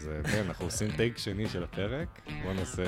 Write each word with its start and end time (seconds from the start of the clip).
אז 0.00 0.08
אה, 0.08 0.22
בן, 0.22 0.46
אנחנו 0.48 0.64
עושים 0.64 0.96
take 0.96 1.18
שני 1.18 1.48
של 1.48 1.64
הפרק, 1.64 2.20
בוא 2.42 2.52
נעשה 2.52 2.82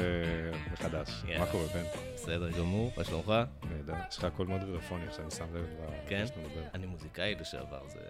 מחדש. 0.72 1.22
כן. 1.26 1.38
מה 1.38 1.52
קורה, 1.52 1.66
בן? 1.66 1.84
בסדר 2.14 2.50
גמור, 2.50 2.92
מה 2.96 3.04
שלומך? 3.04 3.32
נהדר. 3.62 3.94
יש 4.08 4.18
לך 4.18 4.26
קול 4.36 4.46
מאוד 4.46 4.60
גרפוני, 4.60 5.06
עכשיו 5.06 5.24
אני 5.24 5.30
שם 5.30 5.54
לב 5.54 5.64
ל- 5.64 6.08
כן? 6.08 6.26
שאתה 6.26 6.40
מדבר. 6.40 6.68
אני 6.74 6.86
מוזיקאי 6.86 7.34
לשעבר, 7.34 7.88
זה 7.88 8.00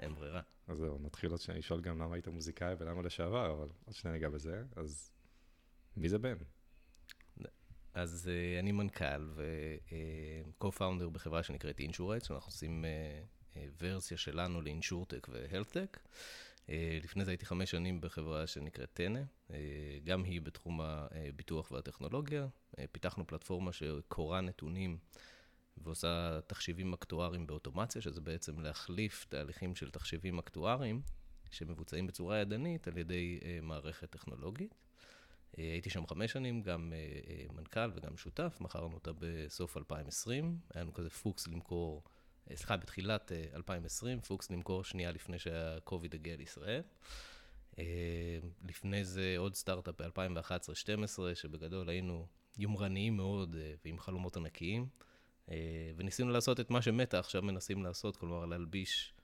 אין 0.00 0.14
ברירה. 0.14 0.40
אז 0.68 0.78
זהו, 0.78 0.98
נתחיל 1.02 1.30
עוד 1.30 1.40
שנייה 1.40 1.58
לשאול 1.58 1.80
גם 1.80 1.98
למה 1.98 2.14
היית 2.14 2.28
מוזיקאי 2.28 2.74
ולמה 2.78 3.02
לשעבר, 3.02 3.52
אבל 3.52 3.68
עוד 3.86 3.94
שנייה 3.94 4.12
ניגע 4.14 4.28
בזה. 4.28 4.62
אז 4.76 5.10
מי 5.96 6.08
זה 6.08 6.18
בן? 6.18 6.36
אז 7.94 8.30
uh, 8.30 8.60
אני 8.60 8.72
מנכ"ל 8.72 9.28
ו-co-founder 9.34 11.08
בחברה 11.12 11.42
שנקראת 11.42 11.80
Insurights, 11.80 12.30
אנחנו 12.30 12.48
עושים 12.48 12.84
uh, 12.84 13.54
uh, 13.54 13.58
ורסיה 13.80 14.16
שלנו 14.16 14.60
ל 14.62 14.69
insurtech 14.69 15.28
ו 15.32 15.38
healthtech. 15.38 15.98
Uh, 16.04 16.08
לפני 17.02 17.24
זה 17.24 17.30
הייתי 17.30 17.46
חמש 17.46 17.70
שנים 17.70 18.00
בחברה 18.00 18.46
שנקראת 18.46 18.90
טנא, 18.92 19.20
uh, 19.48 19.52
גם 20.04 20.24
היא 20.24 20.40
בתחום 20.40 20.80
הביטוח 20.80 21.70
והטכנולוגיה. 21.70 22.46
Uh, 22.46 22.80
פיתחנו 22.92 23.26
פלטפורמה 23.26 23.72
שקוראה 23.72 24.40
נתונים 24.40 24.98
ועושה 25.76 26.40
תחשיבים 26.46 26.92
אקטואריים 26.92 27.46
באוטומציה, 27.46 28.02
שזה 28.02 28.20
בעצם 28.20 28.60
להחליף 28.60 29.26
תהליכים 29.28 29.74
של 29.74 29.90
תחשיבים 29.90 30.38
אקטואריים 30.38 31.02
שמבוצעים 31.50 32.06
בצורה 32.06 32.38
ידנית 32.38 32.88
על 32.88 32.98
ידי 32.98 33.40
מערכת 33.62 34.10
טכנולוגית. 34.10 34.74
אה, 35.58 35.64
הייתי 35.64 35.90
שם 35.90 36.06
חמש 36.06 36.32
שנים, 36.32 36.62
גם 36.62 36.92
אה, 36.92 36.98
אה, 37.30 37.44
מנכ"ל 37.52 37.90
וגם 37.94 38.16
שותף, 38.16 38.58
מכרנו 38.60 38.94
אותה 38.94 39.10
בסוף 39.18 39.76
2020, 39.76 40.58
היה 40.74 40.82
לנו 40.82 40.94
כזה 40.94 41.10
פוקס 41.10 41.48
למכור, 41.48 42.02
אה, 42.06 42.17
סליחה, 42.54 42.76
בתחילת 42.76 43.32
אה, 43.32 43.44
2020, 43.54 44.20
פוקס 44.20 44.50
למכור 44.50 44.84
שנייה 44.84 45.12
לפני 45.12 45.38
שהקוביד 45.38 46.14
הגיע 46.14 46.36
לישראל. 46.36 46.82
אה, 47.78 48.38
לפני 48.68 49.04
זה 49.04 49.34
עוד 49.38 49.54
סטארט-אפ 49.54 50.00
ב-2011-2012, 50.00 51.34
שבגדול 51.34 51.88
היינו 51.88 52.26
יומרניים 52.58 53.16
מאוד 53.16 53.56
אה, 53.60 53.74
ועם 53.84 53.98
חלומות 53.98 54.36
ענקיים, 54.36 54.86
אה, 55.50 55.56
וניסינו 55.96 56.30
לעשות 56.30 56.60
את 56.60 56.70
מה 56.70 56.82
שמטה 56.82 57.18
עכשיו 57.18 57.42
מנסים 57.42 57.82
לעשות, 57.82 58.16
כלומר 58.16 58.46
להלביש 58.46 59.14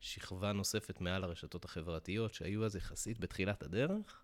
שכבה 0.00 0.52
נוספת 0.52 1.00
מעל 1.00 1.24
הרשתות 1.24 1.64
החברתיות, 1.64 2.34
שהיו 2.34 2.64
אז 2.64 2.76
יחסית 2.76 3.20
בתחילת 3.20 3.62
הדרך. 3.62 4.20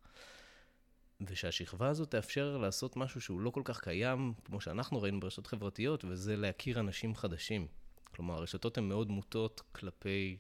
ושהשכבה 1.21 1.89
הזאת 1.89 2.11
תאפשר 2.11 2.57
לעשות 2.57 2.97
משהו 2.97 3.21
שהוא 3.21 3.41
לא 3.41 3.51
כל 3.51 3.63
כך 3.65 3.81
קיים, 3.81 4.35
כמו 4.45 4.61
שאנחנו 4.61 5.03
ראינו 5.03 5.21
ברשתות 5.21 5.47
חברתיות, 5.47 6.05
וזה 6.05 6.37
להכיר 6.37 6.81
אנשים 6.81 7.15
חדשים. 7.15 7.67
כלומר, 8.15 8.35
הרשתות 8.35 8.79
הן 8.79 8.89
מאוד 8.89 9.11
מוטות 9.11 9.63
כלפי 9.73 10.37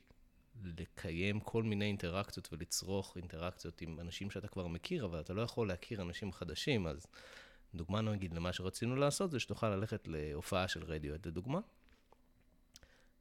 לקיים 0.65 1.41
כל 1.41 1.63
מיני 1.63 1.85
אינטראקציות 1.85 2.49
ולצרוך 2.53 3.17
אינטראקציות 3.17 3.81
עם 3.81 4.01
אנשים 4.01 4.31
שאתה 4.31 4.49
כבר 4.49 4.67
מכיר, 4.67 5.05
אבל 5.05 5.21
אתה 5.21 5.33
לא 5.33 5.43
יכול 5.43 5.69
להכיר 5.69 6.03
אנשים 6.03 6.33
חדשים, 6.33 6.87
אז 6.87 7.07
דוגמה 7.75 8.01
נגיד 8.01 8.35
למה 8.35 8.53
שרצינו 8.53 8.97
לעשות, 8.97 9.31
זה 9.31 9.41
שתוכל 9.41 9.69
ללכת 9.69 10.09
להופעה 10.09 10.69
של 10.69 10.85
רדיואט, 10.85 11.27
לדוגמה, 11.27 11.61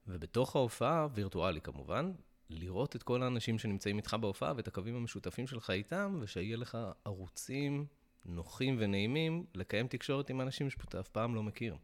ובתוך 0.07 0.55
ההופעה, 0.55 1.07
וירטואלי 1.13 1.61
כמובן, 1.61 2.11
לראות 2.49 2.95
את 2.95 3.03
כל 3.03 3.23
האנשים 3.23 3.59
שנמצאים 3.59 3.97
איתך 3.97 4.13
בהופעה 4.21 4.53
ואת 4.55 4.67
הקווים 4.67 4.95
המשותפים 4.95 5.47
שלך 5.47 5.69
איתם, 5.69 6.17
ושיהיה 6.21 6.57
לך 6.57 6.77
ערוצים 7.05 7.85
נוחים 8.25 8.75
ונעימים 8.79 9.45
לקיים 9.55 9.87
תקשורת 9.87 10.29
עם 10.29 10.41
אנשים 10.41 10.69
שאתה 10.69 10.99
אף 10.99 11.07
פעם 11.07 11.35
לא 11.35 11.43
מכיר. 11.43 11.75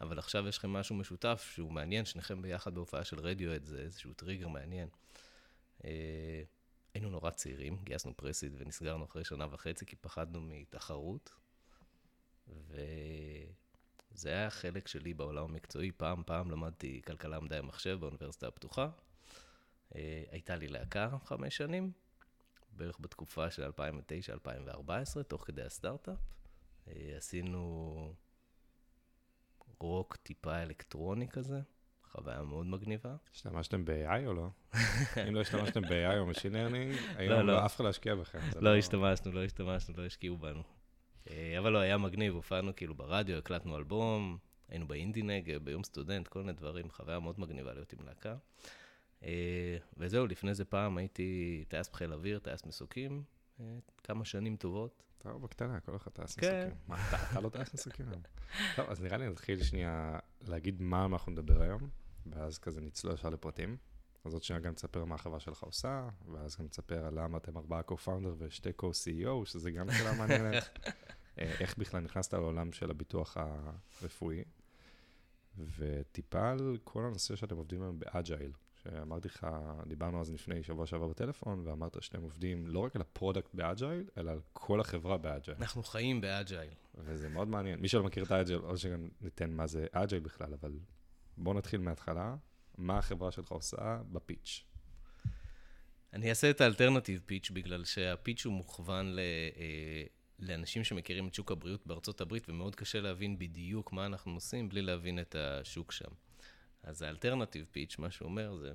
אבל 0.00 0.18
עכשיו 0.18 0.48
יש 0.48 0.58
לכם 0.58 0.70
משהו 0.70 0.96
משותף 0.96 1.50
שהוא 1.54 1.72
מעניין, 1.72 2.04
שניכם 2.04 2.42
ביחד 2.42 2.74
בהופעה 2.74 3.04
של 3.04 3.20
רדיואט, 3.20 3.64
זה 3.64 3.80
איזשהו 3.80 4.12
טריגר 4.12 4.48
מעניין. 4.48 4.88
אה, 5.84 6.42
היינו 6.94 7.10
נורא 7.10 7.30
צעירים, 7.30 7.78
גייסנו 7.84 8.16
פרסיד 8.16 8.54
ונסגרנו 8.58 9.04
אחרי 9.04 9.24
שנה 9.24 9.46
וחצי, 9.50 9.86
כי 9.86 9.96
פחדנו 9.96 10.40
מתחרות. 10.40 11.30
וזה 12.48 14.28
היה 14.28 14.46
החלק 14.46 14.88
שלי 14.88 15.14
בעולם 15.14 15.44
המקצועי. 15.44 15.92
פעם, 15.92 16.22
פעם 16.26 16.50
למדתי 16.50 17.02
כלכלה 17.06 17.40
מדעי 17.40 17.58
המחשב 17.58 17.98
באוניברסיטה 18.00 18.48
הפתוחה. 18.48 18.90
אה, 19.96 20.24
הייתה 20.30 20.56
לי 20.56 20.68
להקה 20.68 21.08
חמש 21.24 21.56
שנים, 21.56 21.92
בערך 22.72 22.96
בתקופה 23.00 23.50
של 23.50 23.70
2009-2014, 23.70 25.22
תוך 25.22 25.44
כדי 25.46 25.62
הסטארט-אפ. 25.62 26.18
אה, 26.88 27.14
עשינו 27.16 28.14
רוק 29.80 30.16
טיפה 30.16 30.62
אלקטרוני 30.62 31.28
כזה, 31.28 31.60
חוויה 32.10 32.42
מאוד 32.42 32.66
מגניבה. 32.66 33.16
השתמשתם 33.34 33.84
ב-AI 33.84 34.26
או 34.26 34.34
לא? 34.34 34.48
אם 35.28 35.34
לא 35.34 35.40
השתמשתם 35.40 35.82
ב-AI 35.82 36.18
או 36.18 36.30
Machine 36.30 36.52
Learning, 36.52 37.16
היום 37.16 37.46
לא. 37.46 37.46
לא 37.46 37.66
אף 37.66 37.76
אחד 37.76 37.84
לא 37.84 37.90
ישקיע 37.90 38.14
בכם. 38.14 38.38
זה 38.52 38.60
לא 38.60 38.76
השתמשנו, 38.76 39.32
לא 39.32 39.44
השתמשנו, 39.44 39.94
לא 39.96 40.06
השקיעו 40.06 40.36
בנו. 40.36 40.62
אה, 41.30 41.58
אבל 41.58 41.72
לא, 41.72 41.78
היה 41.78 41.98
מגניב, 41.98 42.34
הופענו 42.34 42.76
כאילו 42.76 42.94
ברדיו, 42.94 43.38
הקלטנו 43.38 43.76
אלבום, 43.76 44.38
היינו 44.68 44.88
באינדי 44.88 45.22
נגב, 45.22 45.64
ביום 45.64 45.84
סטודנט, 45.84 46.28
כל 46.28 46.40
מיני 46.40 46.52
דברים, 46.52 46.90
חוויה 46.90 47.18
מאוד 47.18 47.40
מגניבה 47.40 47.72
להיות 47.72 47.92
עם 47.92 47.98
להקה. 48.06 48.36
אה, 49.22 49.76
וזהו, 49.96 50.26
לפני 50.26 50.54
זה 50.54 50.64
פעם 50.64 50.98
הייתי 50.98 51.64
טייס 51.68 51.88
בחיל 51.88 52.12
אוויר, 52.12 52.38
טייס 52.38 52.66
מסוקים, 52.66 53.22
אה, 53.60 53.78
כמה 54.02 54.24
שנים 54.24 54.56
טובות. 54.56 55.07
אתה 55.18 55.32
בקטנה, 55.32 55.80
כל 55.80 55.96
אחד 55.96 56.10
טייס 56.10 56.36
כן. 56.36 56.68
מסוקים. 56.68 56.78
מה, 56.88 57.08
אתה- 57.08 57.40
לא 57.40 57.50
מסוקים 57.74 58.08
היום? 58.08 58.22
טוב, 58.76 58.90
אז 58.90 59.00
נראה 59.00 59.16
לי 59.18 59.28
נתחיל 59.28 59.62
שנייה 59.62 60.18
להגיד 60.40 60.82
מה 60.82 61.04
אנחנו 61.04 61.32
נדבר 61.32 61.62
היום, 61.62 61.88
ואז 62.26 62.58
כזה 62.58 62.80
נצלול 62.80 63.14
ישר 63.14 63.28
לפרטים. 63.28 63.76
אז 64.24 64.32
עוד 64.34 64.42
שנייה 64.42 64.60
גם 64.60 64.74
תספר 64.74 65.04
מה 65.04 65.14
החברה 65.14 65.40
שלך 65.40 65.62
עושה, 65.62 66.08
ואז 66.32 66.56
גם 66.60 66.68
תספר 66.68 67.04
על 67.06 67.20
למה 67.24 67.38
אתם 67.38 67.56
ארבעה 67.56 67.80
co-founder 67.90 68.28
ושתי 68.38 68.70
co-CEO, 68.82 69.44
שזה 69.44 69.70
גם 69.70 69.90
שאלה 69.92 70.12
מעניינת. 70.18 70.62
אה, 71.38 71.52
איך 71.60 71.78
בכלל 71.78 72.00
נכנסת 72.00 72.32
לעולם 72.34 72.72
של 72.72 72.90
הביטוח 72.90 73.36
הרפואי, 74.02 74.44
וטיפה 75.78 76.50
על 76.50 76.78
כל 76.84 77.04
הנושא 77.04 77.36
שאתם 77.36 77.56
עובדים 77.56 77.82
היום 77.82 77.98
באג'ייל. 77.98 78.52
שאמרתי 78.90 79.28
לך, 79.28 79.46
דיברנו 79.86 80.20
אז 80.20 80.32
לפני 80.32 80.62
שבוע 80.62 80.86
שעבר 80.86 81.08
בטלפון, 81.08 81.66
ואמרת 81.66 82.02
שאתם 82.02 82.22
עובדים 82.22 82.66
לא 82.66 82.78
רק 82.78 82.96
על 82.96 83.02
ה 83.02 83.09
product 83.09 83.54
ב 83.54 83.61
agile, 83.61 84.04
אלא 84.18 84.30
על 84.30 84.40
כל 84.52 84.80
החברה 84.80 85.16
ב 85.16 85.22
agile. 85.22 85.56
אנחנו 85.60 85.82
חיים 85.82 86.20
ב 86.20 86.27
agile. 86.27 86.70
וזה 86.94 87.28
מאוד 87.28 87.48
מעניין. 87.48 87.80
מי 87.80 87.88
שלא 87.88 88.02
מכיר 88.02 88.24
את 88.24 88.30
ה 88.30 88.34
agile, 88.34 88.60
או 88.60 88.78
שגם 88.78 89.08
ניתן 89.20 89.50
מה 89.50 89.66
זה 89.66 89.86
agile 89.92 90.22
בכלל, 90.22 90.54
אבל 90.54 90.72
בואו 91.36 91.54
נתחיל 91.54 91.80
מההתחלה. 91.80 92.36
מה 92.78 92.98
החברה 92.98 93.30
שלך 93.30 93.52
עושה 93.52 94.00
ב 94.12 94.19
pitch? 94.19 94.64
אני 96.12 96.30
אעשה 96.30 96.50
את 96.50 96.60
ה 96.60 96.65
alternative 96.65 97.20
pitch, 97.26 97.50
בגלל 97.50 97.84
שה 97.84 98.06
pitch 98.06 98.44
הוא 98.44 98.52
מוכוון 98.52 99.06
ל, 99.06 99.18
אה, 99.56 100.02
לאנשים 100.38 100.84
שמכירים 100.84 101.28
את 101.28 101.34
שוק 101.34 101.52
הבריאות 101.52 101.86
בארצות 101.86 102.20
הברית, 102.20 102.48
ומאוד 102.48 102.74
קשה 102.74 103.00
להבין 103.00 103.38
בדיוק 103.38 103.92
מה 103.92 104.06
אנחנו 104.06 104.34
עושים 104.34 104.68
בלי 104.68 104.82
להבין 104.82 105.18
את 105.18 105.34
השוק 105.34 105.92
שם. 105.92 106.27
אז 106.82 107.02
האלטרנטיב 107.02 107.66
פיץ', 107.72 107.98
מה 107.98 108.10
שהוא 108.10 108.28
אומר 108.28 108.56
זה, 108.56 108.72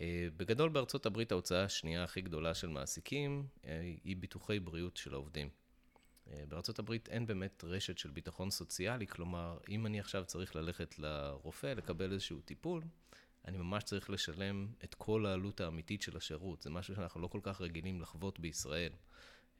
אה, 0.00 0.28
בגדול 0.36 0.68
בארצות 0.68 1.06
הברית 1.06 1.32
ההוצאה 1.32 1.64
השנייה 1.64 2.04
הכי 2.04 2.20
גדולה 2.20 2.54
של 2.54 2.68
מעסיקים 2.68 3.46
אה, 3.64 3.80
היא 4.04 4.16
ביטוחי 4.16 4.60
בריאות 4.60 4.96
של 4.96 5.14
העובדים. 5.14 5.48
אה, 6.30 6.44
בארצות 6.48 6.78
הברית 6.78 7.08
אין 7.08 7.26
באמת 7.26 7.64
רשת 7.64 7.98
של 7.98 8.10
ביטחון 8.10 8.50
סוציאלי, 8.50 9.06
כלומר, 9.06 9.58
אם 9.68 9.86
אני 9.86 10.00
עכשיו 10.00 10.24
צריך 10.24 10.56
ללכת 10.56 10.98
לרופא 10.98 11.66
לקבל 11.66 12.12
איזשהו 12.12 12.40
טיפול, 12.40 12.82
אני 13.44 13.58
ממש 13.58 13.84
צריך 13.84 14.10
לשלם 14.10 14.68
את 14.84 14.94
כל 14.94 15.26
העלות 15.26 15.60
האמיתית 15.60 16.02
של 16.02 16.16
השירות. 16.16 16.62
זה 16.62 16.70
משהו 16.70 16.94
שאנחנו 16.94 17.20
לא 17.20 17.26
כל 17.26 17.40
כך 17.42 17.60
רגילים 17.60 18.00
לחוות 18.00 18.40
בישראל. 18.40 18.92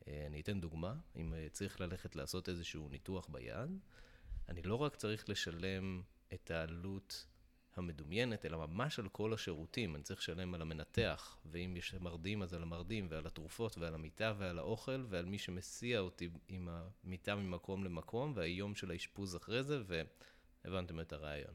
אני 0.07 0.41
אתן 0.41 0.61
דוגמה, 0.61 0.95
אם 1.17 1.35
צריך 1.53 1.81
ללכת 1.81 2.17
לעשות 2.17 2.49
איזשהו 2.49 2.89
ניתוח 2.89 3.29
ביד, 3.29 3.79
אני 4.49 4.63
לא 4.63 4.75
רק 4.75 4.97
צריך 4.97 5.29
לשלם 5.29 6.03
את 6.35 6.51
העלות 6.51 7.27
המדומיינת, 7.78 8.44
אלא 8.44 8.66
ממש 8.66 8.99
על 8.99 9.08
כל 9.08 9.35
השירותים. 9.35 9.97
אני 9.97 10.03
צריך 10.03 10.20
לשלם 10.20 10.55
על 10.55 10.62
המנתח, 10.62 11.38
ואם 11.44 11.76
יש 11.76 11.94
מרדים, 11.94 12.43
אז 12.43 12.55
על 12.55 12.62
המרדים, 12.62 13.06
ועל 13.11 13.26
התרופות, 13.26 13.79
ועל 13.79 13.94
המיטה, 13.94 14.35
ועל 14.38 14.58
האוכל, 14.58 15.05
ועל 15.08 15.25
מי 15.25 15.38
שמסיע 15.38 15.99
אותי 15.99 16.29
עם 16.49 16.69
המיטה 16.70 17.35
ממקום 17.35 17.85
למקום, 17.85 18.32
והיום 18.37 18.75
של 18.75 18.91
האשפוז 18.91 19.37
אחרי 19.37 19.62
זה, 19.62 19.82
והבנתם 20.64 21.00
את 21.00 21.12
הרעיון. 21.12 21.55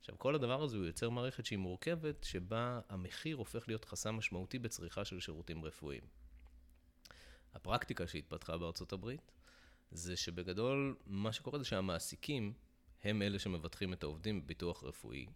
עכשיו, 0.00 0.18
כל 0.18 0.34
הדבר 0.34 0.62
הזה 0.62 0.76
הוא 0.76 0.86
יוצר 0.86 1.10
מערכת 1.10 1.46
שהיא 1.46 1.58
מורכבת, 1.58 2.24
שבה 2.24 2.80
המחיר 2.88 3.36
הופך 3.36 3.68
להיות 3.68 3.84
חסם 3.84 4.14
משמעותי 4.14 4.58
בצריכה 4.58 5.04
של 5.04 5.20
שירותים 5.20 5.64
רפואיים. 5.64 6.02
הפרקטיקה 7.54 8.06
שהתפתחה 8.06 8.58
בארצות 8.58 8.92
הברית, 8.92 9.32
זה 9.90 10.16
שבגדול, 10.16 10.96
מה 11.06 11.32
שקורה 11.32 11.58
זה 11.58 11.64
שהמעסיקים 11.64 12.52
הם 13.04 13.22
אלה 13.22 13.38
שמבטחים 13.38 13.92
את 13.92 14.02
העובדים 14.02 14.44
בביטוח 14.44 14.84
רפואי, 14.84 15.26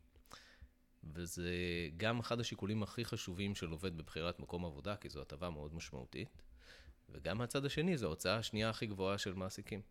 וזה 1.05 1.53
גם 1.97 2.21
אחד 2.21 2.41
השיקולים 2.41 2.83
הכי 2.83 3.05
חשובים 3.05 3.55
של 3.55 3.71
עובד 3.71 3.97
בבחירת 3.97 4.41
מקום 4.41 4.65
עבודה, 4.65 4.97
כי 4.97 5.09
זו 5.09 5.23
הטבה 5.23 5.51
מאוד 5.51 5.75
משמעותית, 5.75 6.43
וגם 7.09 7.39
מהצד 7.39 7.65
השני, 7.65 7.99
זו 7.99 8.07
ההוצאה 8.07 8.37
השנייה 8.37 8.71
הכי 8.71 8.87
גבוהה 8.87 9.19
של 9.19 9.35
מעסיקים. 9.35 9.83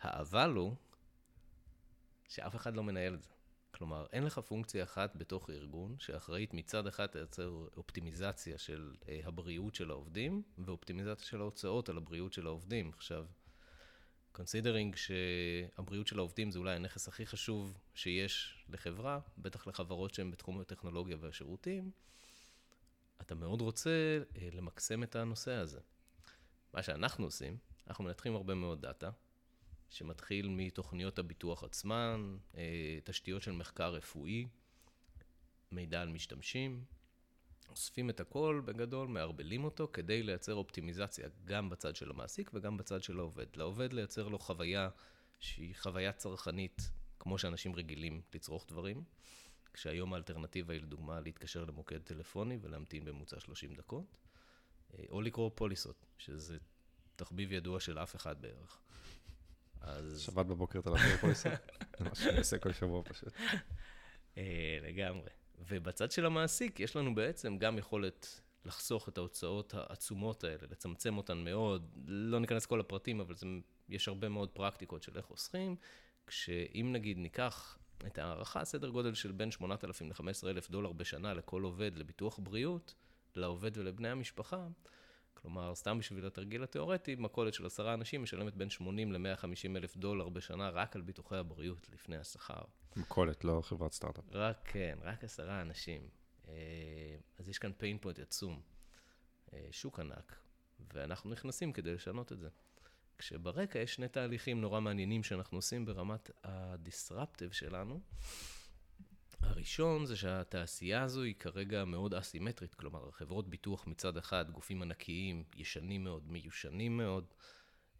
האבל 0.00 0.50
הוא 0.50 0.74
שאף 2.28 2.56
אחד 2.56 2.76
לא 2.76 2.82
מנהל 2.82 3.14
את 3.14 3.22
זה. 3.22 3.30
כלומר, 3.70 4.06
אין 4.12 4.24
לך 4.24 4.38
פונקציה 4.38 4.84
אחת 4.84 5.16
בתוך 5.16 5.50
ארגון 5.50 5.96
שאחראית 5.98 6.54
מצד 6.54 6.86
אחד 6.86 7.06
לייצר 7.14 7.66
אופטימיזציה 7.76 8.58
של 8.58 8.94
אה, 9.08 9.20
הבריאות 9.24 9.74
של 9.74 9.90
העובדים, 9.90 10.42
ואופטימיזציה 10.58 11.26
של 11.26 11.40
ההוצאות 11.40 11.88
על 11.88 11.96
הבריאות 11.96 12.32
של 12.32 12.46
העובדים. 12.46 12.90
עכשיו, 12.96 13.26
Considering 14.32 14.96
שהבריאות 14.96 16.06
של 16.06 16.18
העובדים 16.18 16.50
זה 16.50 16.58
אולי 16.58 16.74
הנכס 16.74 17.08
הכי 17.08 17.26
חשוב 17.26 17.78
שיש 17.94 18.64
לחברה, 18.68 19.20
בטח 19.38 19.66
לחברות 19.66 20.14
שהן 20.14 20.30
בתחום 20.30 20.60
הטכנולוגיה 20.60 21.16
והשירותים, 21.20 21.90
אתה 23.20 23.34
מאוד 23.34 23.60
רוצה 23.60 24.18
אה, 24.36 24.48
למקסם 24.52 25.02
את 25.02 25.16
הנושא 25.16 25.52
הזה. 25.52 25.80
מה 26.74 26.82
שאנחנו 26.82 27.24
עושים, 27.24 27.56
אנחנו 27.86 28.04
מנתחים 28.04 28.34
הרבה 28.34 28.54
מאוד 28.54 28.82
דאטה, 28.82 29.10
שמתחיל 29.90 30.48
מתוכניות 30.48 31.18
הביטוח 31.18 31.64
עצמן, 31.64 32.36
אה, 32.56 32.98
תשתיות 33.04 33.42
של 33.42 33.52
מחקר 33.52 33.94
רפואי, 33.94 34.46
מידע 35.72 36.02
על 36.02 36.08
משתמשים, 36.08 36.84
אוספים 37.72 38.10
את 38.10 38.20
הכל 38.20 38.62
בגדול, 38.64 39.08
מערבלים 39.08 39.64
אותו 39.64 39.88
כדי 39.92 40.22
לייצר 40.22 40.54
אופטימיזציה 40.54 41.28
גם 41.44 41.70
בצד 41.70 41.96
של 41.96 42.10
המעסיק 42.10 42.50
וגם 42.54 42.76
בצד 42.76 43.02
של 43.02 43.18
העובד. 43.18 43.46
לעובד 43.56 43.92
לייצר 43.92 44.28
לו 44.28 44.38
חוויה 44.38 44.88
שהיא 45.40 45.74
חוויה 45.76 46.12
צרכנית, 46.12 46.90
כמו 47.18 47.38
שאנשים 47.38 47.74
רגילים 47.74 48.22
לצרוך 48.34 48.66
דברים, 48.68 49.04
כשהיום 49.72 50.14
האלטרנטיבה 50.14 50.74
היא 50.74 50.82
לדוגמה 50.82 51.20
להתקשר 51.20 51.64
למוקד 51.64 51.98
טלפוני 51.98 52.58
ולהמתין 52.60 53.04
בממוצע 53.04 53.40
30 53.40 53.74
דקות, 53.74 54.16
אה, 54.94 55.04
או 55.08 55.20
לקרוא 55.20 55.50
פוליסות, 55.54 56.06
שזה 56.18 56.58
תחביב 57.16 57.52
ידוע 57.52 57.80
של 57.80 57.98
אף 57.98 58.16
אחד 58.16 58.42
בערך. 58.42 58.80
אז... 59.80 60.20
שבת 60.20 60.46
בבוקר 60.46 60.78
אתה 60.78 60.90
לקרוא 60.90 61.16
פוליסות? 61.20 61.52
זה 61.98 62.04
מה 62.04 62.14
שאני 62.14 62.38
עושה 62.38 62.58
כל 62.58 62.72
שבוע 62.72 63.02
פשוט. 63.02 63.32
אה, 64.36 64.78
לגמרי. 64.82 65.41
ובצד 65.68 66.10
של 66.10 66.26
המעסיק, 66.26 66.80
יש 66.80 66.96
לנו 66.96 67.14
בעצם 67.14 67.58
גם 67.58 67.78
יכולת 67.78 68.40
לחסוך 68.64 69.08
את 69.08 69.18
ההוצאות 69.18 69.74
העצומות 69.74 70.44
האלה, 70.44 70.62
לצמצם 70.70 71.16
אותן 71.16 71.38
מאוד. 71.38 71.90
לא 72.06 72.40
ניכנס 72.40 72.66
כל 72.66 72.80
הפרטים, 72.80 73.20
אבל 73.20 73.34
זה, 73.34 73.46
יש 73.88 74.08
הרבה 74.08 74.28
מאוד 74.28 74.48
פרקטיקות 74.48 75.02
של 75.02 75.16
איך 75.16 75.24
חוסכים, 75.24 75.76
כשאם 76.26 76.92
נגיד 76.92 77.18
ניקח 77.18 77.78
את 78.06 78.18
ההערכה, 78.18 78.64
סדר 78.64 78.88
גודל 78.88 79.14
של 79.14 79.32
בין 79.32 79.50
8,000 79.50 80.08
ל-15,000 80.08 80.70
דולר 80.70 80.92
בשנה 80.92 81.34
לכל 81.34 81.62
עובד 81.62 81.96
לביטוח 81.96 82.38
בריאות, 82.42 82.94
לעובד 83.36 83.78
ולבני 83.78 84.08
המשפחה, 84.08 84.66
כלומר, 85.34 85.74
סתם 85.74 85.98
בשביל 85.98 86.26
התרגיל 86.26 86.62
התיאורטי, 86.62 87.14
מכולת 87.14 87.54
של 87.54 87.66
עשרה 87.66 87.94
אנשים 87.94 88.22
משלמת 88.22 88.54
בין 88.54 88.70
80 88.70 89.12
ל-150 89.12 89.76
אלף 89.76 89.96
דולר 89.96 90.28
בשנה 90.28 90.70
רק 90.70 90.96
על 90.96 91.02
ביטוחי 91.02 91.36
הבריאות 91.36 91.88
לפני 91.92 92.16
השכר. 92.16 92.62
מכולת, 92.96 93.44
לא 93.44 93.60
חברת 93.64 93.92
סטארט-אפ. 93.92 94.24
רק, 94.30 94.56
כן, 94.64 94.98
רק 95.02 95.24
עשרה 95.24 95.60
אנשים. 95.60 96.08
אה, 96.48 96.54
אז 97.38 97.48
יש 97.48 97.58
כאן 97.58 97.70
pain 97.80 98.04
point 98.04 98.22
עצום, 98.22 98.60
אה, 99.52 99.66
שוק 99.70 100.00
ענק, 100.00 100.36
ואנחנו 100.94 101.30
נכנסים 101.30 101.72
כדי 101.72 101.94
לשנות 101.94 102.32
את 102.32 102.38
זה. 102.38 102.48
כשברקע 103.18 103.78
יש 103.78 103.94
שני 103.94 104.08
תהליכים 104.08 104.60
נורא 104.60 104.80
מעניינים 104.80 105.22
שאנחנו 105.22 105.58
עושים 105.58 105.84
ברמת 105.84 106.30
ה-disruptive 106.44 107.52
שלנו. 107.52 108.00
הראשון 109.42 110.06
זה 110.06 110.16
שהתעשייה 110.16 111.02
הזו 111.02 111.22
היא 111.22 111.34
כרגע 111.34 111.84
מאוד 111.84 112.14
אסימטרית, 112.14 112.74
כלומר, 112.74 113.10
חברות 113.10 113.48
ביטוח 113.48 113.86
מצד 113.86 114.16
אחד, 114.16 114.50
גופים 114.50 114.82
ענקיים, 114.82 115.44
ישנים 115.56 116.04
מאוד, 116.04 116.28
מיושנים 116.28 116.96
מאוד, 116.96 117.34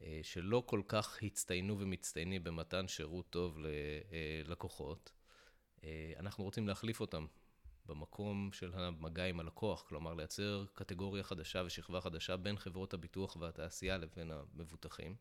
אה, 0.02 0.20
שלא 0.22 0.62
כל 0.66 0.82
כך 0.88 1.18
הצטיינו 1.22 1.78
ומצטיינים 1.78 2.44
במתן 2.44 2.88
שירות 2.88 3.30
טוב 3.30 3.58
ללקוחות. 4.44 5.12
אה, 5.84 6.12
אנחנו 6.18 6.44
רוצים 6.44 6.68
להחליף 6.68 7.00
אותם 7.00 7.26
במקום 7.86 8.50
של 8.52 8.74
המגע 8.74 9.24
עם 9.24 9.40
הלקוח, 9.40 9.84
כלומר, 9.88 10.14
לייצר 10.14 10.64
קטגוריה 10.72 11.22
חדשה 11.22 11.62
ושכבה 11.66 12.00
חדשה 12.00 12.36
בין 12.36 12.56
חברות 12.56 12.94
הביטוח 12.94 13.36
והתעשייה 13.36 13.98
לבין 13.98 14.30
המבוטחים. 14.30 15.16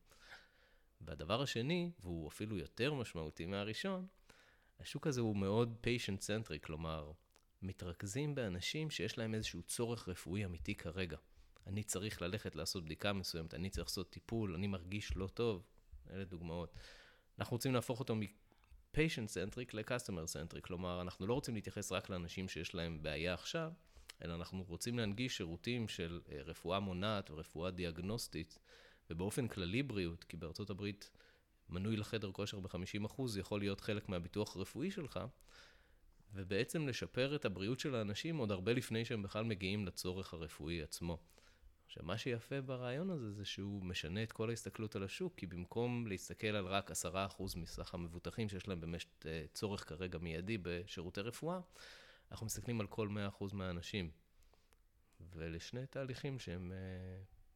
והדבר 1.01 1.41
השני, 1.41 1.91
והוא 2.00 2.27
אפילו 2.27 2.57
יותר 2.57 2.94
משמעותי 2.94 3.45
מהראשון, 3.45 4.07
השוק 4.81 5.07
הזה 5.07 5.21
הוא 5.21 5.35
מאוד 5.35 5.77
patient-centric, 5.83 6.59
כלומר, 6.63 7.11
מתרכזים 7.61 8.35
באנשים 8.35 8.89
שיש 8.89 9.17
להם 9.17 9.35
איזשהו 9.35 9.61
צורך 9.61 10.09
רפואי 10.09 10.45
אמיתי 10.45 10.75
כרגע. 10.75 11.17
אני 11.67 11.83
צריך 11.83 12.21
ללכת 12.21 12.55
לעשות 12.55 12.85
בדיקה 12.85 13.13
מסוימת, 13.13 13.53
אני 13.53 13.69
צריך 13.69 13.87
לעשות 13.87 14.09
טיפול, 14.09 14.55
אני 14.55 14.67
מרגיש 14.67 15.15
לא 15.15 15.27
טוב, 15.27 15.63
אלה 16.09 16.25
דוגמאות. 16.25 16.73
אנחנו 17.39 17.55
רוצים 17.55 17.73
להפוך 17.73 17.99
אותו 17.99 18.15
מ-patient-centric 18.15 19.69
ל-customer-centric, 19.73 20.61
כלומר, 20.61 21.01
אנחנו 21.01 21.27
לא 21.27 21.33
רוצים 21.33 21.55
להתייחס 21.55 21.91
רק 21.91 22.09
לאנשים 22.09 22.49
שיש 22.49 22.75
להם 22.75 23.03
בעיה 23.03 23.33
עכשיו, 23.33 23.71
אלא 24.23 24.35
אנחנו 24.35 24.63
רוצים 24.63 24.97
להנגיש 24.97 25.37
שירותים 25.37 25.87
של 25.87 26.21
אה, 26.31 26.41
רפואה 26.41 26.79
מונעת 26.79 27.31
ורפואה 27.31 27.71
דיאגנוסטית, 27.71 28.59
ובאופן 29.09 29.47
כללי 29.47 29.83
בריאות, 29.83 30.23
כי 30.23 30.37
בארצות 30.37 30.69
הברית 30.69 31.11
מנוי 31.71 31.97
לחדר 31.97 32.31
כושר 32.31 32.59
ב-50% 32.59 33.21
יכול 33.39 33.59
להיות 33.59 33.81
חלק 33.81 34.09
מהביטוח 34.09 34.56
הרפואי 34.56 34.91
שלך, 34.91 35.19
ובעצם 36.33 36.88
לשפר 36.88 37.35
את 37.35 37.45
הבריאות 37.45 37.79
של 37.79 37.95
האנשים 37.95 38.38
עוד 38.38 38.51
הרבה 38.51 38.73
לפני 38.73 39.06
שהם 39.06 39.23
בכלל 39.23 39.44
מגיעים 39.44 39.85
לצורך 39.85 40.33
הרפואי 40.33 40.81
עצמו. 40.81 41.18
עכשיו, 41.85 42.03
מה 42.06 42.18
שיפה 42.18 42.62
ברעיון 42.62 43.09
הזה 43.09 43.31
זה 43.31 43.45
שהוא 43.45 43.83
משנה 43.83 44.23
את 44.23 44.31
כל 44.31 44.50
ההסתכלות 44.50 44.95
על 44.95 45.03
השוק, 45.03 45.33
כי 45.38 45.45
במקום 45.47 46.07
להסתכל 46.07 46.47
על 46.47 46.65
רק 46.65 46.91
10% 46.91 46.94
מסך 47.56 47.94
המבוטחים 47.94 48.50
שיש 48.50 48.67
להם 48.67 48.81
באמת 48.81 49.25
אה, 49.25 49.45
צורך 49.53 49.89
כרגע 49.89 50.17
מיידי 50.19 50.57
בשירותי 50.62 51.21
רפואה, 51.21 51.59
אנחנו 52.31 52.45
מסתכלים 52.45 52.81
על 52.81 52.88
כל 52.88 53.09
100% 53.39 53.44
מהאנשים. 53.53 54.12
ואלה 55.33 55.59
שני 55.59 55.85
תהליכים 55.85 56.39
שהם 56.39 56.71
אה, 56.71 56.77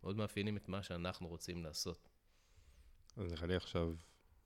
מאוד 0.04 0.16
מאפיינים 0.16 0.58
את 0.58 0.70
מה 0.70 0.84
שאנחנו 0.84 1.28
רוצים 1.28 1.64
לעשות. 1.64 2.15
אז 3.18 3.32
נראה 3.32 3.48
לי 3.48 3.56
עכשיו 3.56 3.94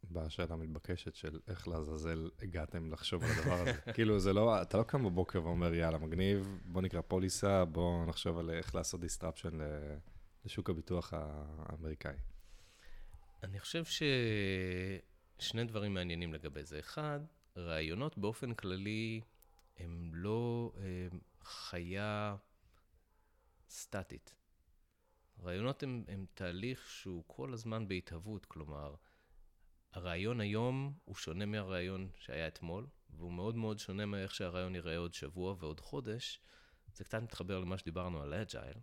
באה 0.04 0.26
השאלה 0.26 0.54
המתבקשת 0.54 1.16
של 1.16 1.40
איך 1.48 1.68
לעזאזל 1.68 2.30
הגעתם 2.40 2.92
לחשוב 2.92 3.24
על 3.24 3.30
הדבר 3.32 3.54
הזה. 3.54 3.74
כאילו, 3.96 4.20
זה 4.20 4.34
לא, 4.34 4.62
אתה 4.62 4.78
לא 4.78 4.84
קם 4.84 5.04
בבוקר 5.04 5.44
ואומר, 5.44 5.74
יאללה, 5.74 5.98
מגניב, 5.98 6.60
בוא 6.66 6.82
נקרא 6.82 7.02
פוליסה, 7.02 7.66
בוא 7.66 8.06
נחשוב 8.06 8.38
על 8.38 8.50
איך 8.50 8.76
לעשות 8.76 9.02
disruption 9.02 9.58
לשוק 10.46 10.70
הביטוח 10.70 11.14
האמריקאי. 11.14 12.16
אני 13.44 13.60
חושב 13.60 13.84
ששני 15.40 15.64
דברים 15.64 15.94
מעניינים 15.94 16.34
לגבי 16.34 16.64
זה. 16.64 16.80
אחד, 16.80 17.20
רעיונות 17.58 18.18
באופן 18.18 18.54
כללי 18.54 19.22
הם 19.78 20.12
לא 20.14 20.72
הם 20.78 21.20
חיה 21.44 22.36
סטטית. 23.70 24.39
רעיונות 25.44 25.84
הם, 25.84 26.04
הם 26.08 26.26
תהליך 26.34 26.90
שהוא 26.90 27.24
כל 27.28 27.54
הזמן 27.54 27.88
בהתהוות, 27.88 28.46
כלומר, 28.46 28.96
הרעיון 29.92 30.42
היום 30.42 30.94
הוא 31.06 31.16
שונה 31.16 31.46
מהרעיון 31.46 32.10
שהיה 32.20 32.48
אתמול, 32.48 32.88
והוא 33.10 33.34
מאוד 33.34 33.56
מאוד 33.56 33.80
שונה 33.80 34.06
מאיך 34.06 34.36
שהרעיון 34.36 34.76
יראה 34.76 34.98
עוד 34.98 35.14
שבוע 35.14 35.56
ועוד 35.60 35.80
חודש. 35.80 36.40
זה 36.94 37.04
קצת 37.04 37.22
מתחבר 37.22 37.60
למה 37.60 37.78
שדיברנו 37.78 38.22
על 38.22 38.34
אג'ייל, 38.34 38.78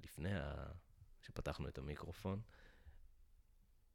לפני 0.00 0.34
ה... 0.34 0.66
שפתחנו 1.22 1.68
את 1.68 1.78
המיקרופון. 1.78 2.40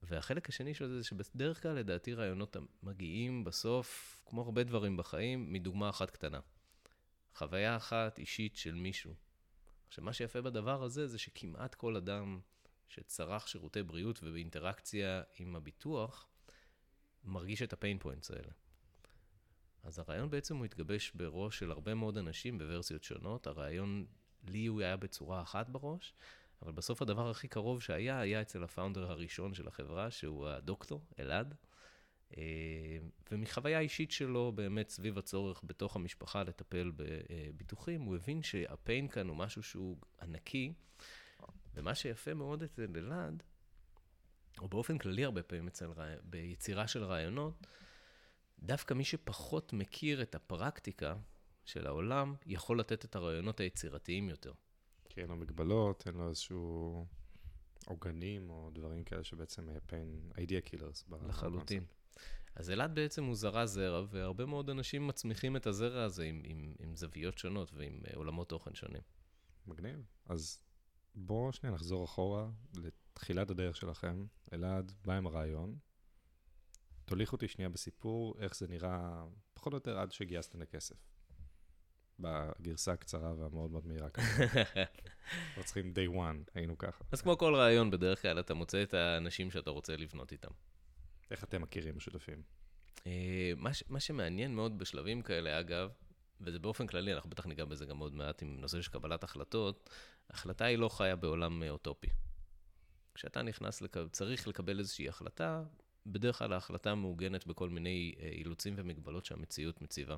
והחלק 0.04 0.50
השני 0.50 0.74
של 0.74 0.88
זה 0.88 0.98
זה 0.98 1.04
שבדרך 1.04 1.62
כלל, 1.62 1.74
לדעתי, 1.74 2.14
רעיונות 2.14 2.58
מגיעים 2.84 3.44
בסוף, 3.44 4.22
כמו 4.26 4.42
הרבה 4.42 4.64
דברים 4.64 4.98
בחיים, 4.98 5.54
מדוגמה 5.54 5.90
אחת 5.90 6.10
קטנה. 6.10 6.40
חוויה 7.36 7.78
אחת 7.78 8.20
אישית 8.20 8.56
של 8.56 8.74
מישהו, 8.74 9.16
עכשיו, 9.92 10.04
מה 10.04 10.14
שיפה 10.14 10.42
בדבר 10.42 10.84
הזה, 10.84 11.08
זה 11.08 11.18
שכמעט 11.18 11.76
כל 11.76 11.96
אדם 11.96 12.40
שצרך 12.88 13.48
שירותי 13.48 13.84
בריאות 13.84 14.20
ובאינטראקציה 14.24 15.22
עם 15.40 15.56
הביטוח, 15.56 16.28
מרגיש 17.24 17.62
את 17.62 17.74
הפיין 17.74 18.00
פוינטס 18.00 18.32
האלה. 18.32 18.52
אז 19.84 20.00
הרעיון 20.00 20.30
בעצם 20.30 20.58
הוא 20.58 20.66
התגבש 20.66 21.12
בראש 21.16 21.60
של 21.60 21.72
הרבה 21.72 21.94
מאוד 21.94 22.18
אנשים 22.18 22.58
בוורסיות 22.58 23.04
שונות. 23.04 23.48
הרעיון, 23.48 24.06
לי 24.48 24.66
הוא 24.66 24.82
היה 24.82 24.98
בצורה 24.98 25.42
אחת 25.42 25.70
בראש, 25.70 26.14
אבל 26.62 26.72
בסוף 26.72 27.02
הדבר 27.02 27.30
הכי 27.30 27.48
קרוב 27.48 27.82
שהיה, 27.82 28.20
היה 28.20 28.42
אצל 28.42 28.64
הפאונדר 28.64 29.12
הראשון 29.12 29.54
של 29.54 29.68
החברה, 29.68 30.12
שהוא 30.12 30.48
הדוקטור, 30.48 31.06
אלעד. 31.20 31.56
אה, 32.38 32.44
ומחוויה 33.32 33.80
אישית 33.80 34.12
שלו, 34.12 34.52
באמת 34.56 34.90
סביב 34.90 35.18
הצורך 35.18 35.62
בתוך 35.64 35.96
המשפחה 35.96 36.44
לטפל 36.44 36.92
בביטוחים, 36.96 38.02
הוא 38.02 38.16
הבין 38.16 38.44
שהפיין 38.44 39.08
כאן 39.08 39.28
הוא 39.28 39.38
משהו 39.38 39.64
שהוא 39.64 39.98
ענקי, 40.22 40.74
ומה 41.74 41.96
שיפה 41.96 42.34
מאוד 42.34 42.64
אצל 42.64 42.88
אלעד, 42.96 43.44
או 44.62 44.68
באופן 44.68 44.98
כללי 44.98 45.26
הרבה 45.26 45.44
פעמים 45.44 45.68
אצל, 45.68 45.90
ביצירה 46.24 46.88
של 46.88 47.04
רעיונות, 47.04 47.68
דווקא 48.60 48.94
מי 48.94 49.04
שפחות 49.04 49.74
מכיר 49.74 50.22
את 50.22 50.36
הפרקטיקה 50.36 51.16
של 51.66 51.88
העולם, 51.88 52.36
יכול 52.46 52.80
לתת 52.80 53.06
את 53.06 53.16
הרעיונות 53.16 53.60
היצירתיים 53.60 54.30
יותר. 54.30 54.54
כי 55.10 55.22
אין 55.22 55.30
לו 55.30 55.36
מגבלות, 55.36 56.04
אין 56.08 56.16
לו 56.16 56.30
איזשהו 56.30 57.06
עוגנים 57.86 58.50
או 58.50 58.70
דברים 58.74 59.04
כאלה 59.04 59.24
שבעצם 59.24 59.70
pain 59.70 60.38
idea 60.38 60.70
killers. 60.70 61.16
לחלוטין. 61.28 61.86
אז 62.56 62.70
אלעד 62.70 62.96
בעצם 62.96 63.24
הוא 63.24 63.36
זרע 63.36 63.66
זרע, 63.66 64.06
והרבה 64.10 64.46
מאוד 64.46 64.70
אנשים 64.70 65.08
מצמיחים 65.08 65.56
את 65.56 65.68
הזרע 65.68 66.04
הזה 66.04 66.24
עם, 66.24 66.42
עם, 66.46 66.74
עם 66.80 66.96
זוויות 66.96 67.38
שונות 67.38 67.72
ועם 67.74 68.00
uh, 68.06 68.16
עולמות 68.16 68.50
תוכן 68.50 68.76
שונים. 68.76 69.02
מגניב. 69.68 70.06
אז 70.26 70.62
בואו 71.16 71.54
שנייה 71.54 71.76
נחזור 71.76 72.06
אחורה 72.06 72.50
לתחילת 72.74 73.50
הדרך 73.50 73.76
שלכם. 73.76 74.26
אלעד 74.54 74.92
בא 75.06 75.14
עם 75.14 75.28
הרעיון. 75.28 75.78
תוליך 77.06 77.34
אותי 77.34 77.48
שנייה 77.48 77.70
בסיפור, 77.70 78.36
איך 78.40 78.56
זה 78.56 78.68
נראה, 78.68 79.26
פחות 79.54 79.74
או 79.74 79.78
יותר 79.78 80.00
עד 80.00 80.12
שגייסתם 80.12 80.62
לכסף. 80.62 80.96
בגרסה 82.20 82.92
הקצרה 82.92 83.34
והמאוד 83.34 83.72
מאוד 83.72 83.88
מהירה 83.88 84.10
כזאת. 84.10 84.50
לא 85.58 85.64
צריכים 85.64 85.94
day 85.96 86.16
one, 86.16 86.52
היינו 86.54 86.78
ככה. 86.78 87.04
אז 87.12 87.22
כמו 87.22 87.38
כל 87.38 87.56
רעיון, 87.56 87.92
בדרך 87.92 88.22
כלל 88.22 88.40
אתה 88.40 88.54
מוצא 88.54 88.84
את 88.84 88.94
האנשים 88.94 89.52
שאתה 89.52 89.70
רוצה 89.70 89.98
לבנות 89.98 90.32
איתם. 90.32 90.52
איך 91.32 91.44
אתם 91.44 91.62
מכירים 91.62 91.98
השותפים? 91.98 92.42
אה, 93.08 93.52
מה, 93.58 93.74
ש- 93.74 93.84
מה 93.90 94.00
שמעניין 94.00 94.56
מאוד 94.56 94.78
בשלבים 94.78 95.22
כאלה, 95.22 95.60
אגב, 95.60 95.92
וזה 96.42 96.60
באופן 96.60 96.88
כללי, 96.88 97.14
אנחנו 97.14 97.30
בטח 97.30 97.46
ניגע 97.46 97.66
בזה 97.66 97.86
גם 97.86 97.98
עוד 97.98 98.14
מעט 98.14 98.42
עם 98.42 98.62
נושא 98.62 98.82
של 98.82 98.92
קבלת 98.92 99.24
החלטות, 99.24 99.90
החלטה 100.30 100.66
היא 100.66 100.78
לא 100.78 100.90
חיה 100.90 101.16
בעולם 101.16 101.64
אה, 101.64 101.70
אוטופי. 101.70 102.08
כשאתה 103.14 103.42
נכנס, 103.42 103.82
לק... 103.82 103.98
צריך 104.12 104.48
לקבל 104.48 104.80
איזושהי 104.80 105.10
החלטה, 105.10 105.64
בדרך 106.06 106.38
כלל 106.38 106.54
ההחלטה 106.54 106.96
מעוגנת 106.96 107.48
בכל 107.48 107.70
מיני 107.70 108.16
אה, 108.20 108.28
אילוצים 108.28 108.74
ומגבלות 108.78 109.26
שהמציאות 109.26 109.82
מציבה. 109.82 110.16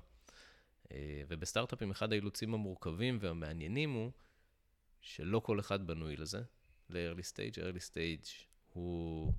ובסטארט-אפים 1.27 1.91
אחד 1.91 2.11
האילוצים 2.11 2.53
המורכבים 2.53 3.17
והמעניינים 3.21 3.93
הוא 3.93 4.11
שלא 5.01 5.39
כל 5.39 5.59
אחד 5.59 5.87
בנוי 5.87 6.15
לזה. 6.15 6.41
ל-early 6.89 7.23
stage, 7.33 7.57
early 7.57 7.91
stage 7.91 8.45
הוא 8.73 9.33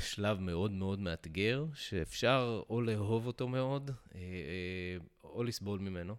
שלב 0.00 0.40
מאוד 0.40 0.70
מאוד 0.70 0.98
מאתגר, 0.98 1.66
שאפשר 1.74 2.62
או 2.70 2.82
לאהוב 2.82 3.26
אותו 3.26 3.48
מאוד, 3.48 3.90
אה, 3.90 4.20
אה, 4.20 4.96
או 5.24 5.42
לסבול 5.42 5.80
ממנו. 5.80 6.16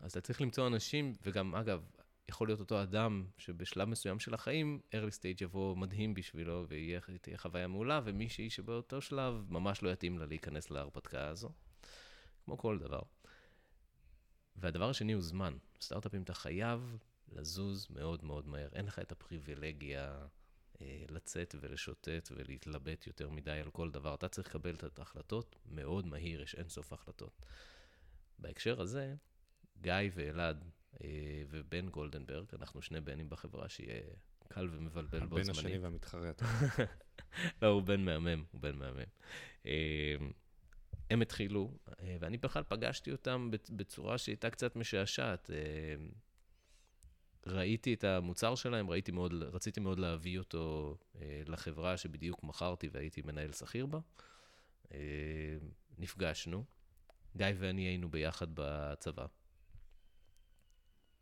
אז 0.00 0.10
אתה 0.10 0.20
צריך 0.20 0.40
למצוא 0.40 0.66
אנשים, 0.66 1.14
וגם, 1.22 1.54
אגב, 1.54 1.82
יכול 2.28 2.48
להיות 2.48 2.60
אותו 2.60 2.82
אדם 2.82 3.24
שבשלב 3.38 3.88
מסוים 3.88 4.18
של 4.18 4.34
החיים, 4.34 4.80
early 4.92 5.12
stage 5.18 5.44
יבוא 5.44 5.76
מדהים 5.76 6.14
בשבילו, 6.14 6.66
ותהיה 7.08 7.38
חוויה 7.38 7.66
מעולה, 7.66 8.00
ומישהי 8.04 8.50
שבאותו 8.50 9.00
שלב 9.00 9.44
ממש 9.48 9.82
לא 9.82 9.90
יתאים 9.90 10.18
לה 10.18 10.26
להיכנס 10.26 10.70
להרפתקה 10.70 11.28
הזו. 11.28 11.50
כמו 12.44 12.58
כל 12.58 12.78
דבר. 12.78 13.00
והדבר 14.56 14.90
השני 14.90 15.12
הוא 15.12 15.22
זמן. 15.22 15.56
בסטארט-אפים 15.80 16.22
אתה 16.22 16.34
חייב 16.34 16.96
לזוז 17.32 17.86
מאוד 17.90 18.24
מאוד 18.24 18.48
מהר. 18.48 18.68
אין 18.72 18.86
לך 18.86 18.98
את 18.98 19.12
הפריבילגיה 19.12 20.26
לצאת 21.08 21.54
ולשוטט 21.60 22.28
ולהתלבט 22.30 23.06
יותר 23.06 23.30
מדי 23.30 23.50
על 23.50 23.70
כל 23.70 23.90
דבר. 23.90 24.14
אתה 24.14 24.28
צריך 24.28 24.48
לקבל 24.48 24.74
את 24.74 24.98
ההחלטות 24.98 25.56
מאוד 25.66 26.06
מהיר, 26.06 26.42
יש 26.42 26.54
אינסוף 26.54 26.92
החלטות. 26.92 27.46
בהקשר 28.38 28.80
הזה, 28.80 29.14
גיא 29.80 29.94
ואלעד 30.14 30.64
אה, 31.04 31.42
ובן 31.50 31.88
גולדנברג, 31.88 32.46
אנחנו 32.58 32.82
שני 32.82 33.00
בנים 33.00 33.28
בחברה, 33.30 33.68
שיהיה 33.68 34.02
קל 34.48 34.68
ומבלבל 34.72 35.26
בו 35.26 35.42
זמנית. 35.42 35.48
הבן 35.48 35.50
השני 35.50 35.78
והמתחרה. 35.78 36.30
לא, 37.62 37.68
הוא 37.68 37.82
בן 37.82 38.00
מהמם, 38.04 38.44
הוא 38.50 38.60
בן 38.60 38.76
מהמם. 38.76 39.04
אה, 39.66 40.16
הם 41.10 41.22
התחילו, 41.22 41.78
אה, 42.00 42.16
ואני 42.20 42.36
בכלל 42.38 42.62
פגשתי 42.68 43.12
אותם 43.12 43.50
בצורה 43.70 44.18
שהייתה 44.18 44.50
קצת 44.50 44.76
משעשעת. 44.76 45.50
אה, 47.46 47.52
ראיתי 47.52 47.94
את 47.94 48.04
המוצר 48.04 48.54
שלהם, 48.54 48.90
ראיתי 48.90 49.12
מאוד, 49.12 49.32
רציתי 49.32 49.80
מאוד 49.80 49.98
להביא 49.98 50.38
אותו 50.38 50.96
לחברה 51.46 51.96
שבדיוק 51.96 52.44
מכרתי 52.44 52.88
והייתי 52.92 53.22
מנהל 53.22 53.52
שכיר 53.52 53.86
בה. 53.86 53.98
נפגשנו, 55.98 56.64
גיא 57.36 57.46
ואני 57.58 57.82
היינו 57.82 58.08
ביחד 58.08 58.46
בצבא. 58.54 59.26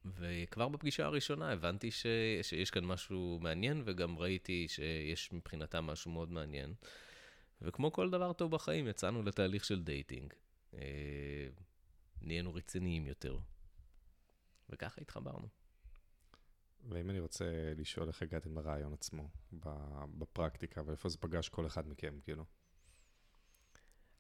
וכבר 0.05 0.69
בפגישה 0.69 1.07
הראשונה 1.07 1.53
הבנתי 1.53 1.91
ש... 1.91 2.07
שיש 2.43 2.71
כאן 2.71 2.85
משהו 2.85 3.39
מעניין, 3.43 3.83
וגם 3.85 4.19
ראיתי 4.19 4.69
שיש 4.69 5.33
מבחינתם 5.33 5.85
משהו 5.85 6.11
מאוד 6.11 6.31
מעניין. 6.31 6.75
וכמו 7.63 7.93
כל 7.93 8.11
דבר 8.11 8.33
טוב 8.33 8.51
בחיים, 8.51 8.89
יצאנו 8.89 9.23
לתהליך 9.23 9.65
של 9.65 9.83
dating. 9.83 10.35
אה, 10.75 11.49
נהיינו 12.23 12.55
רציניים 12.55 13.07
יותר. 13.07 13.39
וככה 14.71 15.01
התחברנו. 15.01 15.49
ואם 16.85 17.11
אני 17.11 17.21
רוצה 17.21 17.73
לשאול 17.77 18.09
איך 18.09 18.23
הגעתם 18.23 18.59
לרעיון 18.59 18.93
עצמו, 18.93 19.29
בפרקטיקה, 20.19 20.83
ואיפה 20.87 21.09
זה 21.09 21.19
פגש 21.19 21.49
כל 21.49 21.67
אחד 21.67 21.89
מכם, 21.89 22.19
כאילו? 22.23 22.45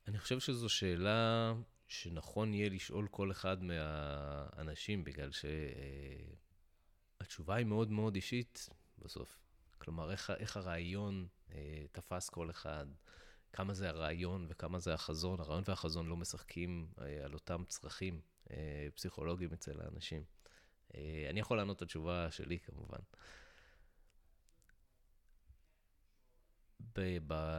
אני 0.09 0.19
חושב 0.19 0.41
שזו 0.41 0.69
שאלה 0.69 1.55
שנכון 1.89 2.55
יהיה 2.55 2.69
לשאול 2.69 3.09
כל 3.11 3.31
אחד 3.31 3.63
מהאנשים, 3.63 5.05
בגלל 5.05 5.31
שהתשובה 7.21 7.55
היא 7.55 7.67
מאוד 7.67 7.91
מאוד 7.91 8.15
אישית 8.15 8.69
בסוף. 8.99 9.39
כלומר, 9.79 10.11
איך, 10.11 10.31
איך 10.31 10.57
הרעיון 10.57 11.27
אה, 11.53 11.85
תפס 11.93 12.29
כל 12.29 12.51
אחד, 12.51 12.87
כמה 13.53 13.75
זה 13.75 13.89
הרעיון 13.89 14.47
וכמה 14.49 14.79
זה 14.79 14.95
החזון. 14.95 15.41
הרעיון 15.41 15.63
והחזון 15.67 16.07
לא 16.07 16.17
משחקים 16.17 16.89
אה, 17.01 17.25
על 17.25 17.35
אותם 17.35 17.65
צרכים 17.69 18.21
אה, 18.51 18.89
פסיכולוגיים 18.95 19.53
אצל 19.53 19.81
האנשים. 19.81 20.25
אה, 20.95 21.27
אני 21.31 21.41
יכול 21.41 21.57
לענות 21.57 21.77
את 21.77 21.83
התשובה 21.83 22.31
שלי, 22.31 22.59
כמובן. 22.59 22.99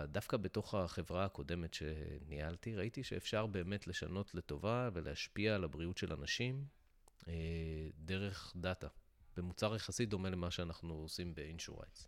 דווקא 0.07 0.38
בתוך 0.38 0.74
החברה 0.74 1.25
הקודמת 1.25 1.74
שניהלתי, 1.74 2.75
ראיתי 2.75 3.03
שאפשר 3.03 3.48
באמת 3.48 3.88
לשנות 3.88 4.36
לטובה 4.36 4.89
ולהשפיע 4.93 5.55
על 5.55 5.63
הבריאות 5.63 5.98
של 5.98 6.13
אנשים 6.13 6.65
דרך 7.98 8.53
דאטה, 8.55 8.88
במוצר 9.38 9.75
יחסית 9.75 10.09
דומה 10.09 10.29
למה 10.29 10.51
שאנחנו 10.51 10.93
עושים 10.93 11.36
ב-Insurance. 11.36 12.07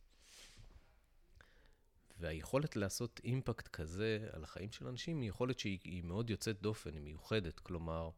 והיכולת 2.22 2.76
לעשות 2.76 3.22
אימפקט 3.24 3.68
כזה 3.68 4.30
על 4.32 4.44
החיים 4.44 4.72
של 4.72 4.88
אנשים 4.88 5.22
היא 5.22 5.30
יכולת 5.30 5.60
שהיא 5.60 6.04
מאוד 6.04 6.30
יוצאת 6.30 6.62
דופן, 6.62 6.94
היא 6.94 7.02
מיוחדת. 7.02 7.60
כלומר, 7.60 8.10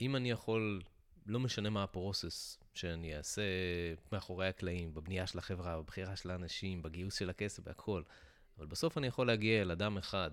אם 0.00 0.16
אני 0.16 0.30
יכול, 0.30 0.82
לא 1.26 1.40
משנה 1.40 1.70
מה 1.70 1.82
הפרוסס 1.82 2.58
שאני 2.74 3.16
אעשה 3.16 3.42
מאחורי 4.12 4.48
הקלעים, 4.48 4.94
בבנייה 4.94 5.26
של 5.26 5.38
החברה, 5.38 5.82
בבחירה 5.82 6.16
של 6.16 6.30
האנשים, 6.30 6.82
בגיוס 6.82 7.18
של 7.18 7.30
הכסף, 7.30 7.62
בהכל, 7.62 8.02
אבל 8.58 8.66
בסוף 8.66 8.98
אני 8.98 9.06
יכול 9.06 9.26
להגיע 9.26 9.62
אל 9.62 9.70
אדם 9.70 9.98
אחד 9.98 10.30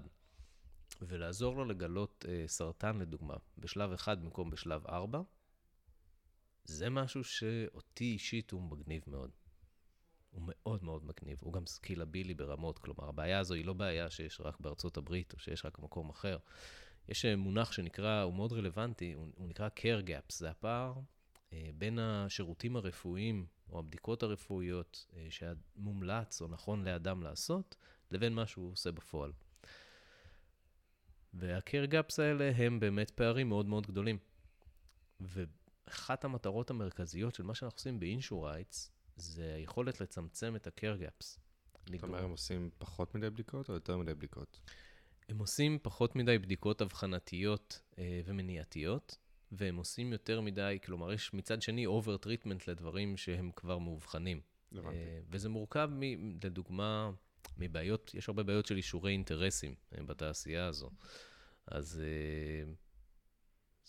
ולעזור 1.01 1.55
לו 1.55 1.65
לגלות 1.65 2.25
אה, 2.29 2.43
סרטן, 2.47 2.99
לדוגמה, 2.99 3.35
בשלב 3.57 3.91
אחד 3.91 4.21
במקום 4.23 4.49
בשלב 4.49 4.87
ארבע, 4.87 5.21
זה 6.65 6.89
משהו 6.89 7.23
שאותי 7.23 8.03
אישית 8.03 8.51
הוא 8.51 8.61
מגניב 8.61 9.03
מאוד. 9.07 9.31
הוא 10.31 10.41
מאוד 10.45 10.83
מאוד 10.83 11.05
מגניב, 11.05 11.37
הוא 11.41 11.53
גם 11.53 11.65
סקילבילי 11.65 12.33
ברמות, 12.33 12.79
כלומר, 12.79 13.09
הבעיה 13.09 13.39
הזו 13.39 13.53
היא 13.53 13.65
לא 13.65 13.73
בעיה 13.73 14.09
שיש 14.09 14.41
רק 14.41 14.59
בארצות 14.59 14.97
הברית 14.97 15.33
או 15.33 15.39
שיש 15.39 15.65
רק 15.65 15.79
במקום 15.79 16.09
אחר. 16.09 16.37
יש 17.11 17.25
אה, 17.25 17.35
מונח 17.35 17.71
שנקרא, 17.71 18.21
הוא 18.21 18.33
מאוד 18.33 18.53
רלוונטי, 18.53 19.13
הוא, 19.13 19.27
הוא 19.37 19.49
נקרא 19.49 19.69
care 19.75 20.07
gaps, 20.07 20.33
זה 20.37 20.49
הפער 20.49 20.93
אה, 21.53 21.69
בין 21.77 21.99
השירותים 21.99 22.75
הרפואיים 22.75 23.45
או 23.69 23.79
הבדיקות 23.79 24.23
הרפואיות 24.23 25.07
אה, 25.15 25.27
שמומלץ 25.29 26.41
או 26.41 26.47
נכון 26.47 26.83
לאדם 26.83 27.23
לעשות, 27.23 27.75
לבין 28.11 28.33
מה 28.33 28.47
שהוא 28.47 28.71
עושה 28.71 28.91
בפועל. 28.91 29.31
וה-care 31.33 31.91
gaps 31.91 32.21
האלה 32.21 32.51
הם 32.55 32.79
באמת 32.79 33.09
פערים 33.09 33.49
מאוד 33.49 33.65
מאוד 33.65 33.87
גדולים. 33.87 34.17
ואחת 35.19 36.25
המטרות 36.25 36.69
המרכזיות 36.69 37.35
של 37.35 37.43
מה 37.43 37.55
שאנחנו 37.55 37.77
עושים 37.77 37.99
ב-Insurights 37.99 38.89
זה 39.15 39.53
היכולת 39.55 40.01
לצמצם 40.01 40.55
את 40.55 40.67
ה-care 40.67 41.01
gaps. 41.01 41.39
זאת 41.91 42.03
אומרת, 42.03 42.23
הם 42.23 42.31
עושים 42.31 42.69
פחות 42.77 43.15
מדי 43.15 43.29
בדיקות 43.29 43.69
או 43.69 43.73
יותר 43.73 43.97
מדי 43.97 44.13
בדיקות? 44.13 44.59
הם 45.31 45.39
עושים 45.39 45.79
פחות 45.81 46.15
מדי 46.15 46.37
בדיקות 46.37 46.81
אבחנתיות 46.81 47.81
אה, 47.99 48.21
ומניעתיות, 48.25 49.17
והם 49.51 49.77
עושים 49.77 50.13
יותר 50.13 50.41
מדי, 50.41 50.77
כלומר, 50.85 51.13
יש 51.13 51.33
מצד 51.33 51.61
שני 51.61 51.85
over 51.85 52.17
treatment 52.17 52.67
לדברים 52.67 53.17
שהם 53.17 53.51
כבר 53.55 53.77
מאובחנים. 53.77 54.41
הבנתי. 54.71 54.97
אה, 54.97 55.19
וזה 55.29 55.49
מורכב, 55.49 55.89
מ, 55.91 56.01
לדוגמה, 56.43 57.11
מבעיות, 57.57 58.11
יש 58.13 58.29
הרבה 58.29 58.43
בעיות 58.43 58.65
של 58.65 58.77
אישורי 58.77 59.11
אינטרסים 59.11 59.75
אה, 59.97 60.03
בתעשייה 60.03 60.67
הזו. 60.67 60.89
אז 61.67 62.01
אה, 62.03 62.73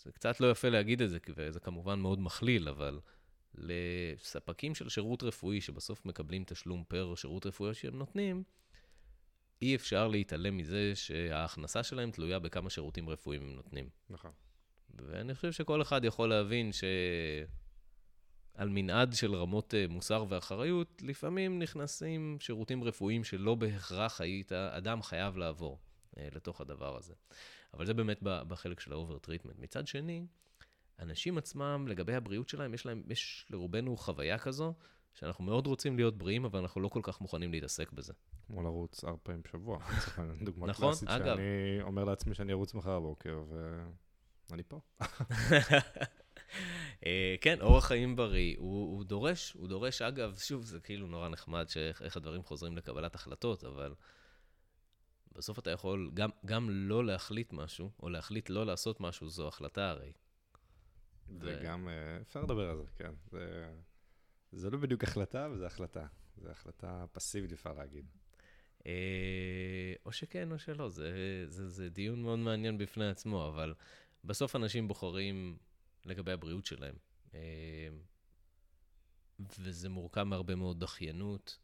זה 0.03 0.11
קצת 0.11 0.39
לא 0.39 0.51
יפה 0.51 0.69
להגיד 0.69 1.01
את 1.01 1.09
זה, 1.09 1.17
וזה 1.35 1.59
כמובן 1.59 1.99
מאוד 1.99 2.19
מכליל, 2.19 2.69
אבל 2.69 2.99
לספקים 3.55 4.75
של 4.75 4.89
שירות 4.89 5.23
רפואי, 5.23 5.61
שבסוף 5.61 6.05
מקבלים 6.05 6.43
תשלום 6.47 6.83
פר 6.87 7.15
שירות 7.15 7.45
רפואי 7.45 7.73
שהם 7.73 7.97
נותנים, 7.97 8.43
אי 9.63 9.75
אפשר 9.75 10.07
להתעלם 10.07 10.57
מזה 10.57 10.91
שההכנסה 10.95 11.83
שלהם 11.83 12.11
תלויה 12.11 12.39
בכמה 12.39 12.69
שירותים 12.69 13.09
רפואיים 13.09 13.41
הם 13.41 13.55
נותנים. 13.55 13.89
נכון. 14.09 14.31
ואני 14.95 15.35
חושב 15.35 15.51
שכל 15.51 15.81
אחד 15.81 16.05
יכול 16.05 16.29
להבין 16.29 16.71
שעל 16.71 18.69
מנעד 18.69 19.13
של 19.13 19.35
רמות 19.35 19.73
אה, 19.73 19.85
מוסר 19.89 20.25
ואחריות, 20.29 21.01
לפעמים 21.05 21.59
נכנסים 21.59 22.37
שירותים 22.39 22.83
רפואיים 22.83 23.23
שלא 23.23 23.55
בהכרח 23.55 24.21
היית, 24.21 24.51
אדם 24.51 25.01
חייב 25.01 25.37
לעבור. 25.37 25.79
אה, 26.17 26.27
לתוך 26.35 26.61
הדבר 26.61 26.97
הזה. 26.97 27.13
אבל 27.73 27.85
זה 27.85 27.93
באמת 27.93 28.19
בחלק 28.21 28.79
של 28.79 28.91
ה 28.91 28.95
over-treatment. 28.95 29.59
מצד 29.59 29.87
שני, 29.87 30.25
אנשים 30.99 31.37
עצמם, 31.37 31.85
לגבי 31.87 32.15
הבריאות 32.15 32.49
שלהם, 32.49 32.73
יש 32.73 32.85
להם, 32.85 33.03
יש 33.09 33.45
לרובנו 33.49 33.97
חוויה 33.97 34.37
כזו, 34.37 34.73
שאנחנו 35.13 35.43
מאוד 35.43 35.67
רוצים 35.67 35.95
להיות 35.95 36.17
בריאים, 36.17 36.45
אבל 36.45 36.59
אנחנו 36.59 36.81
לא 36.81 36.87
כל 36.87 36.99
כך 37.03 37.21
מוכנים 37.21 37.51
להתעסק 37.51 37.91
בזה. 37.91 38.13
כמו 38.47 38.63
לרוץ 38.63 39.03
ארבע 39.03 39.17
פעמים 39.23 39.41
בשבוע. 39.41 39.79
דוגמה 40.45 40.67
נכון, 40.67 40.87
קלאסית 40.87 41.09
אגב. 41.09 41.35
שאני 41.35 41.81
אומר 41.81 42.03
לעצמי 42.03 42.35
שאני 42.35 42.51
ארוץ 42.51 42.73
מחר 42.73 42.99
בבוקר, 42.99 43.43
ואני 44.49 44.63
פה. 44.67 44.79
אה, 47.05 47.35
כן, 47.41 47.61
אורח 47.61 47.85
חיים 47.85 48.15
בריא, 48.15 48.55
הוא, 48.57 48.95
הוא 48.97 49.03
דורש, 49.03 49.53
הוא 49.53 49.67
דורש, 49.67 50.01
אגב, 50.01 50.37
שוב, 50.37 50.63
זה 50.65 50.79
כאילו 50.79 51.07
נורא 51.07 51.29
נחמד 51.29 51.69
שאיך 51.69 52.17
הדברים 52.17 52.43
חוזרים 52.43 52.77
לקבלת 52.77 53.15
החלטות, 53.15 53.63
אבל 53.63 53.93
בסוף 55.31 55.59
אתה 55.59 55.71
יכול 55.71 56.11
גם, 56.13 56.29
גם 56.45 56.69
לא 56.69 57.05
להחליט 57.05 57.53
משהו, 57.53 57.91
או 58.03 58.09
להחליט 58.09 58.49
לא 58.49 58.65
לעשות 58.65 58.99
משהו, 58.99 59.29
זו 59.29 59.47
החלטה 59.47 59.89
הרי. 59.89 60.11
וגם, 61.39 61.87
אה, 61.87 62.21
אפשר 62.21 62.41
לדבר 62.43 62.69
על 62.69 62.77
זה, 62.77 62.91
כן. 62.97 63.13
זה, 63.31 63.69
זה 64.55 64.69
לא 64.69 64.77
בדיוק 64.77 65.03
החלטה, 65.03 65.45
אבל 65.45 65.57
זה 65.57 65.65
החלטה. 65.65 66.05
זה 66.37 66.51
החלטה 66.51 67.05
פסיבית, 67.11 67.51
אפשר 67.51 67.73
להגיד. 67.73 68.05
אה, 68.85 69.93
או 70.05 70.11
שכן 70.11 70.51
או 70.51 70.59
שלא, 70.59 70.89
זה, 70.89 71.11
זה, 71.47 71.69
זה 71.69 71.89
דיון 71.89 72.21
מאוד 72.21 72.39
מעניין 72.39 72.77
בפני 72.77 73.09
עצמו, 73.09 73.47
אבל 73.47 73.73
בסוף 74.23 74.55
אנשים 74.55 74.87
בוחרים 74.87 75.57
לגבי 76.05 76.31
הבריאות 76.31 76.65
שלהם. 76.65 76.95
אה, 77.33 77.89
וזה 79.59 79.89
מורכב 79.89 80.23
מהרבה 80.23 80.55
מאוד 80.55 80.79
דחיינות 80.79 81.59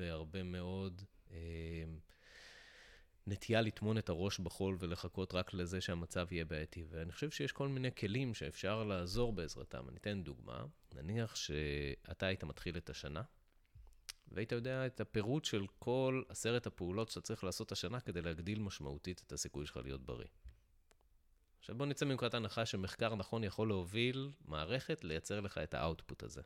והרבה 0.00 0.42
מאוד 0.42 1.02
אה, 1.30 1.84
נטייה 3.26 3.60
לטמון 3.60 3.98
את 3.98 4.08
הראש 4.08 4.38
בחול 4.38 4.76
ולחכות 4.78 5.34
רק 5.34 5.54
לזה 5.54 5.80
שהמצב 5.80 6.26
יהיה 6.30 6.44
בעייתי. 6.44 6.84
ואני 6.90 7.12
חושב 7.12 7.30
שיש 7.30 7.52
כל 7.52 7.68
מיני 7.68 7.94
כלים 7.94 8.34
שאפשר 8.34 8.84
לעזור 8.84 9.32
בעזרתם. 9.32 9.88
אני 9.88 9.96
אתן 9.96 10.22
דוגמה. 10.22 10.64
נניח 10.94 11.36
שאתה 11.36 12.26
היית 12.26 12.44
מתחיל 12.44 12.76
את 12.76 12.90
השנה, 12.90 13.22
והיית 14.28 14.52
יודע 14.52 14.86
את 14.86 15.00
הפירוט 15.00 15.44
של 15.44 15.66
כל 15.78 16.22
עשרת 16.28 16.66
הפעולות 16.66 17.08
שאתה 17.08 17.20
צריך 17.20 17.44
לעשות 17.44 17.72
השנה 17.72 18.00
כדי 18.00 18.22
להגדיל 18.22 18.58
משמעותית 18.58 19.22
את 19.26 19.32
הסיכוי 19.32 19.66
שלך 19.66 19.76
להיות 19.76 20.02
בריא. 20.02 20.28
עכשיו 21.58 21.76
בוא 21.76 21.86
נצא 21.86 22.06
מנקודת 22.06 22.34
הנחה 22.34 22.66
שמחקר 22.66 23.14
נכון 23.14 23.44
יכול 23.44 23.68
להוביל 23.68 24.30
מערכת 24.44 25.04
לייצר 25.04 25.40
לך 25.40 25.58
את 25.58 25.74
האאוטפוט 25.74 26.22
הזה. 26.22 26.42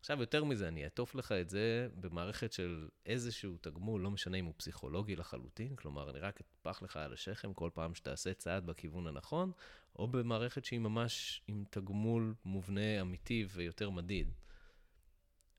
עכשיו, 0.00 0.20
יותר 0.20 0.44
מזה, 0.44 0.68
אני 0.68 0.84
אעטוף 0.84 1.14
לך 1.14 1.32
את 1.32 1.48
זה 1.48 1.88
במערכת 1.94 2.52
של 2.52 2.88
איזשהו 3.06 3.56
תגמול, 3.60 4.00
לא 4.00 4.10
משנה 4.10 4.36
אם 4.36 4.44
הוא 4.44 4.54
פסיכולוגי 4.56 5.16
לחלוטין, 5.16 5.76
כלומר, 5.76 6.10
אני 6.10 6.18
רק 6.18 6.40
אטפח 6.40 6.82
לך 6.82 6.96
על 6.96 7.12
השכם 7.12 7.54
כל 7.54 7.70
פעם 7.74 7.94
שתעשה 7.94 8.34
צעד 8.34 8.66
בכיוון 8.66 9.06
הנכון, 9.06 9.52
או 9.96 10.08
במערכת 10.08 10.64
שהיא 10.64 10.80
ממש 10.80 11.42
עם 11.46 11.64
תגמול 11.70 12.34
מובנה 12.44 13.00
אמיתי 13.00 13.46
ויותר 13.48 13.90
מדיד. 13.90 14.32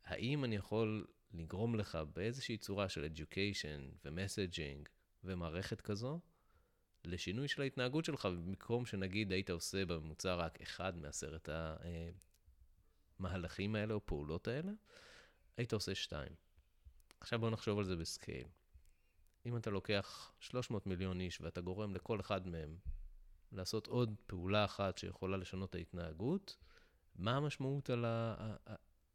האם 0.06 0.44
אני 0.44 0.56
יכול 0.56 1.08
לגרום 1.34 1.76
לך 1.76 1.98
באיזושהי 2.14 2.58
צורה 2.58 2.90
של 2.90 3.08
education 3.16 4.06
ו-messaging 4.06 4.90
ומערכת 5.24 5.82
כזו, 5.82 6.20
לשינוי 7.06 7.48
של 7.48 7.62
ההתנהגות 7.62 8.06
שלך, 8.06 8.26
במקום 8.26 8.86
שנגיד 8.86 9.32
היית 9.32 9.50
עושה 9.50 9.86
בממוצע 9.86 10.36
רק 10.36 10.62
אחד 10.62 10.98
מעשרת 10.98 11.50
המהלכים 13.26 13.76
האלה 13.76 13.94
או 13.94 14.06
פעולות 14.06 14.48
האלה, 14.48 14.72
היית 15.58 15.74
עושה 15.74 15.96
שתיים. 15.96 16.32
עכשיו 17.20 17.40
בוא 17.40 17.50
נחשוב 17.50 17.80
על 17.80 17.86
זה 17.86 17.96
ב 17.96 18.03
scale. 18.03 18.48
אם 19.46 19.58
אתה 19.58 19.70
לוקח 19.70 20.32
300 20.40 20.88
מיליון 20.88 21.22
איש 21.22 21.42
ואתה 21.42 21.62
גורם 21.62 21.96
לכל 21.96 22.20
אחד 22.20 22.48
מהם 22.48 22.78
לעשות 23.52 23.88
עוד 23.88 24.16
פעולה 24.26 24.66
אחת 24.66 24.98
שיכולה 24.98 25.38
לשנות 25.38 25.70
את 25.70 25.76
ההתנהגות, 25.76 26.58
מה 27.16 27.38
המשמעות 27.38 27.90
על, 27.90 28.06
ה, 28.06 28.36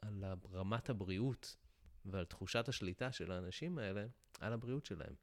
על 0.03 0.25
רמת 0.53 0.91
הבריאות 0.91 1.57
ועל 2.05 2.25
תחושת 2.25 2.69
השליטה 2.69 3.13
של 3.13 3.33
האנשים 3.33 3.79
האלה 3.79 4.07
על 4.41 4.53
הבריאות 4.53 4.87
שלהם? 4.87 5.15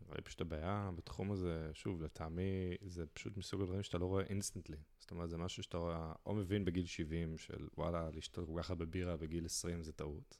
נראה 0.00 0.16
לי 0.16 0.22
פשוט 0.22 0.40
הבעיה 0.40 0.90
בתחום 0.96 1.32
הזה, 1.32 1.70
שוב, 1.72 2.02
לטעמי, 2.02 2.76
זה 2.86 3.06
פשוט 3.06 3.36
מסוג 3.36 3.62
הדברים 3.62 3.82
שאתה 3.82 3.98
לא 3.98 4.06
רואה 4.06 4.24
instantly. 4.24 4.76
זאת 4.98 5.10
אומרת, 5.10 5.30
זה 5.30 5.36
משהו 5.36 5.62
שאתה 5.62 5.76
רואה, 5.76 6.12
או 6.26 6.34
מבין 6.34 6.64
בגיל 6.64 6.86
70, 6.86 7.38
של 7.38 7.68
וואלה, 7.76 8.10
לשתות 8.10 8.46
כל 8.46 8.62
כך 8.62 8.70
הרבה 8.70 8.86
בירה 8.86 9.16
בגיל 9.16 9.46
20 9.46 9.82
זה 9.82 9.92
טעות. 9.92 10.38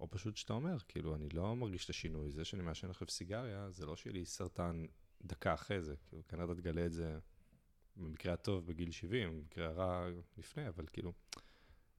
או 0.00 0.10
פשוט 0.10 0.36
שאתה 0.36 0.52
אומר, 0.52 0.78
כאילו, 0.88 1.14
אני 1.14 1.28
לא 1.28 1.56
מרגיש 1.56 1.84
את 1.84 1.90
השינוי. 1.90 2.30
זה 2.30 2.44
שאני 2.44 2.62
מעשן 2.62 2.90
עכשיו 2.90 3.08
סיגריה, 3.08 3.70
זה 3.70 3.86
לא 3.86 3.96
שיהיה 3.96 4.14
לי 4.14 4.24
סרטן 4.24 4.84
דקה 5.22 5.54
אחרי 5.54 5.82
זה. 5.82 5.94
כאילו, 6.06 6.22
כנראה 6.28 6.44
אתה 6.44 6.54
תגלה 6.54 6.86
את 6.86 6.92
זה 6.92 7.18
במקרה 7.96 8.32
הטוב 8.32 8.66
בגיל 8.66 8.90
70, 8.90 9.38
במקרה 9.38 9.68
הרע 9.68 10.08
לפני, 10.36 10.68
אבל 10.68 10.86
כאילו, 10.92 11.12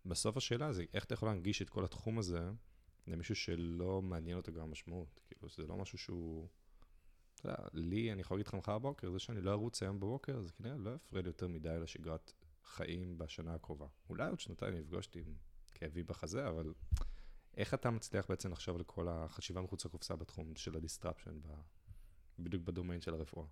בסוף 0.05 0.37
השאלה 0.37 0.73
זה 0.73 0.83
איך 0.93 1.03
אתה 1.05 1.13
יכול 1.13 1.29
להנגיש 1.29 1.61
את 1.61 1.69
כל 1.69 1.85
התחום 1.85 2.19
הזה 2.19 2.49
למישהו 3.07 3.35
שלא 3.35 4.01
מעניין 4.01 4.37
אותו 4.37 4.53
גם 4.53 4.61
המשמעות. 4.61 5.19
כאילו, 5.27 5.49
זה 5.49 5.67
לא 5.67 5.77
משהו 5.77 5.97
שהוא... 5.97 6.47
יודע, 7.45 7.57
לי, 7.73 8.11
אני 8.11 8.21
יכול 8.21 8.37
להגיד 8.37 8.47
לך 8.47 8.53
מחר 8.53 8.79
בבוקר, 8.79 9.11
זה 9.11 9.19
שאני 9.19 9.41
לא 9.41 9.51
ארוץ 9.51 9.83
היום 9.83 9.99
בבוקר, 9.99 10.41
זה 10.41 10.51
כנראה 10.51 10.77
לא 10.77 10.91
יפריע 10.95 11.21
לי 11.21 11.29
יותר 11.29 11.47
מדי 11.47 11.77
לשגרת 11.81 12.33
חיים 12.63 13.17
בשנה 13.17 13.53
הקרובה. 13.53 13.87
אולי 14.09 14.29
עוד 14.29 14.39
שנתיים 14.39 14.75
נפגשתי 14.75 15.19
עם 15.19 15.35
כאבי 15.73 16.03
בחזה, 16.03 16.49
אבל 16.49 16.73
איך 17.57 17.73
אתה 17.73 17.91
מצליח 17.91 18.25
בעצם 18.29 18.51
לחשוב 18.51 18.75
על 18.75 18.83
כל 18.83 19.07
החשיבה 19.07 19.61
מחוץ 19.61 19.85
לקופסה 19.85 20.15
בתחום 20.15 20.55
של 20.55 20.75
ה 20.75 20.81
disruption, 20.81 21.39
בדיוק 22.39 22.63
בדומיין 22.63 23.01
של 23.01 23.13
הרפואה? 23.13 23.45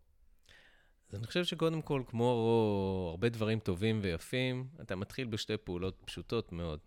אז 1.10 1.16
אני 1.16 1.28
חושב 1.28 1.44
שקודם 1.44 1.82
כל, 1.82 2.04
כמו 2.08 3.08
הרבה 3.12 3.30
דברים 3.30 3.60
טובים 3.60 4.00
ויפים, 4.04 4.70
אתה 4.82 4.96
מתחיל 4.96 5.28
בשתי 5.28 5.58
פעולות 5.58 6.02
פשוטות 6.06 6.52
מאוד. 6.52 6.80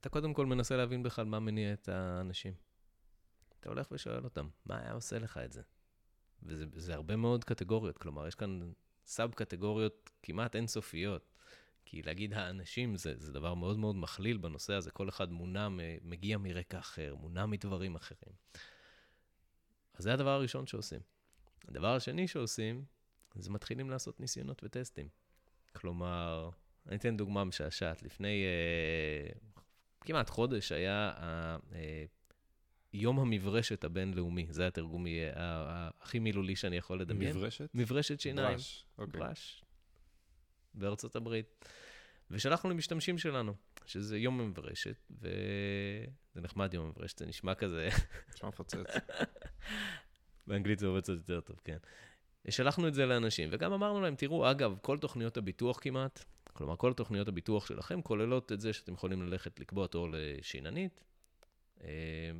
אתה 0.00 0.08
קודם 0.08 0.34
כל 0.34 0.46
מנסה 0.46 0.76
להבין 0.76 1.02
בכלל 1.02 1.24
מה 1.24 1.40
מניע 1.40 1.72
את 1.72 1.88
האנשים. 1.88 2.54
אתה 3.60 3.68
הולך 3.68 3.88
ושואל 3.92 4.24
אותם, 4.24 4.48
מה 4.66 4.78
היה 4.78 4.92
עושה 4.92 5.18
לך 5.18 5.38
את 5.44 5.52
זה? 5.52 5.62
וזה 6.46 6.94
הרבה 6.94 7.16
מאוד 7.16 7.44
קטגוריות, 7.44 7.98
כלומר, 7.98 8.26
יש 8.26 8.34
כאן 8.34 8.72
sub-קטגוריות 9.06 10.10
כמעט 10.22 10.56
אינסופיות. 10.56 11.28
כי 11.84 12.02
להגיד 12.02 12.34
האנשים 12.34 12.96
זה, 12.96 13.14
זה 13.16 13.32
דבר 13.32 13.54
מאוד 13.54 13.78
מאוד 13.78 13.96
מכליל 13.96 14.36
בנושא 14.36 14.72
הזה, 14.74 14.90
כל 14.90 15.08
אחד 15.08 15.32
מונע, 15.32 15.68
מגיע 16.02 16.38
מרקע 16.38 16.78
אחר, 16.78 17.14
מונע 17.14 17.46
מדברים 17.46 17.94
אחרים. 17.96 18.34
אז 19.94 20.04
זה 20.04 20.12
הדבר 20.12 20.30
הראשון 20.30 20.66
שעושים. 20.66 21.00
הדבר 21.68 21.94
השני 21.96 22.28
שעושים, 22.28 22.84
זה 23.34 23.50
מתחילים 23.50 23.90
לעשות 23.90 24.20
ניסיונות 24.20 24.64
וטסטים. 24.64 25.08
כלומר, 25.72 26.50
אני 26.86 26.96
אתן 26.96 27.16
דוגמה 27.16 27.44
משעשעת. 27.44 28.02
לפני 28.02 28.44
uh, 28.44 29.60
כמעט 30.00 30.30
חודש 30.30 30.72
היה 30.72 31.12
uh, 31.18 31.72
יום 32.92 33.20
המברשת 33.20 33.84
הבינלאומי, 33.84 34.46
זה 34.50 34.66
התרגום 34.66 35.06
הכי 36.00 36.18
מילולי 36.18 36.56
שאני 36.56 36.76
יכול 36.76 37.00
לדמיין. 37.00 37.36
מברשת? 37.36 37.70
מברשת 37.74 38.20
שיניים. 38.20 38.56
ברש, 38.56 38.86
אוקיי. 38.98 39.20
ברש, 39.20 39.64
בארצות 40.74 41.16
הברית. 41.16 41.64
ושלחנו 42.30 42.70
למשתמשים 42.70 43.18
שלנו, 43.18 43.54
שזה 43.86 44.18
יום 44.18 44.40
המברשת, 44.40 44.96
וזה 45.10 46.40
נחמד 46.40 46.74
יום 46.74 46.86
המברשת, 46.86 47.18
זה 47.18 47.26
נשמע 47.26 47.54
כזה... 47.54 47.88
נשמע 48.34 48.48
מפוצץ. 48.48 48.76
באנגלית 50.46 50.78
זה 50.78 50.86
עובד 50.86 51.02
קצת 51.02 51.12
יותר 51.12 51.40
טוב, 51.40 51.60
כן. 51.64 51.76
שלחנו 52.50 52.88
את 52.88 52.94
זה 52.94 53.06
לאנשים, 53.06 53.48
וגם 53.52 53.72
אמרנו 53.72 54.00
להם, 54.00 54.14
תראו, 54.14 54.50
אגב, 54.50 54.78
כל 54.82 54.98
תוכניות 54.98 55.36
הביטוח 55.36 55.78
כמעט, 55.80 56.24
כלומר, 56.52 56.76
כל 56.76 56.92
תוכניות 56.92 57.28
הביטוח 57.28 57.66
שלכם 57.66 58.02
כוללות 58.02 58.52
את 58.52 58.60
זה 58.60 58.72
שאתם 58.72 58.92
יכולים 58.92 59.22
ללכת 59.22 59.60
לקבוע 59.60 59.86
תור 59.86 60.08
לשיננית, 60.12 61.00
אה, 61.00 61.11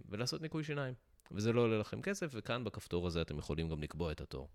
ולעשות 0.08 0.42
ניקוי 0.42 0.64
שיניים. 0.64 0.94
וזה 1.30 1.52
לא 1.52 1.60
עולה 1.60 1.78
לכם 1.78 2.02
כסף, 2.02 2.30
וכאן 2.34 2.64
בכפתור 2.64 3.06
הזה 3.06 3.22
אתם 3.22 3.38
יכולים 3.38 3.68
גם 3.68 3.82
לקבוע 3.82 4.12
את 4.12 4.20
התור. 4.20 4.48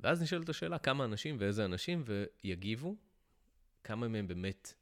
ואז 0.00 0.22
נשאלת 0.22 0.48
השאלה, 0.48 0.78
כמה 0.78 1.04
אנשים 1.04 1.36
ואיזה 1.38 1.64
אנשים, 1.64 2.04
ויגיבו, 2.06 2.96
כמה 3.84 4.08
מהם 4.08 4.28
באמת 4.28 4.74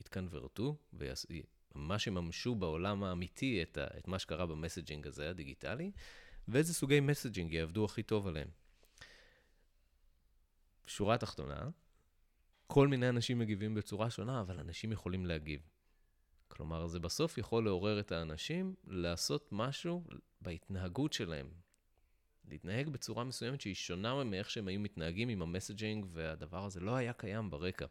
התקנברטו, 0.00 0.76
וממש 0.92 2.06
יממשו 2.06 2.54
בעולם 2.54 3.04
האמיתי 3.04 3.62
את, 3.62 3.78
ה, 3.78 3.86
את 3.98 4.08
מה 4.08 4.18
שקרה 4.18 4.46
במסג'ינג 4.46 5.06
הזה, 5.06 5.30
הדיגיטלי, 5.30 5.90
ואיזה 6.48 6.74
סוגי 6.74 7.00
מסג'ינג 7.00 7.52
יעבדו 7.52 7.84
הכי 7.84 8.02
טוב 8.02 8.26
עליהם. 8.26 8.48
שורה 10.86 11.18
תחתונה, 11.18 11.68
כל 12.66 12.88
מיני 12.88 13.08
אנשים 13.08 13.38
מגיבים 13.38 13.74
בצורה 13.74 14.10
שונה, 14.10 14.40
אבל 14.40 14.58
אנשים 14.58 14.92
יכולים 14.92 15.26
להגיב. 15.26 15.60
כלומר, 16.48 16.86
זה 16.86 16.98
בסוף 17.00 17.38
יכול 17.38 17.64
לעורר 17.64 18.00
את 18.00 18.12
האנשים 18.12 18.74
לעשות 18.86 19.48
משהו 19.52 20.04
בהתנהגות 20.40 21.12
שלהם. 21.12 21.50
להתנהג 22.48 22.88
בצורה 22.88 23.24
מסוימת 23.24 23.60
שהיא 23.60 23.74
שונה 23.74 24.24
מאיך 24.24 24.50
שהם 24.50 24.68
היו 24.68 24.80
מתנהגים 24.80 25.28
עם 25.28 25.42
המסג'ינג, 25.42 26.06
והדבר 26.08 26.64
הזה 26.64 26.80
לא 26.80 26.96
היה 26.96 27.12
קיים 27.12 27.50
ברקע. 27.50 27.86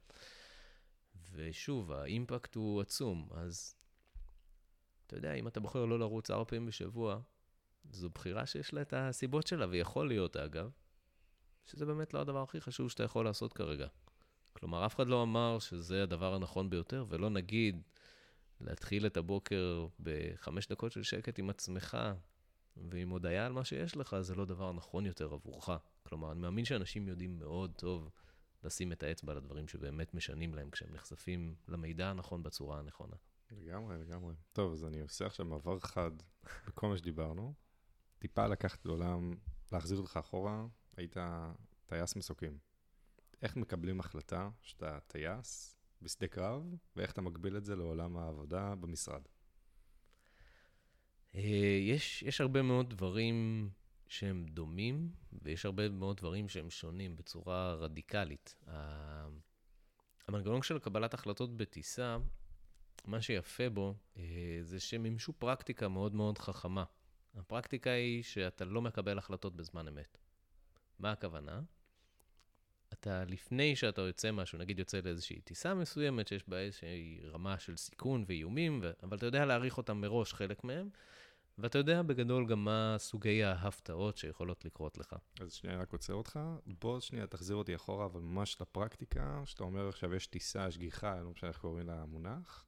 ושוב, 1.33 1.91
האימפקט 1.91 2.55
הוא 2.55 2.81
עצום, 2.81 3.29
אז 3.31 3.75
אתה 5.07 5.15
יודע, 5.15 5.33
אם 5.33 5.47
אתה 5.47 5.59
בוחר 5.59 5.85
לא 5.85 5.99
לרוץ 5.99 6.31
ארבע 6.31 6.43
פעמים 6.43 6.65
בשבוע, 6.65 7.19
זו 7.91 8.09
בחירה 8.09 8.45
שיש 8.45 8.73
לה 8.73 8.81
את 8.81 8.93
הסיבות 8.93 9.47
שלה, 9.47 9.65
ויכול 9.69 10.07
להיות, 10.07 10.37
אגב, 10.37 10.71
שזה 11.65 11.85
באמת 11.85 12.13
לא 12.13 12.21
הדבר 12.21 12.43
הכי 12.43 12.61
חשוב 12.61 12.89
שאתה 12.89 13.03
יכול 13.03 13.25
לעשות 13.25 13.53
כרגע. 13.53 13.87
כלומר, 14.53 14.85
אף 14.85 14.95
אחד 14.95 15.07
לא 15.07 15.23
אמר 15.23 15.59
שזה 15.59 16.03
הדבר 16.03 16.33
הנכון 16.33 16.69
ביותר, 16.69 17.05
ולא 17.09 17.29
נגיד 17.29 17.81
להתחיל 18.61 19.05
את 19.05 19.17
הבוקר 19.17 19.87
בחמש 19.99 20.67
דקות 20.67 20.91
של 20.91 21.03
שקט 21.03 21.39
עם 21.39 21.49
עצמך, 21.49 21.97
ועם 22.77 23.09
הודיה 23.09 23.45
על 23.45 23.53
מה 23.53 23.65
שיש 23.65 23.97
לך, 23.97 24.15
זה 24.21 24.35
לא 24.35 24.45
דבר 24.45 24.73
נכון 24.73 25.05
יותר 25.05 25.33
עבורך. 25.33 25.69
כלומר, 26.03 26.31
אני 26.31 26.39
מאמין 26.39 26.65
שאנשים 26.65 27.07
יודעים 27.07 27.39
מאוד 27.39 27.71
טוב 27.75 28.09
לשים 28.63 28.91
את 28.91 29.03
האצבע 29.03 29.31
על 29.31 29.37
הדברים 29.37 29.67
שבאמת 29.67 30.13
משנים 30.13 30.55
להם 30.55 30.69
כשהם 30.69 30.93
נחשפים 30.93 31.55
למידע 31.67 32.09
הנכון 32.09 32.43
בצורה 32.43 32.79
הנכונה. 32.79 33.15
לגמרי, 33.51 33.97
לגמרי. 33.97 34.35
טוב, 34.53 34.73
אז 34.73 34.85
אני 34.85 35.01
עושה 35.01 35.25
עכשיו 35.25 35.45
מעבר 35.45 35.79
חד 35.79 36.11
בכל 36.67 36.87
מה 36.87 36.97
שדיברנו. 36.97 37.53
טיפה 38.19 38.47
לקחת 38.47 38.85
לעולם, 38.85 39.33
להחזיר 39.71 39.97
אותך 39.97 40.17
אחורה, 40.17 40.65
היית 40.97 41.17
טייס 41.85 42.15
מסוקים. 42.15 42.57
איך 43.41 43.55
מקבלים 43.55 43.99
החלטה 43.99 44.49
שאתה 44.61 44.99
טייס 45.07 45.76
בשדה 46.01 46.27
קרב, 46.27 46.75
ואיך 46.95 47.11
אתה 47.11 47.21
מגביל 47.21 47.57
את 47.57 47.65
זה 47.65 47.75
לעולם 47.75 48.17
העבודה 48.17 48.75
במשרד? 48.75 49.21
אה, 51.35 51.79
יש, 51.81 52.23
יש 52.23 52.41
הרבה 52.41 52.61
מאוד 52.61 52.89
דברים 52.89 53.69
שהם 54.07 54.45
דומים, 54.45 55.11
ויש 55.41 55.65
הרבה 55.65 55.89
מאוד 55.89 56.17
דברים 56.17 56.49
שהם 56.49 56.69
שונים 56.69 57.15
בצורה 57.15 57.73
רדיקלית. 57.73 58.55
המנגנון 60.27 60.61
של 60.61 60.79
קבלת 60.79 61.13
החלטות 61.13 61.57
בטיסה, 61.57 62.17
מה 63.05 63.21
שיפה 63.21 63.69
בו, 63.69 63.95
אה, 64.17 64.23
זה 64.61 64.79
שהם 64.79 65.03
מימשו 65.03 65.33
פרקטיקה 65.33 65.87
מאוד 65.87 66.15
מאוד 66.15 66.37
חכמה. 66.37 66.83
הפרקטיקה 67.35 67.89
היא 67.89 68.23
שאתה 68.23 68.65
לא 68.65 68.81
מקבל 68.81 69.17
החלטות 69.17 69.55
בזמן 69.55 69.87
אמת. 69.87 70.17
מה 70.99 71.11
הכוונה? 71.11 71.61
אתה, 72.93 73.23
לפני 73.25 73.75
שאתה 73.75 74.01
יוצא 74.01 74.31
משהו, 74.31 74.59
נגיד 74.59 74.79
יוצא 74.79 74.99
לאיזושהי 75.03 75.41
טיסה 75.41 75.73
מסוימת, 75.73 76.27
שיש 76.27 76.49
בה 76.49 76.59
איזושהי 76.59 77.19
רמה 77.23 77.59
של 77.59 77.77
סיכון 77.77 78.25
ואיומים, 78.27 78.79
ו... 78.83 78.91
אבל 79.03 79.17
אתה 79.17 79.25
יודע 79.25 79.45
להעריך 79.45 79.77
אותם 79.77 79.97
מראש, 80.01 80.33
חלק 80.33 80.63
מהם, 80.63 80.89
ואתה 81.57 81.77
יודע 81.77 82.01
בגדול 82.01 82.47
גם 82.47 82.63
מה 82.63 82.95
סוגי 82.97 83.43
ההפתעות 83.43 84.17
שיכולות 84.17 84.65
לקרות 84.65 84.97
לך. 84.97 85.15
אז 85.41 85.53
שנייה, 85.53 85.77
רק 85.77 85.93
עוצר 85.93 86.13
אותך. 86.13 86.39
בוא 86.65 86.99
שנייה 86.99 87.27
תחזיר 87.27 87.55
אותי 87.55 87.75
אחורה, 87.75 88.05
אבל 88.05 88.21
ממש 88.21 88.61
לפרקטיקה, 88.61 89.41
שאתה 89.45 89.63
אומר 89.63 89.89
עכשיו 89.89 90.15
יש 90.15 90.27
טיסה, 90.27 90.67
יש 90.67 90.77
גיחה, 90.77 91.21
לא 91.21 91.29
משנה 91.29 91.49
איך 91.49 91.57
קוראים 91.57 91.87
לה 91.87 92.01
המונח. 92.01 92.65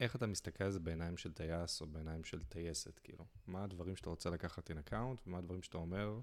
איך 0.00 0.16
אתה 0.16 0.26
מסתכל 0.26 0.64
על 0.64 0.70
זה 0.70 0.80
בעיניים 0.80 1.16
של 1.16 1.32
טייס 1.32 1.80
או 1.80 1.86
בעיניים 1.86 2.24
של 2.24 2.42
טייסת, 2.42 2.98
כאילו? 2.98 3.24
מה 3.46 3.64
הדברים 3.64 3.96
שאתה 3.96 4.10
רוצה 4.10 4.30
לקחת 4.30 4.70
in 4.70 4.74
account, 4.74 5.22
ומה 5.26 5.38
הדברים 5.38 5.62
שאתה 5.62 5.78
אומר, 5.78 6.20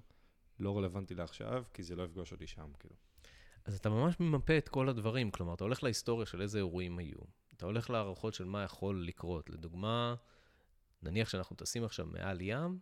לא 0.62 0.78
רלוונטי 0.78 1.14
לעכשיו, 1.14 1.64
כי 1.74 1.82
זה 1.82 1.96
לא 1.96 2.02
יפגוש 2.02 2.32
אותי 2.32 2.46
שם, 2.46 2.72
כאילו. 2.78 2.94
אז 3.64 3.76
אתה 3.76 3.90
ממש 3.90 4.20
ממפה 4.20 4.58
את 4.58 4.68
כל 4.68 4.88
הדברים, 4.88 5.30
כלומר, 5.30 5.54
אתה 5.54 5.64
הולך 5.64 5.82
להיסטוריה 5.82 6.26
של 6.26 6.42
איזה 6.42 6.58
אירועים 6.58 6.98
היו, 6.98 7.18
אתה 7.56 7.66
הולך 7.66 7.90
להערכות 7.90 8.34
של 8.34 8.44
מה 8.44 8.62
יכול 8.62 9.06
לקרות. 9.06 9.50
לדוגמה, 9.50 10.14
נניח 11.02 11.28
שאנחנו 11.28 11.56
טסים 11.56 11.84
עכשיו 11.84 12.06
מעל 12.06 12.40
ים 12.40 12.78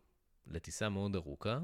לטיסה 0.46 0.88
מאוד 0.88 1.16
ארוכה, 1.16 1.58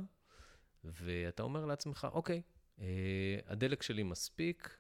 ואתה 0.85 1.43
אומר 1.43 1.65
לעצמך, 1.65 2.07
אוקיי, 2.13 2.43
אה, 2.79 3.39
הדלק 3.47 3.83
שלי 3.83 4.03
מספיק 4.03 4.79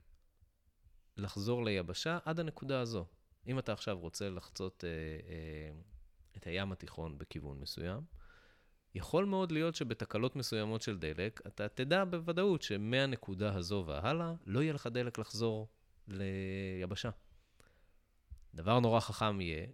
לחזור 1.16 1.64
ליבשה 1.64 2.18
עד 2.25 2.40
הנקודה 2.40 2.81
הזו. 2.81 3.07
אם 3.46 3.59
אתה 3.59 3.72
עכשיו 3.72 3.99
רוצה 3.99 4.31
לחצות 4.31 4.85
אה, 4.85 4.90
אה, 4.90 5.81
את 6.37 6.46
הים 6.46 6.72
התיכון 6.72 7.18
בכיוון 7.18 7.61
מסוים, 7.61 8.03
יכול 8.97 9.25
מאוד 9.25 9.53
להיות 9.53 9.75
שבתקלות 9.75 10.37
מסוימות 10.37 10.83
של 10.83 10.99
דלק, 10.99 11.41
אתה 11.47 11.69
תדע 11.69 12.05
בוודאות 12.05 12.63
שמהנקודה 12.63 13.55
הזו 13.55 13.85
והלאה, 13.87 14.33
לא 14.47 14.63
יהיה 14.63 14.73
לך 14.73 14.87
דלק 14.87 15.19
לחזור 15.19 15.69
ליבשה. 16.09 17.11
דבר 18.55 18.81
נורא 18.81 19.01
חכם 19.01 19.41
יהיה 19.41 19.67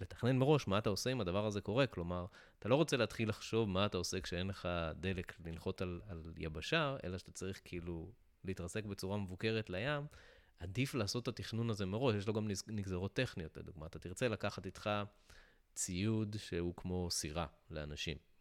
לתכנן 0.00 0.36
מראש 0.36 0.68
מה 0.68 0.78
אתה 0.78 0.90
עושה 0.90 1.12
אם 1.12 1.20
הדבר 1.20 1.46
הזה 1.46 1.60
קורה. 1.60 1.86
כלומר, 1.86 2.26
אתה 2.58 2.68
לא 2.68 2.74
רוצה 2.74 2.96
להתחיל 2.96 3.28
לחשוב 3.28 3.68
מה 3.68 3.86
אתה 3.86 3.98
עושה 3.98 4.20
כשאין 4.20 4.46
לך 4.46 4.68
דלק 4.94 5.34
לנחות 5.44 5.82
על, 5.82 6.00
על 6.08 6.32
יבשה, 6.36 6.96
אלא 7.04 7.18
שאתה 7.18 7.32
צריך 7.32 7.60
כאילו 7.64 8.12
להתרסק 8.44 8.84
בצורה 8.84 9.16
מבוקרת 9.16 9.70
לים. 9.70 10.06
עדיף 10.58 10.94
לעשות 10.94 11.22
את 11.22 11.28
התכנון 11.28 11.70
הזה 11.70 11.86
מראש, 11.86 12.14
יש 12.14 12.26
לו 12.26 12.32
גם 12.32 12.48
נגזרות 12.66 13.12
טכניות, 13.12 13.56
לדוגמה. 13.56 13.86
אתה 13.86 13.98
תרצה 13.98 14.28
לקחת 14.28 14.66
איתך 14.66 14.90
ציוד 15.74 16.36
שהוא 16.38 16.74
כמו 16.76 17.10
סירה 17.10 17.46
לאנשים. 17.70 18.31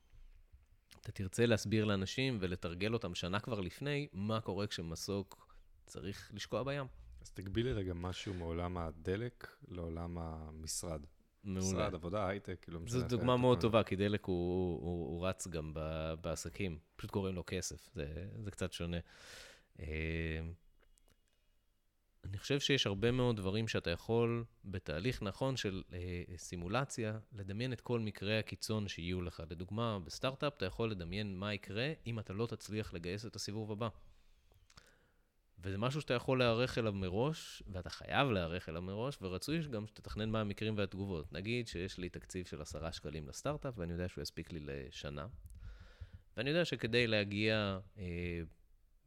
אתה 1.01 1.11
תרצה 1.11 1.45
להסביר 1.45 1.85
לאנשים 1.85 2.37
ולתרגל 2.41 2.93
אותם 2.93 3.15
שנה 3.15 3.39
כבר 3.39 3.59
לפני, 3.59 4.07
מה 4.13 4.41
קורה 4.41 4.67
כשמסוק 4.67 5.55
צריך 5.85 6.31
לשקוע 6.33 6.63
בים. 6.63 6.85
אז 7.21 7.31
תגבילי 7.31 7.73
רגע 7.73 7.93
משהו 7.93 8.33
מעולם 8.33 8.77
הדלק 8.77 9.55
לעולם 9.67 10.17
המשרד. 10.17 11.05
מעולה. 11.43 11.67
משרד, 11.67 11.93
עבודה, 11.93 12.27
הייטק, 12.27 12.57
כאילו... 12.61 12.79
זו 12.87 13.01
דוגמה 13.07 13.37
מאוד 13.37 13.61
טובה, 13.61 13.83
כי 13.83 13.95
דלק 13.95 14.25
הוא, 14.25 14.81
הוא, 14.81 15.07
הוא 15.07 15.27
רץ 15.27 15.47
גם 15.47 15.71
ב, 15.73 16.13
בעסקים, 16.21 16.79
פשוט 16.95 17.11
קוראים 17.11 17.35
לו 17.35 17.43
כסף, 17.47 17.89
זה, 17.93 18.27
זה 18.43 18.51
קצת 18.51 18.73
שונה. 18.73 18.97
אני 22.23 22.37
חושב 22.37 22.59
שיש 22.59 22.87
הרבה 22.87 23.11
מאוד 23.11 23.35
דברים 23.37 23.67
שאתה 23.67 23.89
יכול, 23.89 24.43
בתהליך 24.65 25.21
נכון 25.21 25.57
של 25.57 25.83
אה, 25.93 26.23
סימולציה, 26.37 27.19
לדמיין 27.33 27.73
את 27.73 27.81
כל 27.81 27.99
מקרי 27.99 28.39
הקיצון 28.39 28.87
שיהיו 28.87 29.21
לך. 29.21 29.43
לדוגמה, 29.49 29.99
בסטארט-אפ 29.99 30.53
אתה 30.57 30.65
יכול 30.65 30.91
לדמיין 30.91 31.37
מה 31.37 31.53
יקרה 31.53 31.93
אם 32.07 32.19
אתה 32.19 32.33
לא 32.33 32.45
תצליח 32.45 32.93
לגייס 32.93 33.25
את 33.25 33.35
הסיבוב 33.35 33.71
הבא. 33.71 33.89
וזה 35.63 35.77
משהו 35.77 36.01
שאתה 36.01 36.13
יכול 36.13 36.39
להיערך 36.39 36.77
אליו 36.77 36.93
מראש, 36.93 37.63
ואתה 37.67 37.89
חייב 37.89 38.31
להיערך 38.31 38.69
אליו 38.69 38.81
מראש, 38.81 39.17
ורצוי 39.21 39.61
גם 39.61 39.87
שתתכנן 39.87 40.29
מה 40.29 40.41
המקרים 40.41 40.77
והתגובות. 40.77 41.33
נגיד 41.33 41.67
שיש 41.67 41.97
לי 41.97 42.09
תקציב 42.09 42.45
של 42.45 42.61
עשרה 42.61 42.91
שקלים 42.91 43.27
לסטארט-אפ, 43.27 43.73
ואני 43.77 43.93
יודע 43.93 44.07
שהוא 44.07 44.21
יספיק 44.21 44.51
לי 44.51 44.59
לשנה, 44.59 45.27
ואני 46.37 46.49
יודע 46.49 46.65
שכדי 46.65 47.07
להגיע 47.07 47.79
אה, 47.97 48.41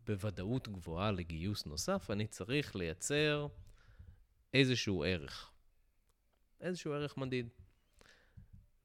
בוודאות 0.07 0.69
גבוהה 0.69 1.11
לגיוס 1.11 1.67
נוסף, 1.67 2.11
אני 2.11 2.27
צריך 2.27 2.77
לייצר 2.77 3.47
איזשהו 4.55 5.05
ערך. 5.05 5.51
איזשהו 6.61 6.93
ערך 6.93 7.17
מדיד. 7.17 7.49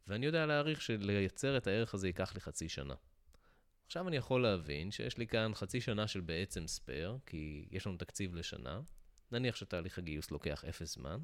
ואני 0.07 0.25
יודע 0.25 0.45
להעריך 0.45 0.81
שלייצר 0.81 1.57
את 1.57 1.67
הערך 1.67 1.93
הזה 1.93 2.07
ייקח 2.07 2.33
לי 2.35 2.41
חצי 2.41 2.69
שנה. 2.69 2.95
עכשיו 3.85 4.07
אני 4.07 4.17
יכול 4.17 4.43
להבין 4.43 4.91
שיש 4.91 5.17
לי 5.17 5.27
כאן 5.27 5.51
חצי 5.53 5.81
שנה 5.81 6.07
של 6.07 6.21
בעצם 6.21 6.67
ספייר, 6.67 7.17
כי 7.25 7.67
יש 7.71 7.87
לנו 7.87 7.97
תקציב 7.97 8.35
לשנה. 8.35 8.81
נניח 9.31 9.55
שתהליך 9.55 9.97
הגיוס 9.97 10.31
לוקח 10.31 10.65
אפס 10.65 10.93
זמן, 10.93 11.19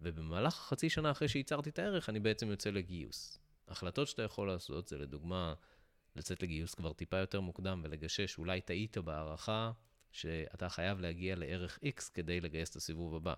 ובמהלך 0.00 0.54
חצי 0.54 0.90
שנה 0.90 1.10
אחרי 1.10 1.28
שייצרתי 1.28 1.70
את 1.70 1.78
הערך, 1.78 2.08
אני 2.08 2.20
בעצם 2.20 2.50
יוצא 2.50 2.70
לגיוס. 2.70 3.38
החלטות 3.68 4.08
שאתה 4.08 4.22
יכול 4.22 4.48
לעשות 4.48 4.88
זה 4.88 4.98
לדוגמה, 4.98 5.54
לצאת 6.16 6.42
לגיוס 6.42 6.74
כבר 6.74 6.92
טיפה 6.92 7.16
יותר 7.16 7.40
מוקדם 7.40 7.80
ולגשש, 7.84 8.38
אולי 8.38 8.60
טעית 8.60 8.98
בהערכה 8.98 9.72
שאתה 10.12 10.68
חייב 10.68 11.00
להגיע 11.00 11.36
לערך 11.36 11.78
X 11.84 12.10
כדי 12.14 12.40
לגייס 12.40 12.70
את 12.70 12.76
הסיבוב 12.76 13.14
הבא. 13.14 13.34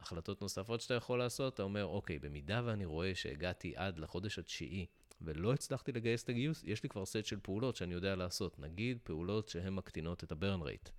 החלטות 0.00 0.42
נוספות 0.42 0.80
שאתה 0.80 0.94
יכול 0.94 1.18
לעשות, 1.18 1.54
אתה 1.54 1.62
אומר, 1.62 1.84
אוקיי, 1.84 2.18
במידה 2.18 2.62
ואני 2.64 2.84
רואה 2.84 3.14
שהגעתי 3.14 3.72
עד 3.76 3.98
לחודש 3.98 4.38
התשיעי 4.38 4.86
ולא 5.20 5.52
הצלחתי 5.52 5.92
לגייס 5.92 6.22
את 6.22 6.28
הגיוס, 6.28 6.64
יש 6.64 6.82
לי 6.82 6.88
כבר 6.88 7.06
סט 7.06 7.24
של 7.24 7.40
פעולות 7.42 7.76
שאני 7.76 7.94
יודע 7.94 8.16
לעשות. 8.16 8.58
נגיד 8.58 8.98
פעולות 9.02 9.48
שהן 9.48 9.74
מקטינות 9.74 10.24
את 10.24 10.32
ה-burn 10.32 10.62
rate. 10.62 10.90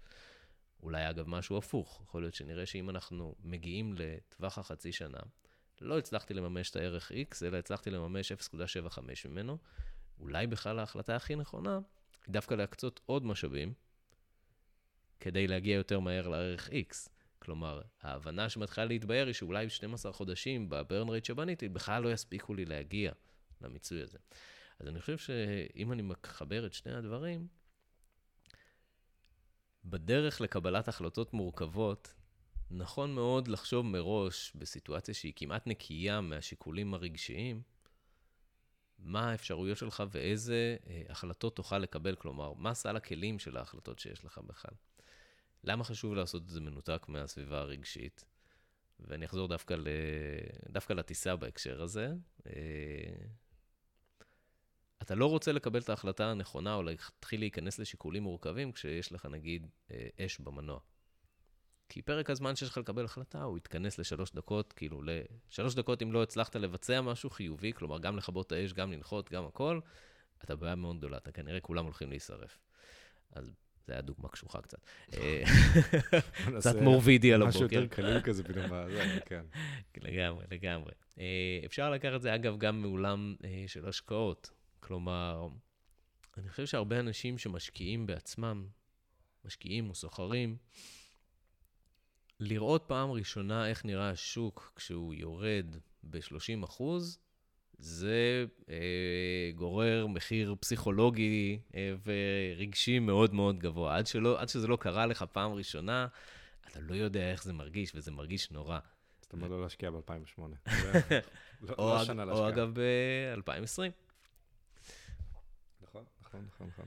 אולי 0.83 1.09
אגב 1.09 1.27
משהו 1.27 1.57
הפוך, 1.57 2.01
יכול 2.03 2.21
להיות 2.21 2.33
שנראה 2.33 2.65
שאם 2.65 2.89
אנחנו 2.89 3.35
מגיעים 3.43 3.93
לטווח 3.97 4.57
החצי 4.57 4.91
שנה, 4.91 5.19
לא 5.81 5.97
הצלחתי 5.97 6.33
לממש 6.33 6.69
את 6.69 6.75
הערך 6.75 7.11
X, 7.11 7.45
אלא 7.45 7.57
הצלחתי 7.57 7.89
לממש 7.89 8.31
0.75 8.31 8.99
ממנו, 9.29 9.57
אולי 10.19 10.47
בכלל 10.47 10.79
ההחלטה 10.79 11.15
הכי 11.15 11.35
נכונה 11.35 11.79
היא 12.25 12.33
דווקא 12.33 12.53
להקצות 12.53 12.99
עוד 13.05 13.25
משאבים 13.25 13.73
כדי 15.19 15.47
להגיע 15.47 15.75
יותר 15.75 15.99
מהר 15.99 16.27
לערך 16.27 16.69
X. 16.69 17.09
כלומר, 17.39 17.81
ההבנה 18.01 18.49
שמתחילה 18.49 18.85
להתבהר 18.85 19.25
היא 19.25 19.33
שאולי 19.33 19.69
12 19.69 20.13
חודשים 20.13 20.69
בברן 20.69 21.09
רייט 21.09 21.25
שבניתי, 21.25 21.69
בכלל 21.69 22.03
לא 22.03 22.13
יספיקו 22.13 22.53
לי 22.53 22.65
להגיע 22.65 23.11
למיצוי 23.61 24.01
הזה. 24.01 24.17
אז 24.79 24.87
אני 24.87 24.99
חושב 24.99 25.17
שאם 25.17 25.91
אני 25.91 26.01
מחבר 26.01 26.65
את 26.65 26.73
שני 26.73 26.93
הדברים, 26.93 27.47
בדרך 29.85 30.41
לקבלת 30.41 30.87
החלטות 30.87 31.33
מורכבות, 31.33 32.13
נכון 32.71 33.15
מאוד 33.15 33.47
לחשוב 33.47 33.85
מראש, 33.85 34.51
בסיטואציה 34.55 35.13
שהיא 35.13 35.33
כמעט 35.35 35.67
נקייה 35.67 36.21
מהשיקולים 36.21 36.93
הרגשיים, 36.93 37.61
מה 38.99 39.31
האפשרויות 39.31 39.77
שלך 39.77 40.03
ואיזה 40.11 40.77
אה, 40.87 41.01
החלטות 41.09 41.55
תוכל 41.55 41.77
לקבל, 41.77 42.15
כלומר, 42.15 42.53
מה 42.53 42.73
סל 42.73 42.95
הכלים 42.95 43.39
של 43.39 43.57
ההחלטות 43.57 43.99
שיש 43.99 44.25
לך 44.25 44.37
בכלל. 44.37 44.73
למה 45.63 45.83
חשוב 45.83 46.13
לעשות 46.13 46.43
את 46.43 46.49
זה 46.49 46.61
מנותק 46.61 47.05
מהסביבה 47.07 47.59
הרגשית? 47.59 48.25
ואני 48.99 49.25
אחזור 49.25 49.47
דווקא, 49.47 49.73
ל... 49.73 49.87
דווקא 50.69 50.93
לטיסה 50.93 51.35
בהקשר 51.35 51.81
הזה. 51.81 52.13
אה, 52.47 52.51
אתה 55.01 55.15
לא 55.15 55.25
רוצה 55.25 55.51
לקבל 55.51 55.79
את 55.79 55.89
ההחלטה 55.89 56.31
הנכונה 56.31 56.75
או 56.75 56.83
להתחיל 56.83 57.39
להיכנס 57.39 57.79
לשיקולים 57.79 58.23
מורכבים 58.23 58.71
כשיש 58.71 59.11
לך 59.11 59.25
נגיד 59.25 59.67
אה, 59.91 60.07
אש 60.19 60.39
במנוע. 60.39 60.79
כי 61.89 62.01
פרק 62.01 62.29
הזמן 62.29 62.55
שיש 62.55 62.69
לך 62.69 62.77
לקבל 62.77 63.05
החלטה, 63.05 63.43
הוא 63.43 63.57
יתכנס 63.57 63.99
לשלוש 63.99 64.31
דקות, 64.31 64.73
כאילו 64.73 65.01
לשלוש 65.01 65.75
דקות 65.75 66.01
אם 66.01 66.11
לא 66.11 66.23
הצלחת 66.23 66.55
לבצע 66.55 67.01
משהו 67.01 67.29
חיובי, 67.29 67.73
כלומר 67.73 67.99
גם 67.99 68.17
לכבות 68.17 68.47
את 68.47 68.51
האש, 68.51 68.73
גם 68.73 68.91
לנחות, 68.91 69.31
גם 69.31 69.45
הכל, 69.45 69.79
אתה 70.43 70.55
בעיה 70.55 70.75
מאוד 70.75 70.97
גדולה, 70.97 71.17
אתה 71.17 71.31
כנראה 71.31 71.59
כולם 71.59 71.85
הולכים 71.85 72.09
להישרף. 72.09 72.57
אז 73.31 73.51
זה 73.87 73.93
היה 73.93 74.01
דוגמה 74.01 74.29
קשוחה 74.29 74.61
קצת. 74.61 74.79
אה, 75.13 75.43
קצת 76.57 76.75
מורבידי 76.81 77.33
על 77.33 77.41
הבוקר. 77.41 77.57
משהו 77.57 77.63
יותר 77.63 77.87
קליל 77.87 78.21
כזה 78.21 78.43
פתאום, 78.43 78.65
כן. 79.25 79.45
לגמרי, 80.07 80.45
לגמרי. 80.51 80.91
אה, 81.19 81.59
אפשר 81.65 81.91
לקחת 81.91 82.15
את 82.15 82.21
זה, 82.21 82.35
אגב, 82.35 82.57
גם 82.57 82.81
מעולם 82.81 83.35
אה, 83.43 83.63
של 83.67 83.87
השקעות. 83.87 84.49
כלומר, 84.79 85.47
אני 86.37 86.49
חושב 86.49 86.65
שהרבה 86.65 86.99
אנשים 86.99 87.37
שמשקיעים 87.37 88.05
בעצמם, 88.05 88.67
משקיעים 89.45 89.89
או 89.89 89.95
סוחרים, 89.95 90.57
לראות 92.39 92.83
פעם 92.87 93.11
ראשונה 93.11 93.67
איך 93.67 93.85
נראה 93.85 94.09
השוק 94.09 94.73
כשהוא 94.75 95.13
יורד 95.13 95.75
ב-30 96.03 96.65
אחוז, 96.65 97.19
זה 97.77 98.45
אה, 98.69 99.51
גורר 99.55 100.07
מחיר 100.07 100.55
פסיכולוגי 100.59 101.59
אה, 101.75 101.93
ורגשי 102.05 102.99
מאוד 102.99 103.33
מאוד 103.33 103.59
גבוה. 103.59 103.97
עד, 103.97 104.07
שלא, 104.07 104.41
עד 104.41 104.49
שזה 104.49 104.67
לא 104.67 104.75
קרה 104.75 105.05
לך 105.05 105.23
פעם 105.31 105.53
ראשונה, 105.53 106.07
אתה 106.67 106.79
לא 106.79 106.95
יודע 106.95 107.31
איך 107.31 107.43
זה 107.43 107.53
מרגיש, 107.53 107.91
וזה 107.95 108.11
מרגיש 108.11 108.51
נורא. 108.51 108.79
זאת 109.21 109.33
אומרת, 109.33 109.49
לא 109.49 109.61
להשקיע 109.61 109.91
ב-2008. 109.91 110.39
לא, 111.61 111.73
או, 111.77 111.87
לא 111.87 112.01
השנה 112.01 112.25
להשקיע. 112.25 112.43
או 112.43 112.49
אגב 112.49 112.73
ב-2020. 112.73 113.91
נכון, 115.81 116.03
נכון, 116.21 116.45
נכון, 116.47 116.67
נכון. 116.67 116.85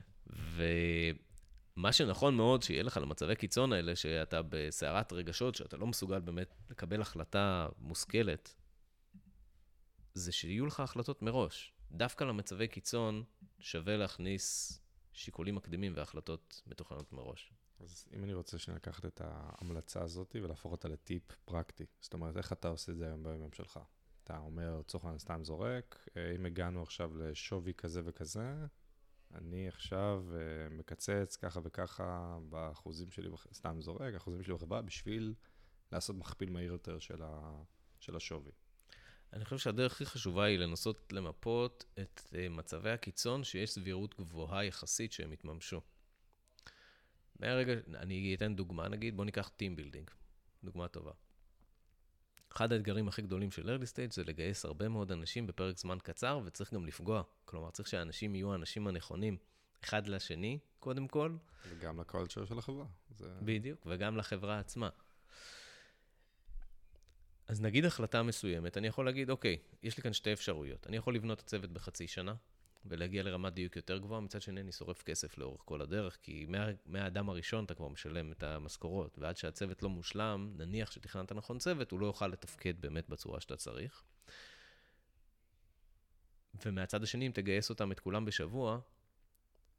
ומה 1.77 1.91
שנכון 1.91 2.37
מאוד 2.37 2.63
שיהיה 2.63 2.83
לך 2.83 2.97
למצבי 2.97 3.35
קיצון 3.35 3.73
האלה, 3.73 3.95
שאתה 3.95 4.41
בסערת 4.49 5.13
רגשות, 5.13 5.55
שאתה 5.55 5.77
לא 5.77 5.87
מסוגל 5.87 6.19
באמת 6.19 6.55
לקבל 6.69 7.01
החלטה 7.01 7.67
מושכלת, 7.77 8.55
זה 10.13 10.31
שיהיו 10.31 10.65
לך 10.65 10.79
החלטות 10.79 11.21
מראש. 11.21 11.73
דווקא 11.91 12.23
למצבי 12.23 12.67
קיצון 12.67 13.23
שווה 13.59 13.97
להכניס 13.97 14.79
שיקולים 15.13 15.55
מקדימים 15.55 15.93
והחלטות 15.95 16.61
מתוכננות 16.67 17.13
מראש. 17.13 17.53
אז 17.79 18.05
אם 18.13 18.23
אני 18.23 18.33
רוצה 18.33 18.57
שנייה 18.57 18.75
לקחת 18.75 19.05
את 19.05 19.21
ההמלצה 19.23 20.01
הזאת 20.01 20.35
ולהפוך 20.41 20.71
אותה 20.71 20.87
לטיפ 20.87 21.23
פרקטי, 21.45 21.85
זאת 22.01 22.13
אומרת, 22.13 22.37
איך 22.37 22.53
אתה 22.53 22.67
עושה 22.67 22.91
את 22.91 22.97
זה 22.97 23.05
היום 23.05 23.23
ביום 23.23 23.51
שלך? 23.51 23.79
אתה 24.23 24.37
אומר, 24.37 24.77
לצורך 24.79 25.03
העניין 25.03 25.19
סתם 25.19 25.43
זורק, 25.43 26.07
אה, 26.17 26.35
אם 26.35 26.45
הגענו 26.45 26.81
עכשיו 26.83 27.17
לשווי 27.17 27.73
כזה 27.73 28.01
וכזה, 28.05 28.53
אני 29.35 29.67
עכשיו 29.67 30.23
אה, 30.33 30.69
מקצץ 30.69 31.35
ככה 31.35 31.59
וככה 31.63 32.37
באחוזים 32.49 33.11
שלי, 33.11 33.29
סתם 33.53 33.81
זורק, 33.81 34.13
אחוזים 34.13 34.43
שלי 34.43 34.53
בחברה, 34.53 34.81
בשביל 34.81 35.33
לעשות 35.91 36.15
מכפיל 36.15 36.49
מהיר 36.49 36.71
יותר 36.71 36.99
של, 36.99 37.21
ה, 37.23 37.61
של 37.99 38.15
השווי. 38.15 38.51
אני 39.33 39.45
חושב 39.45 39.57
שהדרך 39.57 39.91
הכי 39.91 40.05
חשובה 40.05 40.43
היא 40.43 40.59
לנסות 40.59 41.13
למפות 41.13 41.85
את 41.99 42.21
uh, 42.25 42.35
מצבי 42.49 42.89
הקיצון 42.89 43.43
שיש 43.43 43.71
סבירות 43.71 44.15
גבוהה 44.19 44.65
יחסית 44.65 45.11
שהם 45.11 45.33
יתממשו. 45.33 45.81
מהרגע, 47.39 47.73
אני 47.95 48.35
אתן 48.35 48.55
דוגמה, 48.55 48.87
נגיד, 48.87 49.17
בוא 49.17 49.25
ניקח 49.25 49.51
Team 49.57 49.79
Building, 49.79 50.11
דוגמה 50.63 50.87
טובה. 50.87 51.11
אחד 52.55 52.73
האתגרים 52.73 53.07
הכי 53.07 53.21
גדולים 53.21 53.51
של 53.51 53.77
early 53.77 53.87
stage 53.93 54.13
זה 54.13 54.23
לגייס 54.23 54.65
הרבה 54.65 54.89
מאוד 54.89 55.11
אנשים 55.11 55.47
בפרק 55.47 55.77
זמן 55.77 55.97
קצר, 56.03 56.39
וצריך 56.45 56.73
גם 56.73 56.85
לפגוע. 56.85 57.23
כלומר, 57.45 57.69
צריך 57.71 57.89
שהאנשים 57.89 58.35
יהיו 58.35 58.51
האנשים 58.51 58.87
הנכונים, 58.87 59.37
אחד 59.83 60.07
לשני, 60.07 60.59
קודם 60.79 61.07
כל. 61.07 61.35
וגם 61.69 61.99
לקולצ'ר 61.99 62.45
של 62.45 62.57
החברה. 62.57 62.85
זה... 63.17 63.29
בדיוק, 63.41 63.79
וגם 63.85 64.17
לחברה 64.17 64.59
עצמה. 64.59 64.89
אז 67.47 67.61
נגיד 67.61 67.85
החלטה 67.85 68.23
מסוימת, 68.23 68.77
אני 68.77 68.87
יכול 68.87 69.05
להגיד, 69.05 69.29
אוקיי, 69.29 69.57
יש 69.83 69.97
לי 69.97 70.03
כאן 70.03 70.13
שתי 70.13 70.33
אפשרויות. 70.33 70.87
אני 70.87 70.97
יכול 70.97 71.15
לבנות 71.15 71.39
את 71.39 71.43
הצוות 71.43 71.71
בחצי 71.71 72.07
שנה, 72.07 72.33
ולהגיע 72.85 73.23
לרמת 73.23 73.53
דיוק 73.53 73.75
יותר 73.75 73.97
גבוהה, 73.97 74.21
מצד 74.21 74.41
שני 74.41 74.61
אני 74.61 74.71
שורף 74.71 75.01
כסף 75.01 75.37
לאורך 75.37 75.61
כל 75.65 75.81
הדרך, 75.81 76.17
כי 76.21 76.45
מה, 76.49 76.67
מהאדם 76.85 77.29
הראשון 77.29 77.65
אתה 77.65 77.73
כבר 77.73 77.87
משלם 77.87 78.31
את 78.31 78.43
המשכורות, 78.43 79.19
ועד 79.19 79.37
שהצוות 79.37 79.83
לא 79.83 79.89
מושלם, 79.89 80.53
נניח 80.57 80.91
שתכננת 80.91 81.31
נכון 81.31 81.57
צוות, 81.57 81.91
הוא 81.91 81.99
לא 81.99 82.05
יוכל 82.05 82.27
לתפקד 82.27 82.81
באמת 82.81 83.09
בצורה 83.09 83.41
שאתה 83.41 83.55
צריך. 83.55 84.03
ומהצד 86.65 87.03
השני, 87.03 87.27
אם 87.27 87.31
תגייס 87.31 87.69
אותם 87.69 87.91
את 87.91 87.99
כולם 87.99 88.25
בשבוע, 88.25 88.79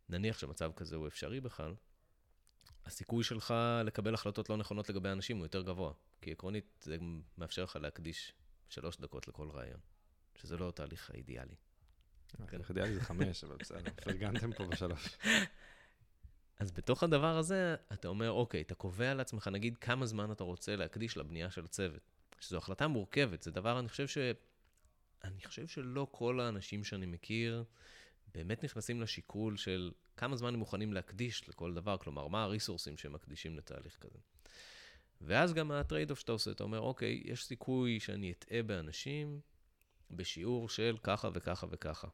נניח 0.09 0.39
שמצב 0.39 0.73
כזה 0.77 0.97
הוא 0.97 1.09
אפשרי 1.09 1.41
בכלל, 1.41 1.75
הסיכוי 2.85 3.25
שלך 3.25 3.55
לקבל 3.85 4.15
החלטות 4.15 4.51
לא 4.51 4.57
נכונות 4.57 4.89
לגבי 4.91 5.09
אנשים 5.09 5.37
הוא 5.37 5.45
יותר 5.45 5.63
גבוה. 5.63 5.93
כי 6.21 6.33
עקרונית 6.33 6.85
זה 6.85 6.97
מאפשר 7.39 7.65
לך 7.65 7.77
להקדיש 7.77 8.33
שלוש 8.69 8.97
דקות 8.97 9.29
לכל 9.29 9.49
רעיון, 9.51 9.81
שזה 10.35 10.57
לא 10.57 10.69
התהליך 10.69 11.11
האידיאלי. 11.11 11.55
התהליך 12.43 12.71
האידיאלי 12.71 12.95
זה 12.95 13.01
חמש, 13.01 13.45
אבל 13.45 13.57
בסדר, 13.57 13.91
פרגנתם 14.05 14.53
פה 14.53 14.67
בשלוש. 14.67 15.17
אז 16.59 16.73
בתוך 16.73 17.03
הדבר 17.03 17.37
הזה, 17.37 17.77
אתה 17.93 18.09
אומר, 18.09 18.31
אוקיי, 18.31 18.61
אתה 18.61 18.75
קובע 18.75 19.15
לעצמך, 19.15 19.49
נגיד, 19.49 19.79
כמה 19.79 20.07
זמן 20.07 20.33
אתה 20.33 20.45
רוצה 20.45 20.77
להקדיש 20.77 21.17
לבנייה 21.17 21.51
של 21.51 21.65
הצוות. 21.65 22.01
שזו 22.41 22.59
החלטה 22.59 22.89
מורכבת, 22.89 23.43
זה 23.43 23.51
דבר, 23.51 23.79
אני 23.79 23.89
חושב 23.89 24.09
ש... 24.09 24.19
אני 25.25 25.41
חושב 25.45 25.67
שלא 25.67 26.07
כל 26.11 26.41
האנשים 26.41 26.85
שאני 26.85 27.07
מכיר 27.07 27.65
באמת 28.35 28.65
נכנסים 28.65 29.01
לשיקול 29.01 29.57
של 29.57 29.93
כמה 30.17 30.37
זמן 30.37 30.55
הם 30.55 30.59
מוכנים 30.59 30.93
להקדיש 30.93 31.49
לכל 31.49 31.75
דבר, 31.75 31.97
כלומר, 31.99 32.29
מה 32.29 32.43
הריסורסים 32.43 32.97
שהם 32.97 33.13
מקדישים 33.13 33.57
לתהליך 33.57 33.97
כזה. 34.01 34.19
ואז 35.21 35.55
גם 35.55 35.71
ה 35.71 35.75
trade-off 35.75 36.19
שאתה 36.19 36.33
עושה, 36.33 36.51
אתה 36.51 36.63
אומר, 36.65 36.81
אוקיי, 36.81 37.23
יש 37.25 37.45
סיכוי 37.45 38.01
שאני 38.01 38.33
אטעה 38.33 38.63
באנשים 38.63 39.41
בשיעור 40.11 40.69
של 40.69 40.97
ככה 41.03 41.29
וככה 41.35 41.67
וככה. 41.71 42.09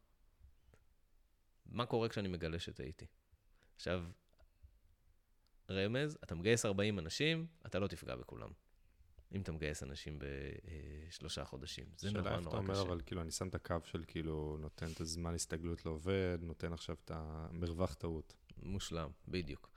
מה 1.71 1.87
קורה 1.87 2.09
כשאני 2.09 2.29
מגלה 2.29 2.59
שטעיתי? 2.59 3.07
עכשיו, 3.77 4.05
רמז, 5.71 6.19
אתה 6.25 6.35
מגייס 6.35 6.67
40 6.67 6.99
אנשים, 6.99 7.47
אתה 7.67 7.79
לא 7.79 7.87
תפגע 7.87 8.17
בכולם. 8.17 8.51
אם 9.35 9.41
אתה 9.41 9.53
מגייס 9.53 9.83
אנשים 9.83 10.19
בשלושה 10.19 11.45
חודשים. 11.45 11.85
זה 11.97 12.11
נורא 12.11 12.23
נורא 12.23 12.37
קשה. 12.37 12.51
שאלה 12.51 12.61
איפה 12.61 12.73
אתה 12.73 12.81
אומר, 12.81 12.93
אבל 12.93 13.01
כאילו, 13.07 13.23
אני 13.23 13.31
שם 13.31 13.49
את 13.49 13.55
הקו 13.55 13.77
של 13.85 14.05
כאילו, 14.07 14.57
נותן 14.61 14.87
את 14.93 15.01
הזמן 15.01 15.35
הסתגלות 15.35 15.87
לעובד, 15.87 16.39
נותן 16.41 16.73
עכשיו 16.73 16.97
את 17.05 17.11
המרווח 17.15 17.95
טעות. 17.95 18.35
מושלם, 18.63 19.11
בדיוק. 19.29 19.71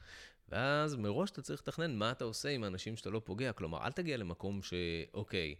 ואז 0.50 0.96
מראש 0.96 1.32
אתה 1.32 1.42
צריך 1.42 1.62
לתכנן 1.62 1.96
מה 1.96 2.12
אתה 2.12 2.24
עושה 2.24 2.50
עם 2.50 2.64
האנשים 2.64 2.98
שאתה 2.98 3.10
לא 3.10 3.22
פוגע. 3.26 3.54
כלומר, 3.54 3.86
אל 3.86 3.92
תגיע 3.92 4.18
למקום 4.18 4.62
שאוקיי, 4.62 5.56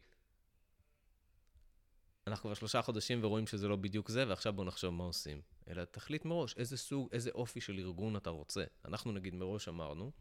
אנחנו 2.28 2.44
כבר 2.44 2.54
שלושה 2.54 2.82
חודשים 2.82 3.20
ורואים 3.24 3.48
שזה 3.48 3.68
לא 3.68 3.76
בדיוק 3.76 4.10
זה, 4.10 4.28
ועכשיו 4.28 4.54
בוא 4.54 4.66
נחשוב 4.66 4.94
מה 4.94 5.04
עושים. 5.04 5.42
אלא 5.68 5.84
תחליט 5.86 6.26
מראש 6.26 6.58
איזה 6.58 6.78
סוג, 6.78 7.10
איזה 7.12 7.30
אופי 7.36 7.62
של 7.62 7.80
ארגון 7.80 8.16
אתה 8.16 8.30
רוצה. 8.30 8.64
אנחנו 8.86 9.12
נגיד 9.12 9.36
מראש 9.36 9.68
אמרנו, 9.68 10.12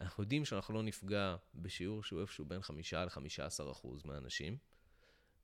אנחנו 0.00 0.22
יודעים 0.22 0.44
שאנחנו 0.44 0.74
לא 0.74 0.82
נפגע 0.82 1.36
בשיעור 1.54 2.02
שהוא 2.02 2.20
איפשהו 2.20 2.44
בין 2.44 2.62
5 2.62 2.94
ל-15 2.94 3.70
אחוז 3.72 4.04
מהאנשים, 4.04 4.56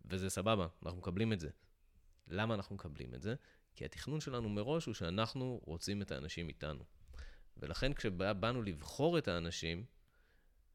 וזה 0.04 0.30
סבבה, 0.30 0.66
אנחנו 0.82 0.98
מקבלים 0.98 1.32
את 1.32 1.40
זה. 1.40 1.50
למה 2.28 2.54
אנחנו 2.54 2.74
מקבלים 2.74 3.14
את 3.14 3.22
זה? 3.22 3.34
כי 3.74 3.84
התכנון 3.84 4.20
שלנו 4.20 4.48
מראש 4.48 4.86
הוא 4.86 4.94
שאנחנו 4.94 5.60
רוצים 5.64 6.02
את 6.02 6.12
האנשים 6.12 6.48
איתנו. 6.48 6.84
ולכן 7.56 7.94
כשבאנו 7.94 8.62
לבחור 8.62 9.18
את 9.18 9.28
האנשים, 9.28 9.84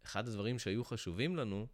אחד 0.05 0.27
הדברים 0.27 0.59
שהיו 0.59 0.85
חשובים 0.85 1.35
לנו, 1.35 1.67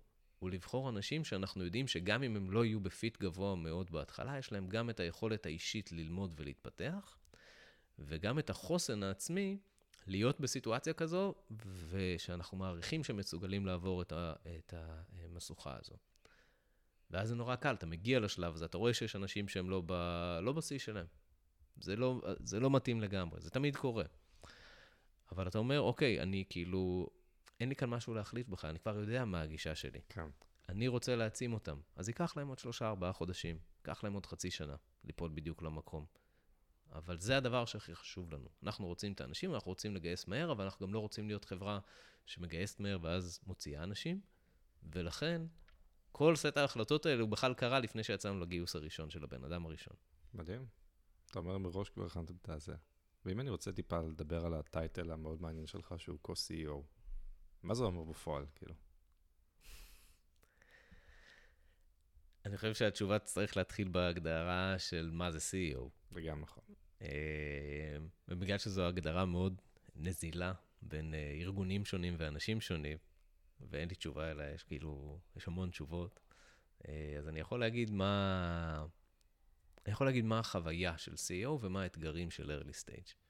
הוא 0.44 0.50
לבחור 0.52 0.90
אנשים 0.90 1.24
שאנחנו 1.24 1.64
יודעים 1.64 1.88
שגם 1.88 2.24
אם 2.24 2.36
הם 2.36 2.52
לא 2.52 2.66
יהיו 2.66 2.80
בפיט 2.80 3.18
גבוה 3.18 3.56
מאוד 3.56 3.92
בהתחלה, 3.92 4.38
יש 4.38 4.52
להם 4.52 4.68
גם 4.68 4.90
את 4.90 5.00
היכולת 5.00 5.46
האישית 5.46 5.92
ללמוד 5.92 6.34
ולהתפתח, 6.38 7.18
וגם 8.00 8.40
את 8.40 8.50
החוסן 8.50 9.04
העצמי 9.04 9.58
להיות 10.08 10.40
בסיטואציה 10.40 10.94
כזו, 10.94 11.36
ושאנחנו 11.90 12.58
מעריכים 12.58 13.04
שהם 13.04 13.18
מסוגלים 13.18 13.66
לעבור 13.66 14.02
את, 14.02 14.12
ה, 14.12 14.34
את 14.58 14.74
המשוכה 14.78 15.78
הזו. 15.80 15.96
ואז 17.12 17.28
זה 17.28 17.36
נורא 17.36 17.56
קל, 17.56 17.74
אתה 17.74 17.86
מגיע 17.86 18.20
לשלב 18.20 18.54
הזה, 18.54 18.66
אתה 18.66 18.78
רואה 18.78 18.94
שיש 18.94 19.16
אנשים 19.16 19.48
שהם 19.48 19.70
לא, 19.70 19.84
ב, 19.86 19.94
לא 20.42 20.52
בשיא 20.54 20.80
שלהם. 20.80 21.08
זה 21.82 21.96
לא, 21.96 22.22
זה 22.40 22.60
לא 22.60 22.72
מתאים 22.72 23.02
לגמרי, 23.02 23.42
זה 23.42 23.50
תמיד 23.50 23.76
קורה. 23.76 24.06
אבל 25.32 25.48
אתה 25.48 25.58
אומר, 25.58 25.82
אוקיי, 25.82 26.22
אני 26.22 26.44
כאילו, 26.50 27.08
אין 27.64 27.70
לי 27.70 27.76
כאן 27.76 27.90
משהו 27.90 28.14
להחליט 28.14 28.48
בך, 28.48 28.66
אני 28.66 28.80
כבר 28.80 28.96
יודע 28.96 29.26
מה 29.26 29.42
הגישה 29.42 29.76
שלי. 29.76 30.00
כן. 30.10 30.28
אני 30.70 30.88
רוצה 30.88 31.16
להעצים 31.16 31.54
אותם. 31.54 31.80
אז 31.96 32.08
ייקח 32.10 32.38
להם 32.38 32.48
עוד 32.48 32.60
שלושה, 32.60 32.88
ארבעה 32.88 33.14
חודשים, 33.14 33.60
ייקח 33.78 34.04
להם 34.04 34.14
עוד 34.14 34.26
חצי 34.26 34.52
שנה 34.52 34.76
ליפול 35.04 35.32
בדיוק 35.34 35.62
למקום. 35.62 36.06
אבל 36.92 37.20
זה 37.20 37.38
הדבר 37.38 37.66
שהכי 37.66 37.96
חשוב 37.96 38.34
לנו. 38.34 38.50
אנחנו 38.64 38.88
רוצים 38.88 39.14
את 39.14 39.22
האנשים, 39.22 39.54
אנחנו 39.54 39.72
רוצים 39.72 39.96
לגייס 39.96 40.28
מהר, 40.28 40.52
אבל 40.52 40.64
אנחנו 40.64 40.88
גם 40.88 40.94
לא 40.94 41.00
רוצים 41.00 41.28
להיות 41.28 41.46
חברה 41.46 41.80
שמגייסת 42.26 42.80
מהר 42.80 42.98
ואז 43.02 43.40
מוציאה 43.48 43.84
אנשים, 43.84 44.22
ולכן 44.94 45.42
כל 46.12 46.36
סט 46.36 46.58
ההחלטות 46.58 47.06
האלה 47.06 47.22
הוא 47.22 47.30
בכלל 47.30 47.54
קרה 47.54 47.80
לפני 47.80 48.04
שיצאנו 48.04 48.40
לגיוס 48.40 48.76
הראשון 48.76 49.10
של 49.10 49.24
הבן 49.24 49.44
אדם 49.44 49.66
הראשון. 49.66 49.96
מדהים. 50.34 50.66
אתה 51.26 51.40
אומר 51.40 51.58
מראש 51.58 51.90
כבר 51.90 52.06
הכנתם 52.06 52.34
את 52.42 52.50
הזה. 52.50 52.76
ואם 53.26 53.40
אני 53.40 53.50
רוצה 53.50 53.72
טיפה 53.72 54.02
לדבר 54.02 54.46
על 54.46 54.54
הטייטל 54.54 55.12
המאוד 55.12 55.42
מעניין 55.42 55.68
שלך, 55.68 55.96
שהוא 55.98 56.20
co-CEO, 56.28 57.03
מה 57.64 57.74
זה 57.74 57.84
אומר 57.84 58.04
בפועל, 58.04 58.46
כאילו? 58.56 58.74
אני 62.46 62.58
חושב 62.58 62.74
שהתשובה 62.74 63.20
תצטרך 63.20 63.58
להתחיל 63.58 63.88
בהגדרה 63.88 64.80
של 64.80 65.10
מה 65.14 65.32
זה 65.32 65.38
CEO. 65.38 65.90
זה 66.12 66.22
גם 66.22 66.42
נכון. 66.42 66.64
אה, 67.02 67.98
ובגלל 68.28 68.58
שזו 68.58 68.88
הגדרה 68.88 69.26
מאוד 69.26 69.62
נזילה 69.96 70.54
בין 70.82 71.14
אה, 71.14 71.32
ארגונים 71.42 71.86
שונים 71.86 72.16
ואנשים 72.18 72.62
שונים, 72.62 72.98
ואין 73.62 73.90
לי 73.90 73.96
תשובה 73.96 74.32
אלא 74.32 74.44
יש 74.44 74.64
כאילו, 74.64 75.20
יש 75.36 75.48
המון 75.48 75.70
תשובות, 75.70 76.20
אה, 76.88 77.16
אז 77.18 77.28
אני 77.28 77.40
יכול 77.40 77.60
להגיד 77.60 77.92
מה... 77.92 78.86
אני 79.86 79.94
יכול 79.94 80.08
להגיד 80.08 80.26
מה 80.26 80.40
החוויה 80.40 80.98
של 80.98 81.14
CEO 81.14 81.50
ומה 81.62 81.82
האתגרים 81.82 82.32
של 82.32 82.60
early 82.60 82.86
stage. 82.86 83.23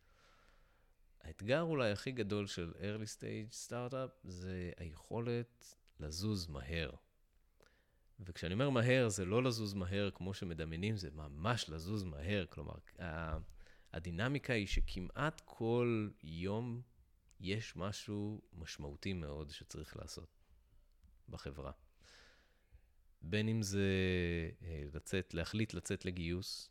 האתגר 1.24 1.62
אולי 1.62 1.92
הכי 1.92 2.12
גדול 2.12 2.48
של 2.48 2.74
early 2.80 3.18
stage 3.18 3.52
סטארט-אפ 3.54 4.10
זה 4.24 4.72
היכולת 4.78 5.76
לזוז 6.00 6.48
מהר. 6.48 6.92
וכשאני 8.20 8.54
אומר 8.54 8.70
מהר, 8.70 9.10
זה 9.10 9.26
לא 9.26 9.44
לזוז 9.44 9.74
מהר 9.74 10.12
כמו 10.12 10.34
שמדמיינים, 10.34 10.98
זה 10.98 11.12
ממש 11.12 11.70
לזוז 11.70 12.04
מהר. 12.04 12.46
כלומר, 12.50 12.76
הדינמיקה 13.94 14.54
היא 14.54 14.68
שכמעט 14.68 15.42
כל 15.46 16.10
יום 16.24 16.82
יש 17.40 17.76
משהו 17.76 18.42
משמעותי 18.54 19.14
מאוד 19.14 19.50
שצריך 19.50 19.98
לעשות 19.98 20.30
בחברה. 21.30 21.72
בין 23.22 23.48
אם 23.48 23.62
זה 23.62 23.88
אה, 24.62 24.84
לצאת, 24.94 25.34
להחליט 25.34 25.74
לצאת 25.74 26.06
לגיוס, 26.06 26.70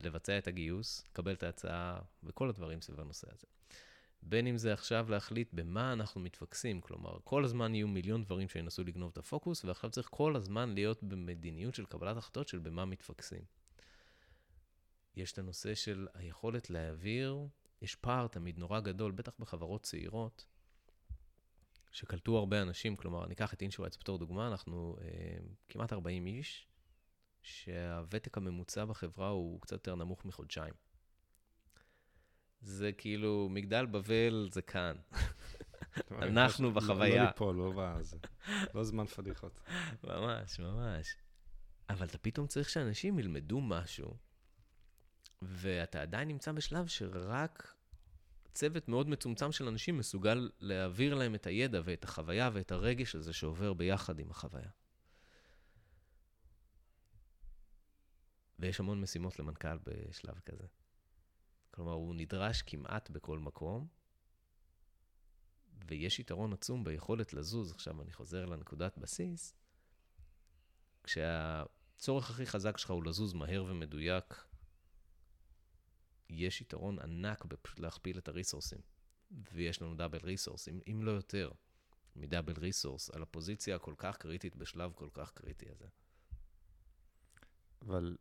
לבצע 0.00 0.38
את 0.38 0.46
הגיוס, 0.46 1.04
לקבל 1.10 1.32
את 1.32 1.42
ההצעה 1.42 1.98
וכל 2.22 2.48
הדברים 2.48 2.80
סביב 2.80 3.00
הנושא 3.00 3.26
הזה. 3.32 3.46
בין 4.22 4.46
אם 4.46 4.56
זה 4.56 4.72
עכשיו 4.72 5.10
להחליט 5.10 5.48
במה 5.52 5.92
אנחנו 5.92 6.20
מתפקסים, 6.20 6.80
כלומר, 6.80 7.18
כל 7.24 7.44
הזמן 7.44 7.74
יהיו 7.74 7.88
מיליון 7.88 8.22
דברים 8.22 8.48
שינסו 8.48 8.84
לגנוב 8.84 9.10
את 9.12 9.18
הפוקוס, 9.18 9.64
ועכשיו 9.64 9.90
צריך 9.90 10.08
כל 10.10 10.36
הזמן 10.36 10.74
להיות 10.74 11.02
במדיניות 11.02 11.74
של 11.74 11.84
קבלת 11.84 12.16
החלטות 12.16 12.48
של 12.48 12.58
במה 12.58 12.84
מתפקסים. 12.84 13.42
יש 15.16 15.32
את 15.32 15.38
הנושא 15.38 15.74
של 15.74 16.08
היכולת 16.14 16.70
להעביר, 16.70 17.46
יש 17.82 17.94
פער 17.94 18.26
תמיד 18.26 18.58
נורא 18.58 18.80
גדול, 18.80 19.12
בטח 19.12 19.32
בחברות 19.38 19.82
צעירות, 19.82 20.46
שקלטו 21.92 22.38
הרבה 22.38 22.62
אנשים, 22.62 22.96
כלומר, 22.96 23.26
ניקח 23.26 23.54
את 23.54 23.62
אינשורייטס 23.62 23.98
בתור 24.00 24.18
דוגמה, 24.18 24.48
אנחנו 24.48 24.96
אה, 25.00 25.38
כמעט 25.68 25.92
40 25.92 26.26
איש, 26.26 26.67
שהוותק 27.48 28.36
הממוצע 28.36 28.84
בחברה 28.84 29.28
הוא 29.28 29.60
קצת 29.60 29.72
יותר 29.72 29.94
נמוך 29.94 30.24
מחודשיים. 30.24 30.74
זה 32.60 32.92
כאילו, 32.92 33.48
מגדל 33.50 33.86
בבל 33.86 34.48
זה 34.52 34.62
כאן. 34.62 34.96
אנחנו 36.10 36.72
בחוויה. 36.72 37.22
לא 37.22 37.28
ליפול, 37.28 37.56
לא 37.56 37.72
בזה. 37.76 38.16
לא 38.74 38.84
זמן 38.84 39.06
פדיחות. 39.06 39.60
ממש, 40.04 40.60
ממש. 40.60 41.16
אבל 41.90 42.06
אתה 42.06 42.18
פתאום 42.18 42.46
צריך 42.46 42.68
שאנשים 42.68 43.18
ילמדו 43.18 43.60
משהו, 43.60 44.16
ואתה 45.42 46.02
עדיין 46.02 46.28
נמצא 46.28 46.52
בשלב 46.52 46.86
שרק 46.86 47.74
צוות 48.54 48.88
מאוד 48.88 49.08
מצומצם 49.08 49.52
של 49.52 49.68
אנשים 49.68 49.98
מסוגל 49.98 50.50
להעביר 50.60 51.14
להם 51.14 51.34
את 51.34 51.46
הידע 51.46 51.80
ואת 51.84 52.04
החוויה 52.04 52.50
ואת 52.52 52.72
הרגש 52.72 53.14
הזה 53.14 53.32
שעובר 53.32 53.72
ביחד 53.72 54.18
עם 54.18 54.30
החוויה. 54.30 54.70
ויש 58.58 58.80
המון 58.80 59.00
משימות 59.00 59.38
למנכ"ל 59.38 59.78
בשלב 59.84 60.40
כזה. 60.40 60.66
כלומר, 61.70 61.92
הוא 61.92 62.14
נדרש 62.14 62.62
כמעט 62.62 63.10
בכל 63.10 63.38
מקום, 63.38 63.86
ויש 65.86 66.20
יתרון 66.20 66.52
עצום 66.52 66.84
ביכולת 66.84 67.34
לזוז. 67.34 67.72
עכשיו, 67.72 68.02
אני 68.02 68.12
חוזר 68.12 68.46
לנקודת 68.46 68.98
בסיס. 68.98 69.54
כשהצורך 71.04 72.30
הכי 72.30 72.46
חזק 72.46 72.78
שלך 72.78 72.90
הוא 72.90 73.04
לזוז 73.04 73.34
מהר 73.34 73.64
ומדויק, 73.68 74.44
יש 76.30 76.60
יתרון 76.60 76.98
ענק 76.98 77.44
להכפיל 77.78 78.18
את 78.18 78.28
הריסורסים. 78.28 78.80
ויש 79.52 79.82
לנו 79.82 79.94
double 79.94 80.18
resource, 80.22 80.68
אם, 80.68 80.80
אם 80.90 81.02
לא 81.02 81.10
יותר, 81.10 81.50
מ 82.16 82.21
double 82.21 82.54
resource, 82.58 83.10
על 83.10 83.22
הפוזיציה 83.22 83.76
הכל 83.76 83.94
כך 83.98 84.16
קריטית 84.16 84.56
בשלב 84.56 84.92
כל 84.94 85.08
כך 85.12 85.32
קריטי 85.32 85.66
הזה. 85.70 85.86
אבל 87.82 88.16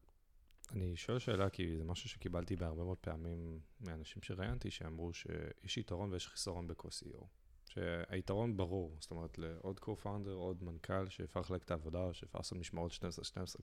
אני 0.72 0.96
שואל 0.96 1.20
שאלה, 1.20 1.50
כי 1.50 1.78
זה 1.78 1.84
משהו 1.84 2.10
שקיבלתי 2.10 2.56
בהרבה 2.56 2.84
מאוד 2.84 2.98
פעמים 2.98 3.60
מאנשים 3.82 4.24
שראיינתי, 4.24 4.72
שאמרו 4.72 5.14
שיש 5.14 5.78
יתרון 5.78 6.14
ויש 6.14 6.28
חיסרון 6.28 6.68
ב-co-CEO. 6.68 7.26
שהיתרון 7.66 8.58
ברור, 8.58 8.98
זאת 9.00 9.12
אומרת, 9.12 9.38
לעוד 9.38 9.80
co-founder, 9.80 10.30
עוד 10.30 10.64
מנכ"ל 10.64 11.10
שאפשר 11.10 11.40
לחלק 11.40 11.64
את 11.64 11.72
העבודה, 11.72 12.00
או 12.00 12.14
שאפשר 12.14 12.40
לעשות 12.40 12.58
משמרות 12.58 12.92
12-12 12.92 12.96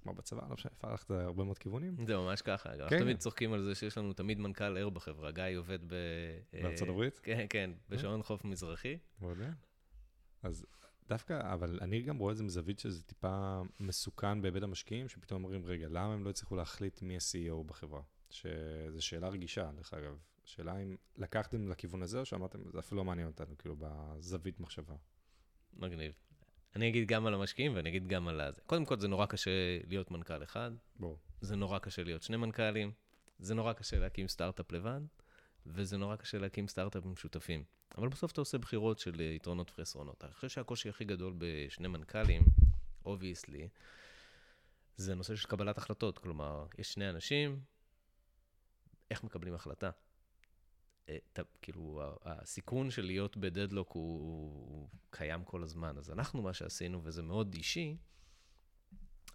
כמו 0.02 0.14
בצבא, 0.14 0.46
לא 0.48 0.54
משנה, 0.54 0.72
אפשר 0.76 0.90
ללכת 0.90 1.10
להרבה 1.10 1.44
מאוד 1.44 1.58
כיוונים. 1.58 1.96
זה 2.06 2.16
ממש 2.16 2.42
ככה, 2.42 2.74
אגב. 2.74 2.88
כן. 2.88 2.98
תמיד 2.98 3.18
צוחקים 3.18 3.52
על 3.52 3.64
זה 3.64 3.74
שיש 3.74 3.98
לנו 3.98 4.12
תמיד 4.12 4.38
מנכ"ל 4.38 4.76
ער 4.78 4.88
בחברה. 4.88 5.30
גיא 5.30 5.44
עובד 5.58 5.78
ב... 5.86 5.94
בארצות 6.52 6.88
הברית? 6.88 7.18
כן, 7.22 7.46
כן, 7.50 7.70
בשעון 7.88 8.22
חוף 8.22 8.44
מזרחי. 8.44 8.98
מעולה. 9.20 9.50
אז 10.42 10.66
דווקא, 11.08 11.52
אבל 11.52 11.78
אני 11.82 12.02
גם 12.02 12.18
רואה 12.18 12.32
את 12.32 12.36
זה 12.36 12.44
מזווית 12.44 12.78
שזה 12.78 13.02
טיפה 13.02 13.62
מסוכן 13.80 14.42
בהיבט 14.42 14.62
המשקיעים, 14.62 15.08
שפתאום 15.08 15.44
אומרים, 15.44 15.66
רגע, 15.66 15.88
למה 15.88 16.14
הם 16.14 16.24
לא 16.24 16.30
הצליחו 16.30 16.56
להחליט 16.56 17.02
מי 17.02 17.16
ה-CEO 17.16 17.64
בחברה? 17.66 18.02
שזו 18.30 19.02
שאלה 19.02 19.28
רגישה, 19.28 19.70
דרך 19.76 19.94
אגב. 19.94 20.18
שאלה 20.44 20.76
אם 20.82 20.96
לקחתם 21.16 21.68
לכיוון 21.68 22.02
הזה, 22.02 22.20
או 22.20 22.24
שאמרתם, 22.24 22.58
זה 22.72 22.78
אפילו 22.78 22.98
לא 22.98 23.04
מעניין 23.04 23.26
אותנו, 23.26 23.58
כאילו, 23.58 23.76
בזווית 23.78 24.60
מחשבה. 24.60 24.94
מגניב. 25.72 26.12
אני 26.76 26.88
אגיד 26.88 27.08
גם 27.08 27.26
על 27.26 27.34
המשקיעים 27.34 27.74
ואני 27.74 27.88
אגיד 27.88 28.06
גם 28.06 28.28
על 28.28 28.40
הזה. 28.40 28.60
קודם 28.66 28.84
כל, 28.84 29.00
זה 29.00 29.08
נורא 29.08 29.26
קשה 29.26 29.50
להיות 29.86 30.10
מנכ"ל 30.10 30.42
אחד. 30.42 30.70
ברור. 30.96 31.18
זה 31.40 31.56
נורא 31.56 31.78
קשה 31.78 32.04
להיות 32.04 32.22
שני 32.22 32.36
מנכ"לים. 32.36 32.92
זה 33.38 33.54
נורא 33.54 33.72
קשה 33.72 33.98
להקים 33.98 34.28
סטארט-אפ 34.28 34.72
לבד, 34.72 35.00
וזה 35.66 35.96
נורא 35.96 36.16
קשה 36.16 36.38
להקים 36.38 36.68
סטארט-אפים 36.68 37.16
שותפים. 37.16 37.64
אבל 37.98 38.08
בסוף 38.08 38.32
אתה 38.32 38.40
עושה 38.40 38.58
בחירות 38.58 38.98
של 38.98 39.20
יתרונות 39.20 39.70
וחסרונות. 39.70 40.24
אני 40.24 40.32
חושב 40.32 40.48
שהקושי 40.48 40.88
הכי 40.88 41.04
גדול 41.04 41.34
בשני 41.38 41.88
מנכ"לים, 41.88 42.42
obviously, 43.04 43.68
זה 44.96 45.12
הנושא 45.12 45.36
של 45.36 45.48
קבלת 45.48 45.78
החלטות. 45.78 46.18
כלומר, 46.18 46.66
יש 46.78 46.92
שני 46.92 47.10
אנשים, 47.10 47.60
איך 49.10 49.24
מקבלים 49.24 49.54
החלטה? 49.54 49.90
את, 51.04 51.38
כאילו, 51.62 52.02
הסיכון 52.22 52.90
של 52.90 53.04
להיות 53.04 53.36
בדדלוק 53.36 53.92
הוא, 53.92 54.20
הוא 54.68 54.88
קיים 55.10 55.44
כל 55.44 55.62
הזמן. 55.62 55.98
אז 55.98 56.10
אנחנו, 56.10 56.42
מה 56.42 56.54
שעשינו, 56.54 57.00
וזה 57.04 57.22
מאוד 57.22 57.54
אישי, 57.54 57.96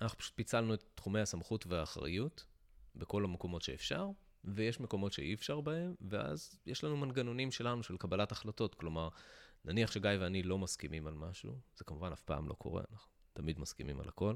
אנחנו 0.01 0.17
פשוט 0.17 0.35
פיצלנו 0.35 0.73
את 0.73 0.83
תחומי 0.95 1.19
הסמכות 1.19 1.67
והאחריות 1.67 2.45
בכל 2.95 3.23
המקומות 3.23 3.61
שאפשר, 3.61 4.09
ויש 4.43 4.79
מקומות 4.79 5.13
שאי 5.13 5.33
אפשר 5.33 5.61
בהם, 5.61 5.95
ואז 6.01 6.59
יש 6.65 6.83
לנו 6.83 6.97
מנגנונים 6.97 7.51
שלנו 7.51 7.83
של 7.83 7.97
קבלת 7.97 8.31
החלטות. 8.31 8.75
כלומר, 8.75 9.09
נניח 9.65 9.91
שגיא 9.91 10.11
ואני 10.19 10.43
לא 10.43 10.57
מסכימים 10.57 11.07
על 11.07 11.13
משהו, 11.13 11.59
זה 11.75 11.83
כמובן 11.83 12.11
אף 12.11 12.21
פעם 12.21 12.49
לא 12.49 12.53
קורה, 12.53 12.83
אנחנו 12.91 13.11
תמיד 13.33 13.59
מסכימים 13.59 13.99
על 13.99 14.07
הכל. 14.07 14.35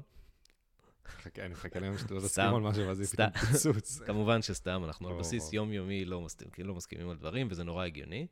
אני 1.38 1.48
מחכה 1.48 1.80
ליום 1.80 1.98
שאתה 1.98 2.14
לא 2.14 2.20
תסכים 2.20 2.54
על 2.54 2.62
משהו, 2.62 2.86
ואז 2.86 3.00
יהיה 3.00 3.08
פתאום 3.08 3.30
פיצוץ. 3.30 3.98
כמובן 4.06 4.42
שסתם, 4.42 4.82
אנחנו 4.84 5.08
על 5.08 5.18
בסיס 5.18 5.52
יומיומי 5.52 6.04
לא, 6.04 6.26
כאילו 6.52 6.68
לא 6.68 6.74
מסכימים 6.74 7.10
על 7.10 7.16
דברים, 7.16 7.48
וזה 7.50 7.64
נורא 7.64 7.84
הגיוני. 7.84 8.26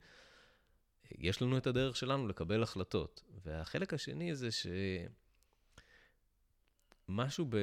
יש 1.18 1.42
לנו 1.42 1.58
את 1.58 1.66
הדרך 1.66 1.96
שלנו 1.96 2.28
לקבל 2.28 2.62
החלטות. 2.62 3.22
והחלק 3.44 3.94
השני 3.94 4.35
זה 4.35 4.48
שמשהו 7.08 7.46
ב... 7.48 7.56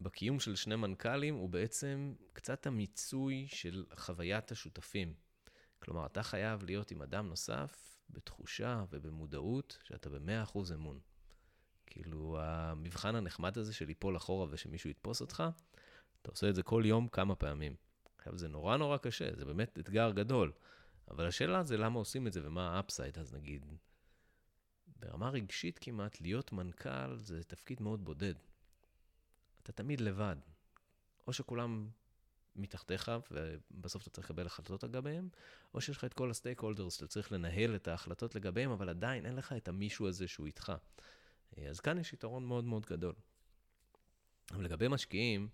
בקיום 0.00 0.40
של 0.40 0.56
שני 0.56 0.76
מנכ"לים 0.76 1.34
הוא 1.34 1.48
בעצם 1.48 2.14
קצת 2.32 2.66
המיצוי 2.66 3.46
של 3.48 3.84
חוויית 3.94 4.52
השותפים. 4.52 5.14
כלומר, 5.78 6.06
אתה 6.06 6.22
חייב 6.22 6.62
להיות 6.62 6.90
עם 6.90 7.02
אדם 7.02 7.28
נוסף 7.28 8.00
בתחושה 8.10 8.84
ובמודעות 8.90 9.78
שאתה 9.84 10.10
ב-100% 10.10 10.58
אמון. 10.74 11.00
כאילו, 11.86 12.38
המבחן 12.40 13.14
הנחמד 13.14 13.58
הזה 13.58 13.74
של 13.74 13.86
ליפול 13.86 14.16
אחורה 14.16 14.46
ושמישהו 14.50 14.90
יתפוס 14.90 15.20
אותך, 15.20 15.42
אתה 16.22 16.30
עושה 16.30 16.48
את 16.48 16.54
זה 16.54 16.62
כל 16.62 16.82
יום 16.86 17.08
כמה 17.08 17.34
פעמים. 17.34 17.76
עכשיו, 18.18 18.38
זה 18.38 18.48
נורא 18.48 18.76
נורא 18.76 18.96
קשה, 18.96 19.36
זה 19.36 19.44
באמת 19.44 19.78
אתגר 19.78 20.10
גדול. 20.10 20.52
אבל 21.10 21.26
השאלה 21.26 21.62
זה 21.62 21.76
למה 21.76 21.98
עושים 21.98 22.26
את 22.26 22.32
זה 22.32 22.46
ומה 22.46 22.76
ה 22.76 22.81
upside, 22.81 23.18
אז 23.18 23.34
נגיד, 23.34 23.66
ברמה 24.86 25.30
רגשית 25.30 25.78
כמעט, 25.78 26.20
להיות 26.20 26.52
מנכ"ל 26.52 27.16
זה 27.16 27.42
תפקיד 27.44 27.82
מאוד 27.82 28.04
בודד. 28.04 28.34
אתה 29.66 29.72
תמיד 29.72 30.00
לבד. 30.00 30.36
או 31.26 31.32
שכולם 31.32 31.88
מתחתיך, 32.56 33.10
ובסוף 33.30 34.02
אתה 34.02 34.10
צריך 34.10 34.30
לקבל 34.30 34.46
החלטות 34.46 34.84
לגביהם, 34.84 35.28
או 35.74 35.80
שיש 35.80 35.96
לך 35.96 36.04
את 36.04 36.14
כל 36.14 36.30
ה 36.30 36.60
stakeholders 36.60 36.94
שאתה 36.94 37.06
צריך 37.06 37.32
לנהל 37.32 37.76
את 37.76 37.88
ההחלטות 37.88 38.34
לגביהם, 38.34 38.70
אבל 38.70 38.88
עדיין 38.88 39.26
אין 39.26 39.36
לך 39.36 39.52
את 39.52 39.68
המישהו 39.68 40.08
הזה 40.08 40.28
שהוא 40.28 40.46
איתך. 40.46 40.72
אז 41.68 41.80
כאן 41.80 41.98
יש 41.98 42.12
יתרון 42.12 42.46
מאוד 42.46 42.64
מאוד 42.64 42.86
גדול. 42.86 43.14
אבל 44.50 44.64
לגבי 44.64 44.88
משקיעים, 44.88 45.48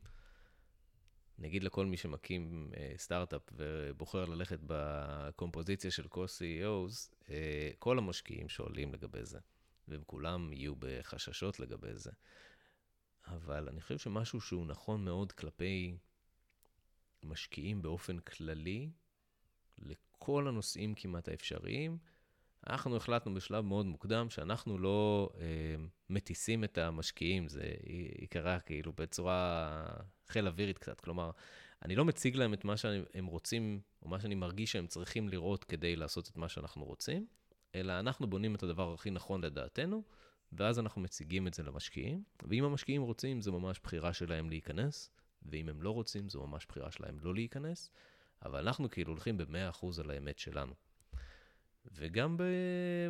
נגיד 1.39 1.65
לכל 1.65 1.87
מי 1.87 1.97
שמקים 1.97 2.71
uh, 2.73 2.99
סטארט-אפ 2.99 3.43
ובוחר 3.53 4.25
ללכת 4.25 4.59
בקומפוזיציה 4.67 5.91
של 5.91 6.05
co-CEOs, 6.05 7.11
uh, 7.25 7.29
כל 7.79 7.99
המשקיעים 7.99 8.49
שואלים 8.49 8.95
לגבי 8.95 9.25
זה, 9.25 9.39
והם 9.89 10.03
כולם 10.07 10.53
יהיו 10.53 10.75
בחששות 10.79 11.61
לגבי 11.61 11.95
זה. 11.95 12.11
אבל 13.27 13.69
אני 13.69 13.81
חושב 13.81 13.99
שמשהו 13.99 14.41
שהוא 14.41 14.67
נכון 14.67 15.05
מאוד 15.05 15.33
כלפי 15.33 15.97
משקיעים 17.23 17.83
באופן 17.83 18.19
כללי, 18.19 18.91
לכל 19.79 20.49
הנושאים 20.49 20.95
כמעט 20.95 21.29
האפשריים, 21.29 21.99
אנחנו 22.67 22.97
החלטנו 22.97 23.35
בשלב 23.35 23.65
מאוד 23.65 23.87
מוקדם 23.87 24.31
שאנחנו 24.31 24.79
לא 24.79 25.31
אה, 25.41 25.45
מטיסים 26.11 26.65
את 26.65 26.79
המשקיעים, 26.79 27.49
זה 27.49 27.75
יקרה 28.19 28.61
כאילו 28.61 28.93
בצורה 28.93 29.87
חיל 30.29 30.47
אווירית 30.47 30.79
קצת. 30.79 31.01
כלומר, 31.01 31.31
אני 31.85 31.97
לא 31.97 32.05
מציג 32.05 32.37
להם 32.37 32.55
את 32.55 32.65
מה 32.65 32.77
שהם 32.77 33.27
רוצים, 33.27 33.81
או 34.03 34.09
מה 34.09 34.21
שאני 34.21 34.35
מרגיש 34.35 34.73
שהם 34.73 34.87
צריכים 34.87 35.29
לראות 35.29 35.65
כדי 35.65 35.97
לעשות 35.97 36.29
את 36.29 36.37
מה 36.37 36.49
שאנחנו 36.49 36.85
רוצים, 36.85 37.27
אלא 37.75 38.01
אנחנו 38.01 38.27
בונים 38.27 38.55
את 38.55 38.63
הדבר 38.63 38.95
הכי 38.95 39.11
נכון 39.11 39.45
לדעתנו, 39.45 40.03
ואז 40.53 40.79
אנחנו 40.79 41.01
מציגים 41.01 41.47
את 41.47 41.55
זה 41.55 41.63
למשקיעים, 41.63 42.23
ואם 42.43 42.65
המשקיעים 42.65 43.03
רוצים, 43.03 43.41
זו 43.41 43.61
ממש 43.61 43.81
בחירה 43.83 44.13
שלהם 44.13 44.51
להיכנס, 44.51 45.11
ואם 45.43 45.69
הם 45.69 45.83
לא 45.83 45.91
רוצים, 45.91 46.29
זו 46.29 46.47
ממש 46.47 46.67
בחירה 46.67 46.91
שלהם 46.91 47.19
לא 47.21 47.35
להיכנס, 47.35 47.91
אבל 48.45 48.59
אנחנו 48.67 48.91
כאילו 48.91 49.13
הולכים 49.13 49.39
ב-100% 49.39 49.87
על 50.01 50.11
האמת 50.11 50.39
שלנו. 50.39 50.75
וגם 51.87 52.37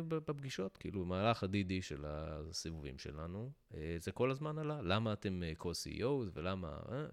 בפגישות, 0.07 0.77
כאילו, 0.77 1.05
במהלך 1.05 1.43
ה-DD 1.43 1.81
של 1.81 2.05
הסיבובים 2.07 2.97
שלנו, 2.97 3.51
אה, 3.73 3.95
זה 3.99 4.11
כל 4.11 4.31
הזמן 4.31 4.57
עלה, 4.57 4.81
למה 4.81 5.13
אתם 5.13 5.43
אה, 5.43 5.53
co-CEOs 5.59 6.29
ולמה... 6.33 6.79
אה? 6.91 7.05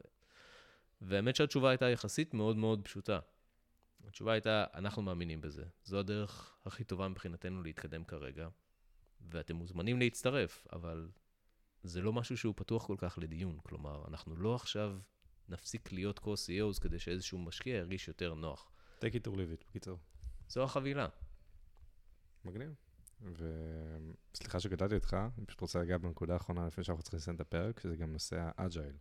והאמת 1.01 1.37
שהתשובה 1.37 1.70
הייתה 1.70 1.89
יחסית 1.89 2.35
מאוד 2.35 2.57
מאוד 2.57 2.81
פשוטה. 2.85 3.18
התשובה 4.09 4.33
הייתה, 4.33 4.64
אנחנו 4.74 5.03
מאמינים 5.03 5.41
בזה. 5.41 5.64
זו 5.85 5.99
הדרך 5.99 6.57
הכי 6.64 6.85
טובה 6.85 7.09
מבחינתנו 7.09 7.62
להתקדם 7.62 8.05
כרגע, 8.05 8.49
ואתם 9.29 9.57
מוזמנים 9.57 9.99
להצטרף, 9.99 10.66
אבל 10.73 11.11
זה 11.83 12.01
לא 12.01 12.12
משהו 12.12 12.37
שהוא 12.37 12.55
פתוח 12.57 12.87
כל 12.87 12.97
כך 12.99 13.18
לדיון. 13.18 13.59
כלומר, 13.62 14.05
אנחנו 14.09 14.37
לא 14.37 14.55
עכשיו 14.55 14.99
נפסיק 15.49 15.93
להיות 15.93 16.18
co-CEOs 16.18 16.81
כדי 16.81 16.99
שאיזשהו 16.99 17.39
משקיע 17.39 17.77
ירגיש 17.77 18.09
יותר 18.09 18.35
נוח. 18.35 18.71
take 19.01 19.12
it 19.12 19.27
or 19.27 19.31
leave 19.31 19.61
it, 19.61 19.64
בקיצור. 19.68 19.99
זו 20.49 20.62
החבילה. 20.62 21.09
מגניב. 22.45 22.75
וסליחה 23.23 24.61
שקטעתי 24.61 24.95
אותך, 24.95 25.16
אני 25.39 25.47
פשוט 25.47 25.61
רוצה 25.61 25.79
להגיע 25.79 25.99
בנקודה 25.99 26.33
האחרונה 26.33 26.66
לפני 26.66 26.85
שאנחנו 26.85 27.03
צריכים 27.03 27.18
לסיים 27.18 27.37
את 27.37 27.41
הפרק, 27.41 27.81
שזה 27.81 27.97
גם 27.97 28.12
נושא 28.12 28.51
ה 28.57 28.62
agile. 28.62 28.97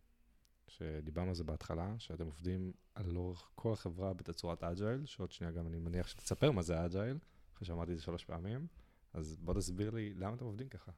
שדיברנו 0.68 1.30
על 1.30 1.36
זה 1.36 1.44
בהתחלה, 1.44 1.96
שאתם 2.00 2.26
עובדים 2.26 2.74
על 2.96 3.06
לאורך 3.12 3.50
כל 3.56 3.74
החברה 3.74 4.14
בתצורת 4.14 4.64
agile, 4.64 5.06
שעוד 5.06 5.32
שנייה 5.32 5.54
גם 5.54 5.68
אני 5.68 5.80
מניח 5.80 6.08
שתספר 6.08 6.52
מה 6.52 6.62
זה 6.62 6.86
agile, 6.86 7.18
אחרי 7.56 7.68
שאמרתי 7.68 7.92
את 7.92 7.98
זה 7.98 8.04
שלוש 8.04 8.26
פעמים, 8.26 8.68
אז 9.14 9.38
בוא 9.40 9.54
תסביר 9.54 9.90
לי 9.90 10.14
למה 10.14 10.36
אתם 10.36 10.46
עובדים 10.46 10.70
ככה. 10.70 10.92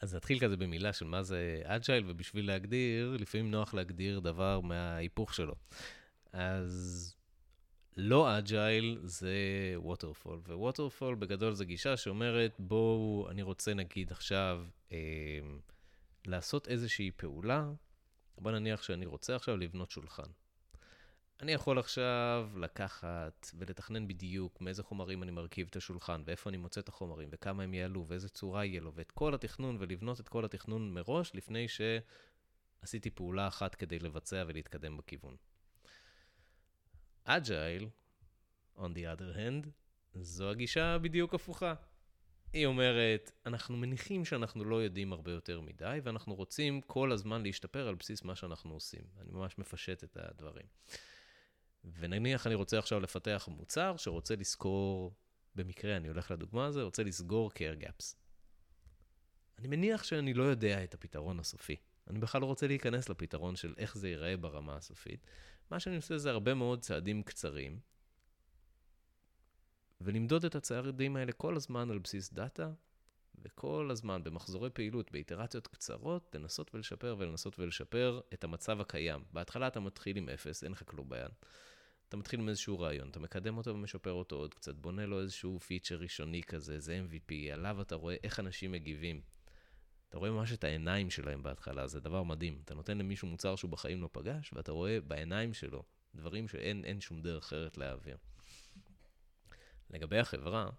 אז 0.00 0.14
נתחיל 0.14 0.40
כזה 0.40 0.56
במילה 0.56 0.92
של 0.92 1.04
מה 1.04 1.22
זה 1.22 1.62
agile, 1.64 2.04
ובשביל 2.08 2.46
להגדיר, 2.46 3.16
לפעמים 3.20 3.50
נוח 3.50 3.74
להגדיר 3.74 4.20
דבר 4.20 4.60
מההיפוך 4.60 5.34
שלו. 5.34 5.54
אז 6.32 7.14
לא 7.96 8.38
agile 8.38 9.00
זה 9.04 9.34
waterfall, 9.76 10.40
ו 10.46 10.53
waterfall 10.53 11.14
בגדול 11.14 11.54
זה 11.54 11.64
גישה 11.64 11.96
שאומרת, 11.96 12.56
בואו, 12.58 13.26
אני 13.30 13.42
רוצה 13.42 13.74
נגיד 13.74 14.12
עכשיו 14.12 14.64
אה, 14.92 14.98
לעשות 16.26 16.68
איזושהי 16.68 17.10
פעולה, 17.10 17.70
בוא 18.38 18.52
נניח 18.52 18.82
שאני 18.82 19.06
רוצה 19.06 19.36
עכשיו 19.36 19.56
לבנות 19.56 19.90
שולחן. 19.90 20.30
אני 21.42 21.52
יכול 21.52 21.78
עכשיו 21.78 22.50
לקחת 22.56 23.50
ולתכנן 23.58 24.08
בדיוק 24.08 24.60
מאיזה 24.60 24.82
חומרים 24.82 25.22
אני 25.22 25.30
מרכיב 25.30 25.66
את 25.70 25.76
השולחן, 25.76 26.22
ואיפה 26.24 26.50
אני 26.50 26.56
מוצא 26.56 26.80
את 26.80 26.88
החומרים, 26.88 27.28
וכמה 27.32 27.62
הם 27.62 27.74
יעלו, 27.74 28.04
ואיזה 28.08 28.28
צורה 28.28 28.64
יהיה 28.64 28.80
לו, 28.80 28.94
ואת 28.94 29.12
כל 29.12 29.34
התכנון, 29.34 29.76
ולבנות 29.80 30.20
את 30.20 30.28
כל 30.28 30.44
התכנון 30.44 30.94
מראש, 30.94 31.34
לפני 31.34 31.66
שעשיתי 31.68 33.10
פעולה 33.10 33.48
אחת 33.48 33.74
כדי 33.74 33.98
לבצע 33.98 34.44
ולהתקדם 34.46 34.96
בכיוון. 34.96 35.36
אג'ייל, 37.24 37.88
on 38.76 38.80
the 38.94 39.18
other 39.18 39.36
hand, 39.36 39.68
זו 40.14 40.50
הגישה 40.50 40.98
בדיוק 40.98 41.34
הפוכה. 41.34 41.74
היא 42.52 42.66
אומרת, 42.66 43.32
אנחנו 43.46 43.76
מניחים 43.76 44.24
שאנחנו 44.24 44.64
לא 44.64 44.82
יודעים 44.82 45.12
הרבה 45.12 45.30
יותר 45.30 45.60
מדי, 45.60 45.98
ואנחנו 46.02 46.34
רוצים 46.34 46.80
כל 46.80 47.12
הזמן 47.12 47.42
להשתפר 47.42 47.88
על 47.88 47.94
בסיס 47.94 48.22
מה 48.24 48.36
שאנחנו 48.36 48.74
עושים. 48.74 49.02
אני 49.20 49.32
ממש 49.32 49.58
מפשט 49.58 50.04
את 50.04 50.16
הדברים. 50.16 50.66
ונניח 51.84 52.46
אני 52.46 52.54
רוצה 52.54 52.78
עכשיו 52.78 53.00
לפתח 53.00 53.48
מוצר 53.50 53.96
שרוצה 53.96 54.36
לזכור, 54.36 55.14
במקרה 55.54 55.96
אני 55.96 56.08
הולך 56.08 56.30
לדוגמה 56.30 56.66
הזו, 56.66 56.84
רוצה 56.84 57.02
לסגור 57.02 57.50
care 57.50 57.82
gaps. 57.82 58.14
אני 59.58 59.68
מניח 59.68 60.04
שאני 60.04 60.34
לא 60.34 60.42
יודע 60.42 60.84
את 60.84 60.94
הפתרון 60.94 61.40
הסופי. 61.40 61.76
אני 62.10 62.18
בכלל 62.18 62.40
לא 62.40 62.46
רוצה 62.46 62.66
להיכנס 62.66 63.08
לפתרון 63.08 63.56
של 63.56 63.74
איך 63.78 63.98
זה 63.98 64.08
ייראה 64.08 64.36
ברמה 64.36 64.76
הסופית. 64.76 65.26
מה 65.70 65.80
שאני 65.80 65.96
עושה 65.96 66.18
זה 66.18 66.30
הרבה 66.30 66.54
מאוד 66.54 66.80
צעדים 66.80 67.22
קצרים, 67.22 67.80
ולמדוד 70.00 70.44
את 70.44 70.54
הצעדים 70.54 71.16
האלה 71.16 71.32
כל 71.32 71.56
הזמן 71.56 71.90
על 71.90 71.98
בסיס 71.98 72.32
דאטה, 72.32 72.70
וכל 73.42 73.88
הזמן 73.90 74.24
במחזורי 74.24 74.70
פעילות, 74.70 75.12
באיטרציות 75.12 75.66
קצרות, 75.66 76.34
לנסות 76.34 76.74
ולשפר 76.74 77.16
ולנסות 77.18 77.58
ולשפר 77.58 78.20
את 78.34 78.44
המצב 78.44 78.80
הקיים. 78.80 79.24
בהתחלה 79.32 79.66
אתה 79.66 79.80
מתחיל 79.80 80.16
עם 80.16 80.28
אפס, 80.28 80.64
אין 80.64 80.72
לך 80.72 80.82
כלום 80.86 81.08
ביד. 81.08 81.30
אתה 82.10 82.16
מתחיל 82.16 82.40
עם 82.40 82.48
איזשהו 82.48 82.80
רעיון, 82.80 83.08
אתה 83.08 83.20
מקדם 83.20 83.56
אותו 83.56 83.70
ומשפר 83.70 84.12
אותו 84.12 84.36
עוד 84.36 84.54
קצת, 84.54 84.74
בונה 84.74 85.06
לו 85.06 85.20
איזשהו 85.20 85.60
פיצ'ר 85.60 85.96
ראשוני 85.96 86.42
כזה, 86.42 86.80
זה 86.80 87.00
MVP, 87.08 87.52
עליו 87.52 87.80
אתה 87.80 87.94
רואה 87.94 88.16
איך 88.22 88.40
אנשים 88.40 88.72
מגיבים. 88.72 89.20
אתה 90.08 90.18
רואה 90.18 90.30
ממש 90.30 90.52
את 90.52 90.64
העיניים 90.64 91.10
שלהם 91.10 91.42
בהתחלה, 91.42 91.86
זה 91.86 92.00
דבר 92.00 92.22
מדהים. 92.22 92.60
אתה 92.64 92.74
נותן 92.74 92.98
למישהו 92.98 93.28
מוצר 93.28 93.56
שהוא 93.56 93.70
בחיים 93.70 94.02
לא 94.02 94.08
פגש, 94.12 94.52
ואתה 94.52 94.72
רואה 94.72 95.00
בעיניים 95.00 95.54
שלו 95.54 95.82
דברים 96.14 96.48
שאין 96.48 97.00
שום 97.00 97.22
דרך 97.22 97.44
אחרת 97.44 97.78
להעביר. 97.78 98.16
לגבי 99.90 100.18
החברה, 100.18 100.70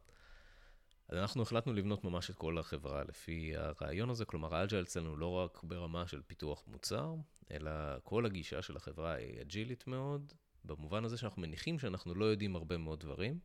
אז 1.07 1.17
אנחנו 1.17 1.41
החלטנו 1.41 1.73
לבנות 1.73 2.03
ממש 2.03 2.29
את 2.29 2.35
כל 2.35 2.57
החברה 2.57 3.03
לפי 3.03 3.53
הרעיון 3.57 4.09
הזה, 4.09 4.25
כלומר 4.25 4.55
ה 4.55 4.60
agile 4.60 4.83
אצלנו 4.83 5.17
לא 5.17 5.27
רק 5.27 5.63
ברמה 5.63 6.07
של 6.07 6.21
פיתוח 6.21 6.63
מוצר, 6.67 7.15
אלא 7.51 7.71
כל 8.03 8.25
הגישה 8.25 8.61
של 8.61 8.77
החברה 8.77 9.13
היא 9.13 9.41
אג'ילית 9.41 9.87
מאוד, 9.87 10.33
במובן 10.65 11.05
הזה 11.05 11.17
שאנחנו 11.17 11.41
מניחים 11.41 11.79
שאנחנו 11.79 12.15
לא 12.15 12.25
יודעים 12.25 12.55
הרבה 12.55 12.77
מאוד 12.77 12.99
דברים, 12.99 13.39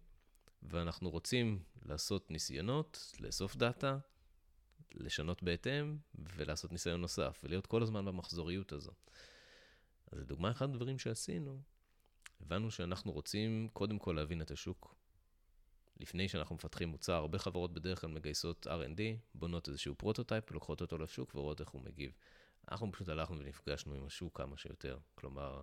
ואנחנו 0.62 1.10
רוצים 1.10 1.62
לעשות 1.84 2.30
ניסיונות, 2.30 3.12
לאסוף 3.20 3.56
דאטה, 3.56 3.98
לשנות 4.94 5.42
בהתאם, 5.42 5.96
ולעשות 6.14 6.72
ניסיון 6.72 7.00
נוסף, 7.00 7.40
ולהיות 7.44 7.66
כל 7.66 7.82
הזמן 7.82 8.04
במחזוריות 8.04 8.72
הזו. 8.72 8.92
אז 10.12 10.18
לדוגמה, 10.18 10.50
אחד 10.50 10.70
הדברים 10.70 10.98
שעשינו, 10.98 11.60
הבנו 12.40 12.70
שאנחנו 12.70 13.12
רוצים 13.12 13.68
קודם 13.72 13.98
כל 13.98 14.12
להבין 14.12 14.42
את 14.42 14.50
השוק. 14.50 14.94
לפני 16.00 16.28
שאנחנו 16.28 16.54
מפתחים 16.54 16.88
מוצר, 16.88 17.12
הרבה 17.12 17.38
חברות 17.38 17.72
בדרך 17.72 18.00
כלל 18.00 18.10
מגייסות 18.10 18.66
R&D, 18.66 19.00
בונות 19.34 19.68
איזשהו 19.68 19.94
prototype, 19.94 20.50
לוקחות 20.50 20.80
אותו 20.80 20.98
לשוק 20.98 21.34
ורואות 21.34 21.60
איך 21.60 21.68
הוא 21.68 21.82
מגיב. 21.82 22.12
אנחנו 22.70 22.92
פשוט 22.92 23.08
הלכנו 23.08 23.38
ונפגשנו 23.38 23.94
עם 23.94 24.06
השוק 24.06 24.38
כמה 24.38 24.56
שיותר. 24.56 24.98
כלומר, 25.14 25.60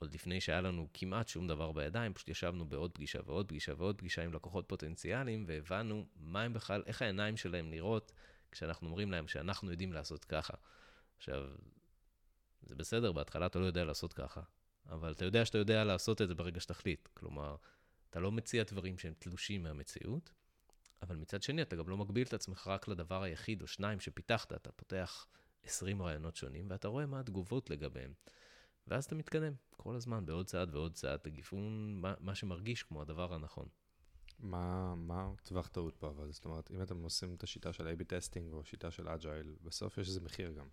עוד 0.00 0.14
לפני 0.14 0.40
שהיה 0.40 0.60
לנו 0.60 0.88
כמעט 0.94 1.28
שום 1.28 1.48
דבר 1.48 1.72
בידיים, 1.72 2.14
פשוט 2.14 2.28
ישבנו 2.28 2.68
בעוד 2.68 2.92
פגישה 2.94 3.20
ועוד 3.26 3.48
פגישה 3.48 3.72
ועוד 3.76 3.98
פגישה 3.98 4.22
עם 4.22 4.32
לקוחות 4.32 4.64
פוטנציאליים, 4.68 5.44
והבנו 5.46 6.06
מה 6.16 6.42
הם 6.42 6.52
בכלל, 6.52 6.82
איך 6.86 7.02
העיניים 7.02 7.36
שלהם 7.36 7.70
נראות 7.70 8.12
כשאנחנו 8.52 8.86
אומרים 8.86 9.10
להם 9.10 9.28
שאנחנו 9.28 9.70
יודעים 9.70 9.92
לעשות 9.92 10.24
ככה. 10.24 10.54
עכשיו, 11.16 11.50
זה 12.62 12.74
בסדר, 12.74 13.12
בהתחלה 13.12 13.46
אתה 13.46 13.58
לא 13.58 13.64
יודע 13.64 13.84
לעשות 13.84 14.12
ככה, 14.12 14.40
אבל 14.88 15.12
אתה 15.12 15.24
יודע 15.24 15.44
שאתה 15.44 15.58
יודע 15.58 15.84
לעשות 15.84 16.22
את 16.22 16.28
זה 16.28 16.34
ברגע 16.34 16.60
שתחליט. 16.60 17.08
כלומר, 17.14 17.56
אתה 18.10 18.20
לא 18.20 18.32
מציע 18.32 18.64
דברים 18.64 18.98
שהם 18.98 19.14
תלושים 19.18 19.62
מהמציאות, 19.62 20.30
אבל 21.02 21.16
מצד 21.16 21.42
שני, 21.42 21.62
אתה 21.62 21.76
גם 21.76 21.88
לא 21.88 21.96
מגביל 21.96 22.26
את 22.26 22.34
עצמך 22.34 22.66
רק 22.66 22.88
לדבר 22.88 23.22
היחיד 23.22 23.62
או 23.62 23.66
שניים 23.66 24.00
שפיתחת, 24.00 24.52
אתה 24.52 24.72
פותח 24.72 25.26
20 25.64 26.02
רעיונות 26.02 26.36
שונים, 26.36 26.66
ואתה 26.70 26.88
רואה 26.88 27.06
מה 27.06 27.20
התגובות 27.20 27.70
לגביהם. 27.70 28.12
ואז 28.90 29.04
אתה 29.04 29.14
מתקדם 29.14 29.52
כל 29.70 29.96
הזמן, 29.96 30.26
בעוד 30.26 30.46
צעד 30.46 30.74
ועוד 30.74 30.94
צעד, 30.94 31.20
לגיוון 31.26 31.94
מה, 32.00 32.14
מה 32.20 32.34
שמרגיש 32.34 32.82
כמו 32.82 33.02
הדבר 33.02 33.34
הנכון. 33.34 33.68
מה, 34.38 34.94
מה 34.94 35.32
טווח 35.42 35.68
טעות 35.68 35.96
פה 35.96 36.08
אבל? 36.08 36.32
זאת 36.32 36.44
אומרת, 36.44 36.70
אם 36.70 36.82
אתם 36.82 37.02
עושים 37.02 37.34
את 37.34 37.42
השיטה 37.42 37.72
של 37.72 37.88
A-B 37.88 38.04
testing 38.04 38.52
או 38.52 38.64
שיטה 38.64 38.90
של 38.90 39.08
agile, 39.08 39.56
בסוף 39.62 39.98
יש 39.98 40.08
איזה 40.08 40.20
מחיר 40.20 40.50
גם. 40.50 40.68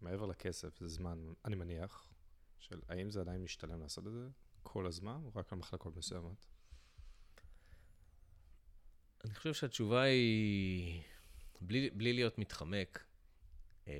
מעבר 0.00 0.26
לכסף, 0.26 0.78
זה 0.80 0.88
זמן, 0.88 1.32
אני 1.44 1.56
מניח, 1.56 2.08
של 2.58 2.80
האם 2.88 3.10
זה 3.10 3.20
עדיין 3.20 3.42
משתלם 3.42 3.80
לעשות 3.80 4.06
את 4.06 4.12
זה 4.12 4.28
כל 4.62 4.86
הזמן, 4.86 5.20
או 5.24 5.30
רק 5.34 5.52
על 5.52 5.58
מחלקות 5.58 5.96
מסוימות? 5.96 6.46
אני 9.24 9.34
חושב 9.34 9.54
שהתשובה 9.54 10.02
היא, 10.02 11.02
בלי, 11.60 11.90
בלי 11.90 12.12
להיות 12.12 12.38
מתחמק, 12.38 13.04
אה, 13.88 13.94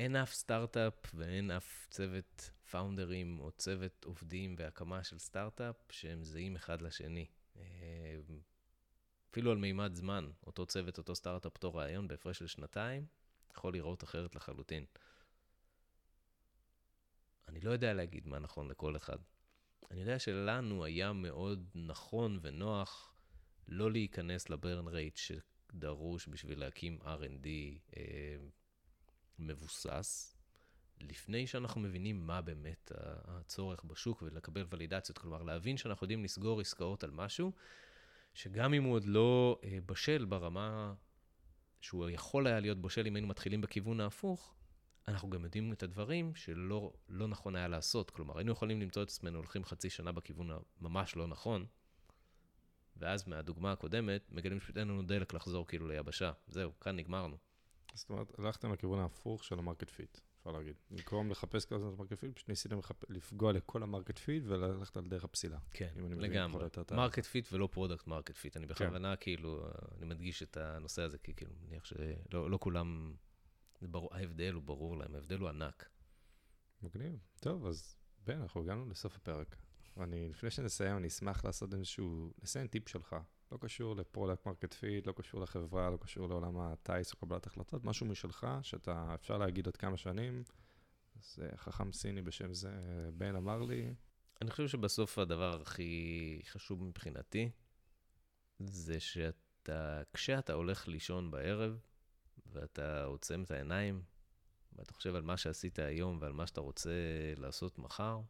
אין 0.00 0.16
אף 0.16 0.32
סטארט-אפ 0.32 1.14
ואין 1.14 1.50
אף 1.50 1.86
צוות 1.90 2.50
פאונדרים 2.70 3.40
או 3.40 3.50
צוות 3.50 4.04
עובדים 4.04 4.54
והקמה 4.58 5.04
של 5.04 5.18
סטארט-אפ 5.18 5.76
שהם 5.90 6.24
זהים 6.24 6.56
אחד 6.56 6.82
לשני. 6.82 7.26
אה, 7.56 7.62
אפילו 9.30 9.50
על 9.50 9.56
מימד 9.56 9.94
זמן, 9.94 10.30
אותו 10.46 10.66
צוות, 10.66 10.98
אותו 10.98 11.14
סטארט-אפ, 11.14 11.54
אותו 11.54 11.74
רעיון, 11.74 12.08
בהפרש 12.08 12.38
של 12.38 12.46
שנתיים, 12.46 13.06
יכול 13.56 13.72
להיראות 13.72 14.04
אחרת 14.04 14.34
לחלוטין. 14.34 14.84
אני 17.48 17.60
לא 17.60 17.70
יודע 17.70 17.94
להגיד 17.94 18.26
מה 18.26 18.38
נכון 18.38 18.68
לכל 18.68 18.96
אחד. 18.96 19.18
אני 19.90 20.00
יודע 20.00 20.18
שלנו 20.18 20.84
היה 20.84 21.12
מאוד 21.12 21.70
נכון 21.74 22.38
ונוח 22.42 23.14
לא 23.68 23.92
להיכנס 23.92 24.50
לברן 24.50 24.88
רייט 24.88 25.16
שדרוש 25.16 26.28
בשביל 26.28 26.60
להקים 26.60 26.98
R&D 27.02 27.46
מבוסס, 29.40 30.36
לפני 31.00 31.46
שאנחנו 31.46 31.80
מבינים 31.80 32.26
מה 32.26 32.40
באמת 32.40 32.92
הצורך 33.24 33.84
בשוק 33.84 34.22
ולקבל 34.22 34.66
ולידציות. 34.70 35.18
כלומר, 35.18 35.42
להבין 35.42 35.76
שאנחנו 35.76 36.04
יודעים 36.04 36.24
לסגור 36.24 36.60
עסקאות 36.60 37.04
על 37.04 37.10
משהו, 37.10 37.52
שגם 38.34 38.74
אם 38.74 38.82
הוא 38.82 38.94
עוד 38.94 39.04
לא 39.04 39.60
אה, 39.64 39.78
בשל 39.86 40.24
ברמה 40.24 40.94
שהוא 41.80 42.10
יכול 42.10 42.46
היה 42.46 42.60
להיות 42.60 42.82
בשל 42.82 43.06
אם 43.06 43.16
היינו 43.16 43.28
מתחילים 43.28 43.60
בכיוון 43.60 44.00
ההפוך, 44.00 44.54
אנחנו 45.08 45.30
גם 45.30 45.44
יודעים 45.44 45.72
את 45.72 45.82
הדברים 45.82 46.34
שלא 46.34 46.92
לא 47.08 47.28
נכון 47.28 47.56
היה 47.56 47.68
לעשות. 47.68 48.10
כלומר, 48.10 48.38
היינו 48.38 48.52
יכולים 48.52 48.80
למצוא 48.80 49.02
את 49.02 49.08
עצמנו 49.08 49.38
הולכים 49.38 49.64
חצי 49.64 49.90
שנה 49.90 50.12
בכיוון 50.12 50.50
הממש 50.80 51.16
לא 51.16 51.26
נכון, 51.26 51.66
ואז 52.96 53.28
מהדוגמה 53.28 53.72
הקודמת, 53.72 54.32
מגלים 54.32 54.58
אין 54.76 54.88
לנו 54.88 55.02
דלק 55.02 55.34
לחזור 55.34 55.66
כאילו 55.66 55.88
ליבשה. 55.88 56.32
זהו, 56.48 56.72
כאן 56.80 56.96
נגמרנו. 56.96 57.49
זאת 57.94 58.10
אומרת, 58.10 58.38
הלכתם 58.38 58.72
לכיוון 58.72 58.98
ההפוך 58.98 59.44
של 59.44 59.58
המרקט 59.58 59.90
fit, 59.90 60.18
אפשר 60.38 60.50
להגיד. 60.50 60.76
במקום 60.90 61.30
לחפש 61.30 61.64
כל 61.64 61.74
הזמן 61.74 61.88
את 61.88 61.94
ה 61.98 62.01
market 62.01 62.18
fit, 62.18 62.34
פשוט 62.34 62.48
ניסיתם 62.48 62.78
לפגוע 63.08 63.52
לכל 63.52 63.82
ה 63.82 63.87
market 63.87 64.18
fit 64.18 64.42
וללכת 64.46 64.96
על 64.96 65.08
דרך 65.08 65.24
הפסילה. 65.24 65.58
כן, 65.70 65.92
לגמרי. 65.96 66.64
market 66.92 67.24
fit 67.24 67.52
ולא 67.52 67.68
product 67.72 68.06
market 68.06 68.36
fit. 68.36 68.56
אני 68.56 68.66
בכוונה, 68.66 69.16
כן. 69.16 69.22
כאילו, 69.22 69.68
אני 69.98 70.06
מדגיש 70.06 70.42
את 70.42 70.56
הנושא 70.56 71.02
הזה, 71.02 71.18
כי 71.18 71.34
כאילו, 71.34 71.52
מניח 71.66 71.84
שלא 71.84 72.50
לא 72.50 72.58
כולם, 72.60 73.14
ברור, 73.82 74.08
ההבדל 74.12 74.54
הוא 74.54 74.62
ברור 74.62 74.96
להם, 74.96 75.14
ההבדל 75.14 75.38
הוא 75.38 75.48
ענק. 75.48 75.88
מגניב. 76.82 77.18
טוב, 77.40 77.66
אז 77.66 77.96
בן, 78.26 78.40
אנחנו 78.40 78.60
הגענו 78.60 78.86
לסוף 78.86 79.16
הפרק. 79.16 79.56
ואני, 79.96 80.28
לפני 80.28 80.50
שנסיים, 80.50 80.96
אני 80.96 81.08
אשמח 81.08 81.44
לעשות 81.44 81.74
איזשהו, 81.74 82.32
לסיים 82.42 82.66
טיפ 82.66 82.88
שלך. 82.88 83.16
לא 83.52 83.58
קשור 83.60 83.96
ל 83.96 84.02
product 84.02 84.46
market 84.46 84.74
fit, 84.74 85.06
לא 85.06 85.12
קשור 85.12 85.40
לחברה, 85.40 85.90
לא 85.90 85.96
קשור 85.96 86.28
לעולם 86.28 86.58
הטיס 86.58 87.12
או 87.12 87.18
קבלת 87.18 87.46
החלטות, 87.46 87.84
משהו 87.84 88.06
משלך, 88.06 88.46
שאתה, 88.62 89.14
אפשר 89.14 89.38
להגיד 89.38 89.66
עוד 89.66 89.76
כמה 89.76 89.96
שנים. 89.96 90.44
זה 91.20 91.50
חכם 91.56 91.92
סיני 91.92 92.22
בשם 92.22 92.54
זה, 92.54 92.70
בן 93.14 93.36
אמר 93.36 93.62
לי. 93.62 93.94
אני 94.42 94.50
חושב 94.50 94.68
שבסוף 94.68 95.18
הדבר 95.18 95.60
הכי 95.60 96.40
חשוב 96.44 96.84
מבחינתי, 96.84 97.50
זה 98.58 99.00
שאתה, 99.00 100.02
כשאתה 100.12 100.52
הולך 100.52 100.88
לישון 100.88 101.30
בערב, 101.30 101.78
ואתה 102.46 103.04
עוצם 103.04 103.42
את 103.42 103.50
העיניים, 103.50 104.02
ואתה 104.72 104.94
חושב 104.94 105.14
על 105.14 105.22
מה 105.22 105.36
שעשית 105.36 105.78
היום 105.78 106.18
ועל 106.20 106.32
מה 106.32 106.46
שאתה 106.46 106.60
רוצה 106.60 106.90
לעשות 107.36 107.78
מחר, 107.78 108.20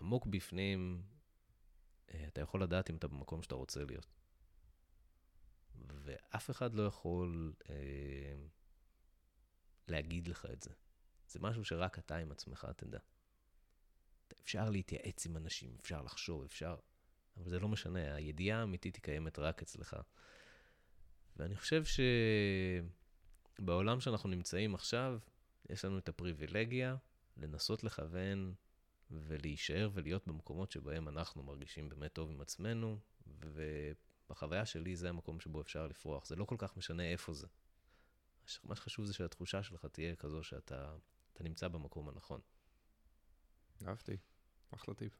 עמוק 0.00 0.26
בפנים, 0.26 1.02
אתה 2.28 2.40
יכול 2.40 2.62
לדעת 2.62 2.90
אם 2.90 2.96
אתה 2.96 3.08
במקום 3.08 3.42
שאתה 3.42 3.54
רוצה 3.54 3.84
להיות. 3.84 4.06
ואף 5.88 6.50
אחד 6.50 6.74
לא 6.74 6.82
יכול 6.82 7.52
אה, 7.70 8.36
להגיד 9.88 10.28
לך 10.28 10.46
את 10.52 10.62
זה. 10.62 10.70
זה 11.28 11.38
משהו 11.42 11.64
שרק 11.64 11.98
אתה 11.98 12.16
עם 12.16 12.32
עצמך 12.32 12.66
תדע. 12.76 12.98
אפשר 14.42 14.70
להתייעץ 14.70 15.26
עם 15.26 15.36
אנשים, 15.36 15.76
אפשר 15.80 16.02
לחשוב, 16.02 16.44
אפשר... 16.44 16.76
אבל 17.36 17.50
זה 17.50 17.58
לא 17.60 17.68
משנה, 17.68 18.14
הידיעה 18.14 18.60
האמיתית 18.60 18.94
היא 18.94 19.02
קיימת 19.02 19.38
רק 19.38 19.62
אצלך. 19.62 19.96
ואני 21.36 21.56
חושב 21.56 21.82
שבעולם 23.58 24.00
שאנחנו 24.00 24.28
נמצאים 24.28 24.74
עכשיו, 24.74 25.18
יש 25.68 25.84
לנו 25.84 25.98
את 25.98 26.08
הפריבילגיה 26.08 26.96
לנסות 27.36 27.84
לכוון 27.84 28.54
ולהישאר 29.10 29.90
ולהיות 29.94 30.26
במקומות 30.26 30.70
שבהם 30.70 31.08
אנחנו 31.08 31.42
מרגישים 31.42 31.88
באמת 31.88 32.12
טוב 32.12 32.30
עם 32.30 32.40
עצמנו, 32.40 32.98
ובחוויה 33.26 34.66
שלי 34.66 34.96
זה 34.96 35.08
המקום 35.08 35.40
שבו 35.40 35.60
אפשר 35.60 35.86
לפרוח. 35.86 36.26
זה 36.26 36.36
לא 36.36 36.44
כל 36.44 36.56
כך 36.58 36.76
משנה 36.76 37.02
איפה 37.02 37.32
זה. 37.32 37.46
מה 38.64 38.76
שחשוב 38.76 39.04
זה 39.04 39.12
שהתחושה 39.12 39.62
שלך 39.62 39.86
תהיה 39.86 40.16
כזו 40.16 40.42
שאתה 40.42 40.96
נמצא 41.40 41.68
במקום 41.68 42.08
הנכון. 42.08 42.40
אהבתי, 43.86 44.16
אחלה 44.70 44.94
טיפ. 44.94 45.12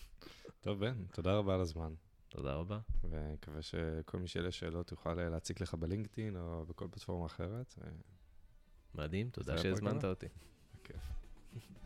טוב, 0.64 0.80
בן, 0.80 1.06
תודה 1.06 1.36
רבה 1.36 1.54
על 1.54 1.60
הזמן. 1.60 1.94
תודה 2.28 2.54
רבה. 2.54 2.80
ומקווה 3.04 3.62
שכל 3.62 4.18
מי 4.18 4.28
שיהיה 4.28 4.50
שאלות 4.50 4.90
יוכל 4.90 5.14
להציק 5.14 5.60
לך 5.60 5.74
בלינקדאין 5.74 6.36
או 6.36 6.66
בכל 6.66 6.88
פלטפורמה 6.90 7.26
אחרת. 7.26 7.74
מדהים, 8.94 9.30
תודה 9.30 9.58
שהזמנת 9.58 10.04
אותי. 10.04 10.26
בכיף. 10.74 11.12